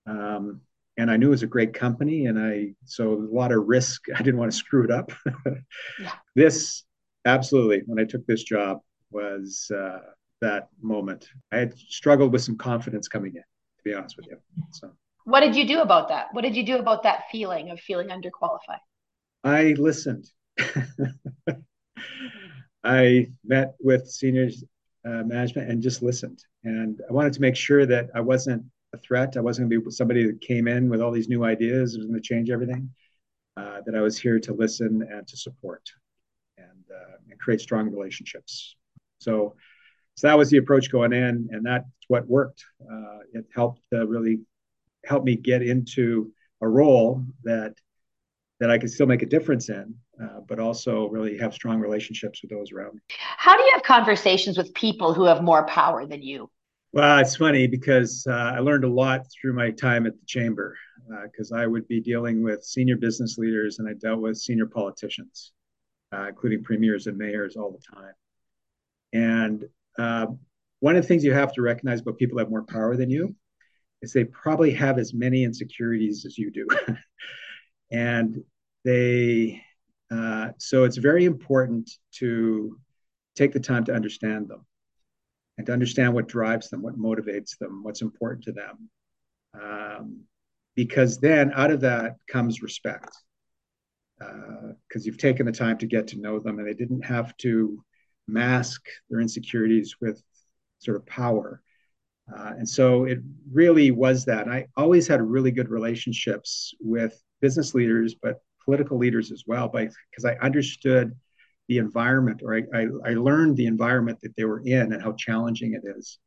Um, 0.06 0.60
and 0.96 1.10
I 1.10 1.16
knew 1.16 1.28
it 1.28 1.30
was 1.30 1.42
a 1.42 1.46
great 1.46 1.72
company, 1.72 2.26
and 2.26 2.38
I 2.38 2.74
so 2.84 3.14
a 3.14 3.34
lot 3.34 3.52
of 3.52 3.66
risk. 3.66 4.02
I 4.14 4.22
didn't 4.22 4.38
want 4.38 4.50
to 4.50 4.56
screw 4.56 4.84
it 4.84 4.90
up. 4.90 5.12
yeah. 5.98 6.12
This 6.34 6.84
absolutely, 7.24 7.82
when 7.86 7.98
I 7.98 8.04
took 8.04 8.26
this 8.26 8.42
job, 8.42 8.80
was 9.10 9.70
uh, 9.74 9.98
that 10.40 10.68
moment. 10.80 11.28
I 11.52 11.58
had 11.58 11.78
struggled 11.78 12.32
with 12.32 12.42
some 12.42 12.56
confidence 12.56 13.08
coming 13.08 13.34
in, 13.34 13.42
to 13.42 13.84
be 13.84 13.94
honest 13.94 14.16
with 14.16 14.26
you. 14.26 14.36
So, 14.72 14.90
what 15.24 15.40
did 15.40 15.56
you 15.56 15.66
do 15.66 15.80
about 15.80 16.08
that? 16.08 16.28
What 16.32 16.42
did 16.42 16.56
you 16.56 16.64
do 16.64 16.78
about 16.78 17.02
that 17.04 17.24
feeling 17.30 17.70
of 17.70 17.80
feeling 17.80 18.08
underqualified? 18.08 18.80
I 19.44 19.74
listened. 19.78 20.30
I 22.84 23.26
met 23.44 23.74
with 23.80 24.08
seniors 24.08 24.64
uh, 25.04 25.22
management 25.24 25.70
and 25.70 25.82
just 25.82 26.02
listened. 26.02 26.42
And 26.64 27.00
I 27.08 27.12
wanted 27.12 27.32
to 27.34 27.40
make 27.40 27.56
sure 27.56 27.86
that 27.86 28.10
I 28.14 28.20
wasn't 28.20 28.64
a 28.92 28.98
threat. 28.98 29.36
I 29.36 29.40
wasn't 29.40 29.70
going 29.70 29.80
to 29.80 29.86
be 29.86 29.90
somebody 29.90 30.26
that 30.26 30.40
came 30.40 30.68
in 30.68 30.88
with 30.88 31.00
all 31.00 31.10
these 31.10 31.28
new 31.28 31.44
ideas 31.44 31.96
was 31.96 32.06
going 32.06 32.20
to 32.20 32.26
change 32.26 32.50
everything. 32.50 32.90
Uh, 33.56 33.80
that 33.84 33.94
I 33.94 34.00
was 34.00 34.18
here 34.18 34.38
to 34.38 34.54
listen 34.54 35.06
and 35.10 35.26
to 35.26 35.36
support 35.36 35.82
and, 36.56 36.84
uh, 36.90 37.16
and 37.28 37.38
create 37.40 37.60
strong 37.60 37.90
relationships. 37.90 38.76
So, 39.18 39.54
so 40.14 40.28
that 40.28 40.38
was 40.38 40.50
the 40.50 40.58
approach 40.58 40.90
going 40.90 41.12
in, 41.12 41.48
and 41.50 41.66
that's 41.66 41.84
what 42.08 42.26
worked. 42.26 42.64
Uh, 42.80 43.18
it 43.34 43.44
helped 43.54 43.82
really 43.92 44.40
help 45.10 45.24
me 45.24 45.36
get 45.36 45.60
into 45.60 46.32
a 46.62 46.68
role 46.68 47.22
that 47.44 47.74
that 48.60 48.70
I 48.70 48.78
could 48.78 48.90
still 48.90 49.06
make 49.06 49.22
a 49.22 49.26
difference 49.26 49.70
in, 49.70 49.94
uh, 50.22 50.40
but 50.46 50.58
also 50.58 51.08
really 51.08 51.38
have 51.38 51.54
strong 51.54 51.80
relationships 51.80 52.42
with 52.42 52.50
those 52.50 52.72
around 52.72 52.94
me. 52.94 53.00
How 53.18 53.56
do 53.56 53.62
you 53.62 53.70
have 53.74 53.82
conversations 53.82 54.58
with 54.58 54.72
people 54.74 55.14
who 55.14 55.24
have 55.24 55.42
more 55.42 55.64
power 55.66 56.04
than 56.06 56.22
you? 56.22 56.50
Well, 56.92 57.18
it's 57.20 57.36
funny 57.36 57.66
because 57.66 58.26
uh, 58.28 58.52
I 58.56 58.58
learned 58.58 58.84
a 58.84 58.88
lot 58.88 59.26
through 59.32 59.54
my 59.54 59.70
time 59.70 60.06
at 60.06 60.12
the 60.12 60.26
chamber 60.26 60.76
because 61.24 61.52
uh, 61.52 61.56
I 61.56 61.66
would 61.66 61.88
be 61.88 62.00
dealing 62.00 62.42
with 62.42 62.62
senior 62.62 62.96
business 62.96 63.38
leaders 63.38 63.78
and 63.78 63.88
I 63.88 63.94
dealt 63.94 64.20
with 64.20 64.36
senior 64.36 64.66
politicians, 64.66 65.52
uh, 66.12 66.26
including 66.28 66.62
premiers 66.62 67.06
and 67.06 67.16
mayors 67.16 67.56
all 67.56 67.70
the 67.70 67.96
time. 67.96 68.12
And 69.14 69.68
uh, 69.98 70.26
one 70.80 70.96
of 70.96 71.02
the 71.02 71.08
things 71.08 71.24
you 71.24 71.32
have 71.32 71.54
to 71.54 71.62
recognize 71.62 72.00
about 72.00 72.18
people 72.18 72.36
that 72.36 72.44
have 72.44 72.50
more 72.50 72.64
power 72.64 72.96
than 72.96 73.08
you 73.08 73.34
is 74.02 74.12
they 74.12 74.24
probably 74.24 74.72
have 74.72 74.98
as 74.98 75.12
many 75.12 75.44
insecurities 75.44 76.24
as 76.24 76.38
you 76.38 76.50
do. 76.50 76.66
and 77.90 78.42
they 78.84 79.62
uh, 80.10 80.48
so 80.58 80.84
it's 80.84 80.96
very 80.96 81.24
important 81.24 81.90
to 82.12 82.78
take 83.36 83.52
the 83.52 83.60
time 83.60 83.84
to 83.84 83.94
understand 83.94 84.48
them 84.48 84.66
and 85.56 85.66
to 85.66 85.72
understand 85.72 86.12
what 86.14 86.28
drives 86.28 86.68
them 86.68 86.82
what 86.82 86.98
motivates 86.98 87.56
them 87.58 87.82
what's 87.82 88.02
important 88.02 88.44
to 88.44 88.52
them 88.52 88.90
um, 89.60 90.20
because 90.74 91.18
then 91.18 91.52
out 91.54 91.70
of 91.70 91.80
that 91.80 92.16
comes 92.28 92.62
respect 92.62 93.14
because 94.18 95.02
uh, 95.02 95.04
you've 95.04 95.18
taken 95.18 95.46
the 95.46 95.52
time 95.52 95.78
to 95.78 95.86
get 95.86 96.08
to 96.08 96.20
know 96.20 96.38
them 96.38 96.58
and 96.58 96.66
they 96.68 96.74
didn't 96.74 97.04
have 97.04 97.36
to 97.38 97.82
mask 98.26 98.82
their 99.08 99.20
insecurities 99.20 99.96
with 100.00 100.22
sort 100.78 100.96
of 100.96 101.06
power 101.06 101.62
uh, 102.36 102.52
and 102.58 102.68
so 102.68 103.04
it 103.04 103.18
really 103.50 103.90
was 103.90 104.24
that. 104.26 104.46
And 104.46 104.52
I 104.52 104.66
always 104.76 105.08
had 105.08 105.20
really 105.20 105.50
good 105.50 105.68
relationships 105.68 106.74
with 106.80 107.20
business 107.40 107.74
leaders, 107.74 108.14
but 108.14 108.42
political 108.64 108.98
leaders 108.98 109.32
as 109.32 109.44
well, 109.46 109.68
because 109.68 110.24
I 110.24 110.34
understood 110.36 111.16
the 111.68 111.78
environment 111.78 112.42
or 112.44 112.56
I, 112.56 112.62
I, 112.74 112.86
I, 113.04 113.14
learned 113.14 113.56
the 113.56 113.66
environment 113.66 114.18
that 114.22 114.34
they 114.36 114.44
were 114.44 114.60
in 114.64 114.92
and 114.92 115.00
how 115.00 115.12
challenging 115.12 115.74
it 115.74 115.88
is. 115.96 116.18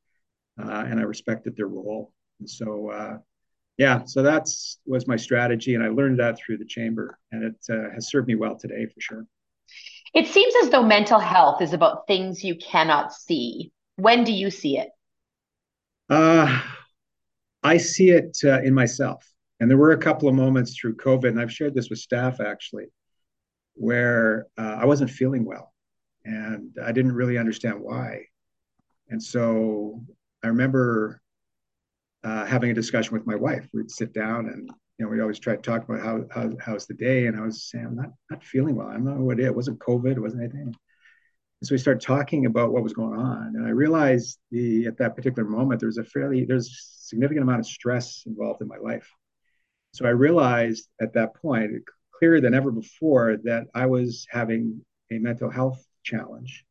Uh, 0.58 0.86
and 0.88 1.00
I 1.00 1.04
respected 1.04 1.58
their 1.58 1.68
role. 1.68 2.14
And 2.40 2.50
so, 2.50 2.90
uh, 2.90 3.18
yeah, 3.78 4.06
so 4.06 4.22
that's 4.22 4.80
was 4.86 5.06
my 5.06 5.18
strategy. 5.18 5.76
And 5.76 5.84
I 5.84 5.90
learned 5.90 6.20
that 6.20 6.38
through 6.38 6.60
the 6.60 6.66
chamber 6.66 7.20
and 7.32 7.44
it 7.44 7.56
uh, 7.70 7.94
has 7.94 8.08
served 8.10 8.28
me 8.28 8.36
well 8.36 8.58
today 8.58 8.86
for 8.86 9.02
sure. 9.02 9.26
It 10.14 10.28
seems 10.28 10.54
as 10.64 10.70
though 10.70 10.84
mental 10.84 11.20
health 11.20 11.62
is 11.62 11.74
about 11.74 12.08
things 12.08 12.44
you 12.44 12.56
cannot 12.56 13.14
see. 13.14 13.72
When 13.98 14.24
do 14.24 14.32
you 14.32 14.50
see 14.50 14.78
it? 14.78 14.90
Uh, 16.10 16.62
I 17.64 17.78
see 17.78 18.10
it 18.10 18.38
uh, 18.44 18.62
in 18.62 18.74
myself. 18.74 19.28
And 19.60 19.70
there 19.70 19.78
were 19.78 19.92
a 19.92 19.98
couple 19.98 20.28
of 20.28 20.36
moments 20.36 20.78
through 20.78 20.98
COVID, 20.98 21.30
and 21.30 21.40
I've 21.40 21.54
shared 21.54 21.74
this 21.74 21.90
with 21.90 22.00
staff 22.00 22.42
actually, 22.42 22.88
where 23.76 24.48
uh, 24.58 24.78
I 24.82 24.86
wasn't 24.86 25.10
feeling 25.10 25.46
well 25.46 25.74
and 26.26 26.78
I 26.84 26.92
didn't 26.92 27.14
really 27.14 27.38
understand 27.38 27.80
why. 27.82 28.26
And 29.10 29.22
so 29.22 30.02
I 30.44 30.48
remember 30.48 31.22
uh, 32.24 32.46
having 32.46 32.72
a 32.72 32.74
discussion 32.74 33.14
with 33.14 33.28
my 33.28 33.36
wife. 33.36 33.68
We'd 33.74 33.92
sit 33.92 34.14
down 34.14 34.48
and 34.48 34.70
you 34.98 35.06
know, 35.06 35.12
we 35.12 35.22
always 35.22 35.40
try 35.40 35.56
to 35.56 35.62
talk 35.62 35.84
about 35.84 36.02
how, 36.02 36.24
how 36.32 36.52
how's 36.62 36.86
the 36.86 36.94
day, 36.94 37.26
and 37.26 37.38
I 37.38 37.42
was 37.42 37.64
saying 37.64 37.86
I'm 37.86 37.96
not 37.96 38.12
not 38.30 38.44
feeling 38.44 38.76
well. 38.76 38.88
I 38.88 38.94
don't 38.94 39.06
know 39.06 39.24
what 39.24 39.40
it, 39.40 39.46
it 39.46 39.56
wasn't 39.56 39.80
COVID, 39.80 40.16
it 40.16 40.22
wasn't 40.22 40.44
anything. 40.44 40.76
And 41.64 41.68
so 41.70 41.76
we 41.76 41.80
started 41.80 42.02
talking 42.02 42.46
about 42.46 42.74
what 42.74 42.84
was 42.84 42.92
going 42.92 43.18
on, 43.18 43.54
and 43.56 43.66
I 43.66 43.70
realized 43.70 44.38
the 44.52 44.86
at 44.86 44.98
that 44.98 45.16
particular 45.16 45.48
moment 45.48 45.80
there 45.80 45.88
was 45.88 45.98
a 45.98 46.04
fairly 46.04 46.44
there's 46.44 46.78
significant 47.00 47.44
amount 47.44 47.62
of 47.62 47.66
stress 47.66 48.24
involved 48.26 48.62
in 48.62 48.68
my 48.68 48.76
life. 48.76 49.10
So 49.94 50.06
I 50.06 50.10
realized 50.10 50.90
at 51.00 51.14
that 51.14 51.36
point, 51.36 51.72
clearer 52.20 52.42
than 52.42 52.54
ever 52.54 52.70
before, 52.70 53.38
that 53.46 53.68
I 53.74 53.86
was 53.86 54.28
having 54.30 54.84
a 55.10 55.20
mental 55.20 55.50
health 55.50 55.82
challenge 56.04 56.66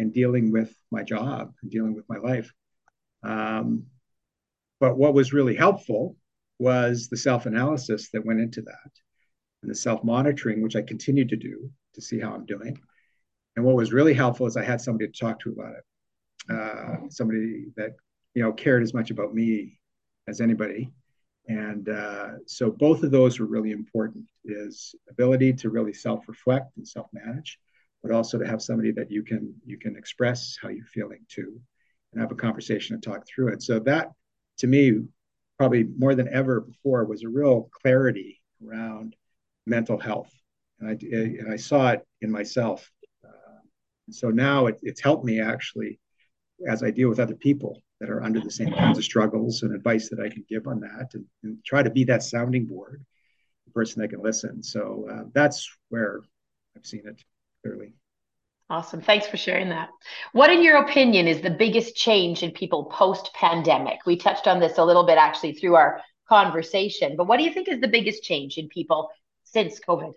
and 0.00 0.12
dealing 0.12 0.50
with 0.50 0.74
my 0.90 1.04
job 1.04 1.52
and 1.62 1.70
dealing 1.70 1.94
with 1.94 2.08
my 2.08 2.18
life. 2.18 2.52
Um, 3.22 3.84
but 4.80 4.98
what 4.98 5.14
was 5.14 5.32
really 5.32 5.54
helpful 5.54 6.16
was 6.58 7.06
the 7.06 7.16
self 7.16 7.46
analysis 7.46 8.10
that 8.10 8.26
went 8.26 8.40
into 8.40 8.62
that 8.62 8.90
and 9.62 9.70
the 9.70 9.76
self 9.76 10.02
monitoring, 10.02 10.62
which 10.62 10.74
I 10.74 10.82
continued 10.82 11.28
to 11.28 11.36
do 11.36 11.70
to 11.94 12.00
see 12.00 12.18
how 12.18 12.34
I'm 12.34 12.44
doing. 12.44 12.80
And 13.56 13.64
what 13.64 13.76
was 13.76 13.92
really 13.92 14.14
helpful 14.14 14.46
is 14.46 14.56
I 14.56 14.64
had 14.64 14.80
somebody 14.80 15.10
to 15.10 15.18
talk 15.18 15.40
to 15.40 15.50
about 15.50 15.74
it, 15.74 15.84
uh, 16.52 17.08
somebody 17.08 17.66
that 17.76 17.96
you 18.34 18.42
know 18.42 18.52
cared 18.52 18.82
as 18.82 18.94
much 18.94 19.10
about 19.10 19.34
me 19.34 19.78
as 20.28 20.40
anybody. 20.40 20.90
And 21.48 21.88
uh, 21.88 22.28
so 22.46 22.70
both 22.70 23.02
of 23.02 23.10
those 23.10 23.38
were 23.38 23.46
really 23.46 23.72
important: 23.72 24.24
is 24.44 24.94
ability 25.10 25.52
to 25.54 25.70
really 25.70 25.92
self-reflect 25.92 26.76
and 26.76 26.86
self-manage, 26.86 27.58
but 28.02 28.12
also 28.12 28.38
to 28.38 28.46
have 28.46 28.62
somebody 28.62 28.92
that 28.92 29.10
you 29.10 29.22
can 29.22 29.54
you 29.64 29.78
can 29.78 29.96
express 29.96 30.56
how 30.60 30.68
you're 30.68 30.86
feeling 30.86 31.26
to, 31.30 31.60
and 32.12 32.20
have 32.20 32.32
a 32.32 32.36
conversation 32.36 32.94
and 32.94 33.02
talk 33.02 33.26
through 33.26 33.48
it. 33.48 33.62
So 33.62 33.80
that, 33.80 34.12
to 34.58 34.66
me, 34.66 35.00
probably 35.58 35.84
more 35.84 36.14
than 36.14 36.28
ever 36.28 36.60
before, 36.60 37.04
was 37.04 37.22
a 37.22 37.28
real 37.28 37.68
clarity 37.82 38.40
around 38.66 39.14
mental 39.66 39.98
health, 39.98 40.32
and 40.80 40.88
I 40.88 40.92
and 40.92 41.52
I 41.52 41.56
saw 41.56 41.90
it 41.90 42.06
in 42.22 42.30
myself 42.30 42.90
so 44.14 44.30
now 44.30 44.66
it, 44.66 44.78
it's 44.82 45.00
helped 45.00 45.24
me 45.24 45.40
actually 45.40 45.98
as 46.66 46.82
I 46.82 46.90
deal 46.90 47.08
with 47.08 47.20
other 47.20 47.34
people 47.34 47.82
that 48.00 48.10
are 48.10 48.22
under 48.22 48.40
the 48.40 48.50
same 48.50 48.72
kinds 48.72 48.98
of 48.98 49.04
struggles 49.04 49.62
and 49.62 49.74
advice 49.74 50.08
that 50.08 50.20
I 50.20 50.28
can 50.28 50.44
give 50.48 50.66
on 50.66 50.80
that 50.80 51.10
and, 51.14 51.24
and 51.42 51.64
try 51.64 51.82
to 51.82 51.90
be 51.90 52.04
that 52.04 52.22
sounding 52.22 52.66
board, 52.66 53.04
the 53.66 53.72
person 53.72 54.02
that 54.02 54.08
can 54.08 54.22
listen. 54.22 54.62
So 54.62 55.08
uh, 55.10 55.24
that's 55.32 55.70
where 55.88 56.20
I've 56.76 56.86
seen 56.86 57.02
it 57.06 57.22
clearly. 57.62 57.92
Awesome. 58.70 59.02
Thanks 59.02 59.26
for 59.26 59.36
sharing 59.36 59.68
that. 59.68 59.90
What, 60.32 60.50
in 60.50 60.62
your 60.62 60.78
opinion, 60.78 61.28
is 61.28 61.42
the 61.42 61.50
biggest 61.50 61.94
change 61.94 62.42
in 62.42 62.52
people 62.52 62.84
post 62.86 63.30
pandemic? 63.34 63.98
We 64.06 64.16
touched 64.16 64.46
on 64.46 64.60
this 64.60 64.78
a 64.78 64.84
little 64.84 65.04
bit 65.04 65.18
actually 65.18 65.52
through 65.52 65.74
our 65.74 66.00
conversation, 66.28 67.14
but 67.16 67.26
what 67.26 67.36
do 67.36 67.44
you 67.44 67.52
think 67.52 67.68
is 67.68 67.80
the 67.80 67.88
biggest 67.88 68.22
change 68.22 68.56
in 68.56 68.68
people 68.68 69.10
since 69.44 69.78
COVID? 69.78 70.14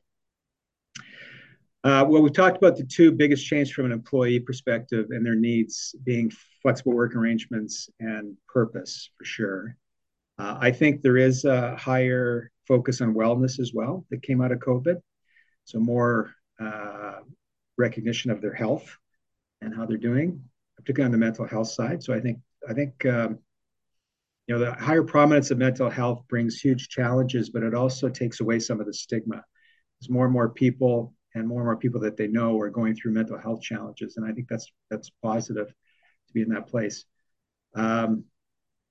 Uh, 1.85 2.03
well, 2.03 2.19
we've 2.19 2.33
talked 2.33 2.57
about 2.57 2.75
the 2.75 2.83
two 2.83 3.11
biggest 3.11 3.45
changes 3.45 3.71
from 3.71 3.85
an 3.85 3.91
employee 3.91 4.39
perspective 4.39 5.11
and 5.11 5.23
their 5.23 5.35
needs 5.35 5.93
being 6.03 6.31
flexible 6.63 6.93
work 6.93 7.15
arrangements 7.15 7.91
and 7.99 8.35
purpose 8.47 9.11
for 9.15 9.23
sure. 9.23 9.77
Uh, 10.39 10.57
I 10.59 10.71
think 10.71 11.03
there 11.03 11.17
is 11.17 11.45
a 11.45 11.75
higher 11.75 12.49
focus 12.67 13.01
on 13.01 13.13
wellness 13.13 13.59
as 13.59 13.71
well 13.71 14.03
that 14.09 14.23
came 14.23 14.41
out 14.41 14.51
of 14.51 14.57
COVID. 14.57 14.99
So 15.65 15.79
more 15.79 16.33
uh, 16.59 17.19
recognition 17.77 18.31
of 18.31 18.41
their 18.41 18.55
health 18.55 18.97
and 19.61 19.71
how 19.71 19.85
they're 19.85 19.97
doing, 19.97 20.43
particularly 20.77 21.13
on 21.13 21.19
the 21.19 21.23
mental 21.23 21.45
health 21.45 21.67
side. 21.67 22.01
So 22.01 22.15
I 22.15 22.19
think 22.19 22.39
I 22.67 22.73
think 22.73 23.05
um, 23.05 23.37
you 24.47 24.55
know 24.55 24.59
the 24.59 24.73
higher 24.73 25.03
prominence 25.03 25.51
of 25.51 25.59
mental 25.59 25.91
health 25.91 26.23
brings 26.27 26.59
huge 26.59 26.89
challenges, 26.89 27.51
but 27.51 27.61
it 27.61 27.75
also 27.75 28.09
takes 28.09 28.39
away 28.39 28.57
some 28.57 28.79
of 28.79 28.87
the 28.87 28.93
stigma 28.93 29.43
as 30.01 30.09
more 30.09 30.25
and 30.25 30.33
more 30.33 30.49
people 30.49 31.13
and 31.35 31.47
more 31.47 31.59
and 31.59 31.67
more 31.67 31.77
people 31.77 32.01
that 32.01 32.17
they 32.17 32.27
know 32.27 32.59
are 32.59 32.69
going 32.69 32.95
through 32.95 33.11
mental 33.11 33.37
health 33.37 33.61
challenges, 33.61 34.17
and 34.17 34.25
I 34.25 34.31
think 34.31 34.47
that's 34.47 34.71
that's 34.89 35.11
positive 35.21 35.67
to 35.67 36.33
be 36.33 36.41
in 36.41 36.49
that 36.49 36.67
place. 36.67 37.05
Um, 37.75 38.23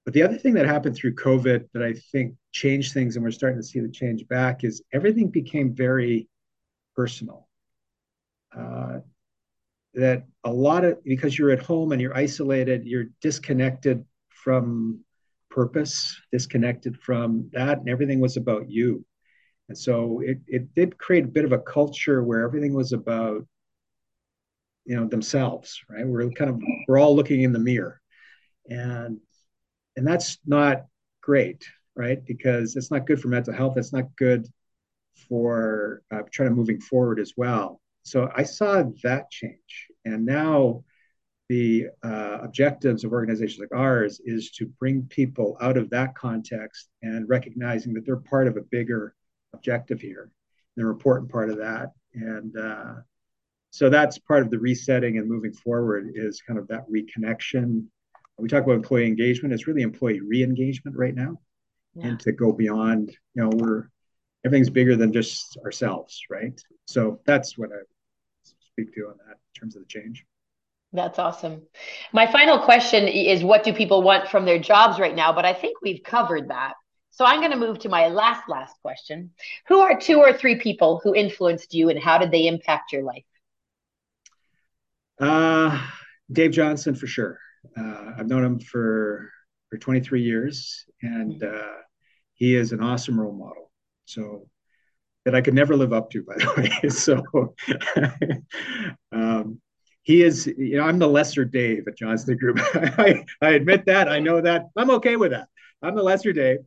but 0.05 0.13
the 0.13 0.23
other 0.23 0.37
thing 0.37 0.55
that 0.55 0.67
happened 0.67 0.95
through 0.95 1.15
COVID 1.15 1.69
that 1.73 1.83
I 1.83 1.95
think 2.13 2.35
changed 2.53 2.93
things, 2.93 3.17
and 3.17 3.25
we're 3.25 3.31
starting 3.31 3.59
to 3.59 3.67
see 3.67 3.81
the 3.81 3.89
change 3.89 4.29
back, 4.29 4.63
is 4.63 4.83
everything 4.93 5.29
became 5.29 5.75
very 5.75 6.29
personal. 6.95 7.49
Uh, 8.57 8.99
that 9.95 10.25
a 10.43 10.53
lot 10.53 10.85
of 10.85 11.03
because 11.05 11.39
you're 11.39 11.51
at 11.51 11.63
home 11.63 11.93
and 11.93 12.01
you're 12.01 12.17
isolated, 12.17 12.85
you're 12.85 13.07
disconnected 13.23 14.05
from 14.29 15.01
purpose, 15.51 16.21
disconnected 16.33 16.99
from 17.01 17.49
that, 17.53 17.79
and 17.79 17.89
everything 17.89 18.21
was 18.21 18.37
about 18.37 18.69
you. 18.69 19.05
And 19.69 19.79
so 19.79 20.21
it, 20.21 20.41
it 20.47 20.75
did 20.75 20.99
create 20.99 21.25
a 21.25 21.29
bit 21.29 21.45
of 21.45 21.53
a 21.53 21.59
culture 21.59 22.23
where 22.23 22.43
everything 22.43 22.75
was 22.75 22.93
about, 22.93 23.47
you 24.85 24.97
know, 24.97 25.07
themselves, 25.07 25.81
right? 25.89 26.07
We're 26.07 26.31
kind 26.31 26.51
of 26.51 26.61
we're 26.87 26.99
all 26.99 27.17
looking 27.17 27.43
in 27.43 27.53
the 27.53 27.59
mirror. 27.59 28.01
And 28.69 29.21
and 29.97 30.07
that's 30.07 30.39
not 30.45 30.87
great, 31.23 31.67
right? 31.97 32.25
Because 32.25 32.77
it's 32.77 32.91
not 32.91 33.07
good 33.07 33.21
for 33.21 33.29
mental 33.29 33.55
health. 33.55 33.77
It's 33.77 33.93
not 33.93 34.15
good 34.17 34.47
for 35.29 36.03
uh, 36.11 36.23
trying 36.31 36.51
to 36.51 36.55
moving 36.55 36.81
forward 36.81 37.19
as 37.19 37.33
well. 37.37 37.81
So 38.03 38.31
I 38.37 38.43
saw 38.43 38.83
that 39.03 39.31
change, 39.31 39.89
and 40.05 40.27
now 40.27 40.85
the 41.49 41.89
uh, 42.03 42.39
objectives 42.43 43.05
of 43.05 43.13
organizations 43.13 43.61
like 43.61 43.79
ours 43.79 44.21
is 44.25 44.51
to 44.53 44.67
bring 44.67 45.03
people 45.05 45.57
out 45.61 45.77
of 45.77 45.91
that 45.91 46.15
context 46.15 46.89
and 47.03 47.29
recognizing 47.29 47.93
that 47.95 48.05
they're 48.05 48.17
part 48.17 48.49
of 48.49 48.57
a 48.57 48.63
bigger 48.63 49.15
objective 49.55 50.01
here. 50.01 50.31
They're 50.77 50.91
an 50.91 50.95
important 50.95 51.31
part 51.31 51.51
of 51.51 51.59
that, 51.59 51.93
and 52.15 52.57
uh, 52.57 52.95
so 53.71 53.91
that's 53.91 54.19
part 54.19 54.43
of 54.43 54.51
the 54.51 54.59
resetting 54.59 55.19
and 55.19 55.29
moving 55.29 55.53
forward 55.53 56.13
is 56.15 56.43
kind 56.43 56.59
of 56.59 56.69
that 56.69 56.85
reconnection. 56.89 57.87
We 58.39 58.49
talk 58.49 58.65
about 58.65 58.77
employee 58.77 59.07
engagement; 59.07 59.55
it's 59.55 59.67
really 59.67 59.83
employee 59.83 60.21
re-engagement 60.21 60.97
right 60.97 61.15
now, 61.15 61.41
yeah. 61.95 62.09
and 62.09 62.21
to 62.21 62.33
go 62.33 62.53
beyond. 62.53 63.17
You 63.35 63.43
know, 63.43 63.51
we're 63.53 63.89
everything's 64.45 64.71
bigger 64.71 64.97
than 64.97 65.13
just 65.13 65.57
ourselves, 65.65 66.21
right? 66.31 66.61
So 66.87 67.21
that's 67.25 67.57
what 67.57 67.71
I 67.71 67.83
speak 68.73 68.95
to 68.95 69.09
on 69.09 69.15
that 69.27 69.37
in 69.37 69.61
terms 69.61 69.77
of 69.77 69.83
the 69.83 69.89
change. 69.89 70.25
That's 70.93 71.19
awesome. 71.19 71.63
My 72.13 72.31
final 72.31 72.61
question 72.61 73.09
is 73.09 73.43
what 73.43 73.65
do 73.65 73.73
people 73.73 74.03
want 74.03 74.29
from 74.29 74.45
their 74.45 74.61
jobs 74.61 75.01
right 75.01 75.15
now? 75.15 75.33
But 75.33 75.45
I 75.45 75.53
think 75.53 75.79
we've 75.83 76.03
covered 76.05 76.49
that. 76.49 76.75
So 77.15 77.25
I'm 77.25 77.39
going 77.39 77.53
to 77.53 77.57
move 77.57 77.79
to 77.81 77.89
my 77.89 78.09
last, 78.09 78.49
last 78.49 78.75
question. 78.83 79.31
Who 79.69 79.79
are 79.79 79.99
two 79.99 80.19
or 80.19 80.33
three 80.33 80.57
people 80.57 81.01
who 81.05 81.15
influenced 81.15 81.73
you 81.73 81.89
and 81.89 81.99
how 81.99 82.19
did 82.19 82.33
they 82.33 82.49
impact 82.49 82.93
your 82.93 83.05
life? 83.05 83.25
Uh, 85.21 85.81
Dave 86.33 86.51
Johnston, 86.51 86.97
for 86.97 87.07
sure. 87.07 87.39
Uh, 87.77 88.15
I've 88.19 88.27
known 88.27 88.45
him 88.45 88.59
for, 88.59 89.31
for 89.71 89.79
23 89.79 90.23
years 90.23 90.85
and 91.03 91.41
mm-hmm. 91.41 91.57
uh, 91.57 91.83
he 92.33 92.57
is 92.57 92.73
an 92.73 92.83
awesome 92.83 93.21
role 93.21 93.33
model. 93.33 93.71
So 94.07 94.49
that 95.25 95.37
I 95.37 95.41
could 95.41 95.55
never 95.55 95.77
live 95.77 95.93
up 95.93 96.11
to, 96.11 96.25
by 96.25 96.35
the 96.35 96.81
way. 96.83 96.89
so 96.91 97.55
um, 99.13 99.61
he 100.03 100.23
is, 100.23 100.49
you 100.49 100.79
know, 100.79 100.83
I'm 100.83 100.99
the 100.99 101.09
lesser 101.09 101.45
Dave 101.45 101.85
at 101.87 101.97
Johnston 101.97 102.37
Group. 102.39 102.59
I, 102.75 103.25
I 103.41 103.51
admit 103.51 103.87
that. 103.87 104.09
I 104.09 104.19
know 104.19 104.41
that. 104.41 104.67
I'm 104.77 104.91
okay 104.91 105.15
with 105.15 105.31
that. 105.31 105.47
I'm 105.81 105.95
the 105.95 106.03
lesser 106.03 106.33
Dave. 106.33 106.59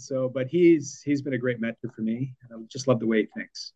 So, 0.00 0.28
but 0.28 0.48
he's 0.48 1.02
he's 1.04 1.22
been 1.22 1.34
a 1.34 1.38
great 1.38 1.60
mentor 1.60 1.90
for 1.94 2.02
me. 2.02 2.34
And 2.42 2.60
I 2.60 2.66
just 2.68 2.88
love 2.88 3.00
the 3.00 3.06
way 3.06 3.22
he 3.22 3.28
thinks. 3.36 3.72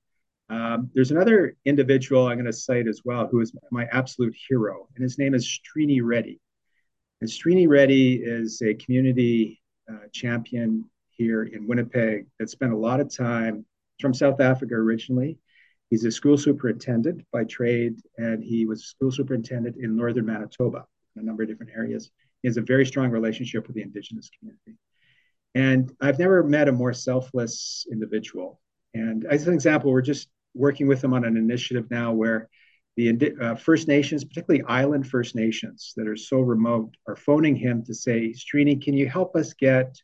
Um, 0.50 0.90
there's 0.94 1.10
another 1.10 1.56
individual 1.64 2.26
I'm 2.26 2.36
going 2.36 2.44
to 2.46 2.52
cite 2.52 2.86
as 2.86 3.02
well 3.04 3.26
who 3.26 3.40
is 3.40 3.52
my 3.70 3.86
absolute 3.92 4.34
hero, 4.48 4.88
and 4.94 5.02
his 5.02 5.18
name 5.18 5.34
is 5.34 5.46
Srini 5.46 6.00
Reddy. 6.02 6.40
And 7.20 7.30
Srini 7.30 7.66
Reddy 7.66 8.16
is 8.16 8.60
a 8.60 8.74
community 8.74 9.62
uh, 9.90 10.08
champion 10.12 10.84
here 11.10 11.44
in 11.44 11.66
Winnipeg 11.66 12.26
that 12.38 12.50
spent 12.50 12.72
a 12.72 12.76
lot 12.76 13.00
of 13.00 13.14
time 13.14 13.64
from 14.00 14.12
South 14.12 14.40
Africa 14.40 14.74
originally. 14.74 15.38
He's 15.90 16.04
a 16.04 16.10
school 16.10 16.36
superintendent 16.36 17.24
by 17.32 17.44
trade, 17.44 17.96
and 18.18 18.42
he 18.42 18.66
was 18.66 18.80
a 18.80 18.86
school 18.86 19.12
superintendent 19.12 19.76
in 19.76 19.96
northern 19.96 20.26
Manitoba 20.26 20.84
in 21.14 21.22
a 21.22 21.24
number 21.24 21.42
of 21.42 21.48
different 21.48 21.72
areas. 21.74 22.10
He 22.42 22.48
has 22.48 22.56
a 22.56 22.62
very 22.62 22.84
strong 22.84 23.10
relationship 23.10 23.66
with 23.66 23.76
the 23.76 23.82
Indigenous 23.82 24.28
community. 24.38 24.78
And 25.55 25.92
I've 26.00 26.18
never 26.18 26.42
met 26.42 26.68
a 26.68 26.72
more 26.72 26.92
selfless 26.92 27.86
individual. 27.90 28.61
And 28.92 29.24
as 29.24 29.46
an 29.46 29.55
example, 29.55 29.92
we're 29.92 30.02
just 30.02 30.28
working 30.55 30.86
with 30.86 31.02
him 31.02 31.12
on 31.12 31.24
an 31.24 31.36
initiative 31.36 31.90
now 31.90 32.12
where 32.12 32.48
the 32.96 33.34
uh, 33.40 33.55
First 33.57 33.88
Nations, 33.88 34.24
particularly 34.24 34.64
island 34.66 35.09
First 35.09 35.34
Nations 35.34 35.92
that 35.96 36.07
are 36.07 36.16
so 36.16 36.40
remote, 36.40 36.94
are 37.09 37.16
phoning 37.16 37.57
him 37.57 37.84
to 37.84 37.94
say, 37.94 38.32
Srini, 38.32 38.82
can 38.82 38.94
you 38.94 39.09
help 39.09 39.34
us 39.34 39.52
get 39.52 39.96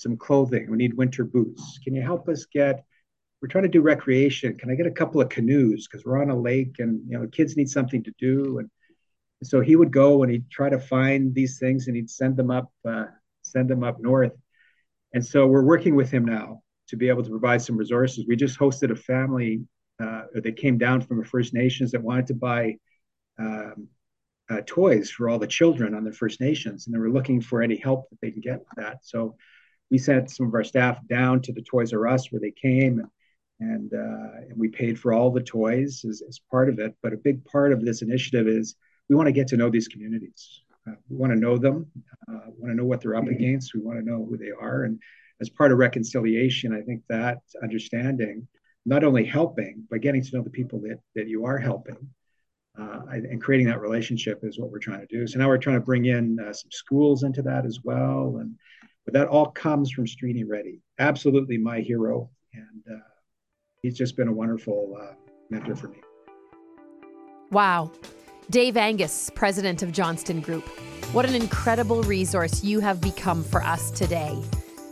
some 0.00 0.16
clothing. 0.16 0.70
We 0.70 0.78
need 0.78 0.94
winter 0.94 1.24
boots. 1.24 1.78
Can 1.84 1.94
you 1.94 2.02
help 2.02 2.28
us 2.28 2.46
get? 2.46 2.84
We're 3.40 3.48
trying 3.48 3.64
to 3.64 3.68
do 3.68 3.82
recreation. 3.82 4.56
Can 4.56 4.70
I 4.70 4.74
get 4.74 4.86
a 4.86 4.90
couple 4.90 5.20
of 5.20 5.28
canoes 5.28 5.86
because 5.86 6.04
we're 6.04 6.20
on 6.20 6.30
a 6.30 6.38
lake 6.38 6.76
and 6.78 7.00
you 7.08 7.18
know 7.18 7.26
kids 7.28 7.56
need 7.56 7.68
something 7.68 8.02
to 8.04 8.12
do 8.18 8.58
and 8.58 8.70
so 9.42 9.60
he 9.60 9.74
would 9.76 9.90
go 9.90 10.22
and 10.22 10.30
he'd 10.30 10.50
try 10.50 10.68
to 10.68 10.78
find 10.78 11.34
these 11.34 11.58
things 11.58 11.86
and 11.86 11.96
he'd 11.96 12.10
send 12.10 12.36
them 12.36 12.50
up 12.50 12.70
uh, 12.86 13.06
send 13.42 13.70
them 13.70 13.82
up 13.82 13.98
north 14.00 14.32
and 15.12 15.24
so 15.24 15.46
we're 15.46 15.64
working 15.64 15.94
with 15.94 16.10
him 16.10 16.24
now 16.24 16.62
to 16.88 16.96
be 16.96 17.08
able 17.08 17.22
to 17.22 17.30
provide 17.30 17.62
some 17.62 17.76
resources 17.76 18.24
we 18.26 18.36
just 18.36 18.58
hosted 18.58 18.90
a 18.90 18.96
family 18.96 19.62
uh, 20.02 20.22
that 20.34 20.56
came 20.56 20.78
down 20.78 21.00
from 21.00 21.18
the 21.18 21.24
first 21.24 21.52
nations 21.52 21.90
that 21.90 22.02
wanted 22.02 22.26
to 22.26 22.34
buy 22.34 22.76
um, 23.38 23.88
uh, 24.50 24.60
toys 24.66 25.10
for 25.10 25.28
all 25.28 25.38
the 25.38 25.46
children 25.46 25.94
on 25.94 26.04
the 26.04 26.12
first 26.12 26.40
nations 26.40 26.86
and 26.86 26.94
they 26.94 26.98
were 26.98 27.10
looking 27.10 27.40
for 27.40 27.62
any 27.62 27.76
help 27.76 28.08
that 28.10 28.18
they 28.20 28.30
can 28.30 28.40
get 28.40 28.58
with 28.58 28.68
that 28.76 28.98
so 29.02 29.36
we 29.90 29.98
sent 29.98 30.30
some 30.30 30.46
of 30.46 30.54
our 30.54 30.64
staff 30.64 30.98
down 31.08 31.42
to 31.42 31.52
the 31.52 31.62
Toys 31.62 31.92
R 31.92 32.06
Us 32.06 32.30
where 32.30 32.40
they 32.40 32.52
came 32.52 33.00
and 33.00 33.08
and, 33.60 33.92
uh, 33.92 34.40
and 34.48 34.56
we 34.56 34.68
paid 34.68 34.98
for 34.98 35.12
all 35.12 35.30
the 35.30 35.42
toys 35.42 36.02
as, 36.08 36.22
as 36.26 36.40
part 36.50 36.70
of 36.70 36.78
it. 36.78 36.94
But 37.02 37.12
a 37.12 37.18
big 37.18 37.44
part 37.44 37.72
of 37.72 37.84
this 37.84 38.00
initiative 38.00 38.48
is 38.48 38.74
we 39.08 39.16
want 39.16 39.26
to 39.26 39.32
get 39.32 39.48
to 39.48 39.56
know 39.56 39.68
these 39.68 39.86
communities. 39.86 40.62
Uh, 40.88 40.94
we 41.08 41.16
want 41.16 41.32
to 41.32 41.38
know 41.38 41.58
them. 41.58 41.90
Uh, 42.28 42.50
want 42.56 42.72
to 42.72 42.74
know 42.74 42.84
what 42.84 43.00
they're 43.00 43.16
up 43.16 43.26
against. 43.26 43.74
We 43.74 43.80
want 43.80 43.98
to 43.98 44.04
know 44.04 44.24
who 44.24 44.36
they 44.36 44.50
are. 44.50 44.84
And 44.84 45.00
as 45.40 45.48
part 45.48 45.72
of 45.72 45.78
reconciliation, 45.78 46.74
I 46.74 46.80
think 46.82 47.02
that 47.08 47.38
understanding, 47.62 48.46
not 48.86 49.04
only 49.04 49.24
helping, 49.24 49.84
but 49.90 50.00
getting 50.00 50.22
to 50.22 50.36
know 50.36 50.42
the 50.42 50.50
people 50.50 50.80
that, 50.80 51.00
that 51.14 51.28
you 51.28 51.44
are 51.44 51.58
helping 51.58 52.08
uh, 52.78 53.00
and 53.10 53.42
creating 53.42 53.66
that 53.66 53.80
relationship 53.80 54.40
is 54.42 54.58
what 54.58 54.70
we're 54.70 54.78
trying 54.78 55.00
to 55.00 55.06
do. 55.06 55.26
So 55.26 55.38
now 55.38 55.48
we're 55.48 55.58
trying 55.58 55.76
to 55.76 55.84
bring 55.84 56.06
in 56.06 56.38
uh, 56.40 56.52
some 56.52 56.70
schools 56.70 57.22
into 57.22 57.42
that 57.42 57.66
as 57.66 57.80
well. 57.82 58.38
And 58.40 58.56
but 59.04 59.14
that 59.14 59.28
all 59.28 59.46
comes 59.46 59.90
from 59.90 60.04
Srini 60.04 60.44
Reddy, 60.46 60.80
absolutely 60.98 61.56
my 61.56 61.80
hero, 61.80 62.30
and 62.52 62.96
uh, 62.96 63.00
he's 63.82 63.96
just 63.96 64.16
been 64.16 64.28
a 64.28 64.32
wonderful 64.32 64.96
uh, 65.00 65.14
mentor 65.48 65.74
for 65.74 65.88
me. 65.88 65.98
Wow. 67.50 67.90
Dave 68.50 68.76
Angus, 68.76 69.30
president 69.32 69.80
of 69.84 69.92
Johnston 69.92 70.40
Group. 70.40 70.66
What 71.12 71.24
an 71.24 71.36
incredible 71.36 72.02
resource 72.02 72.64
you 72.64 72.80
have 72.80 73.00
become 73.00 73.44
for 73.44 73.62
us 73.62 73.92
today. 73.92 74.36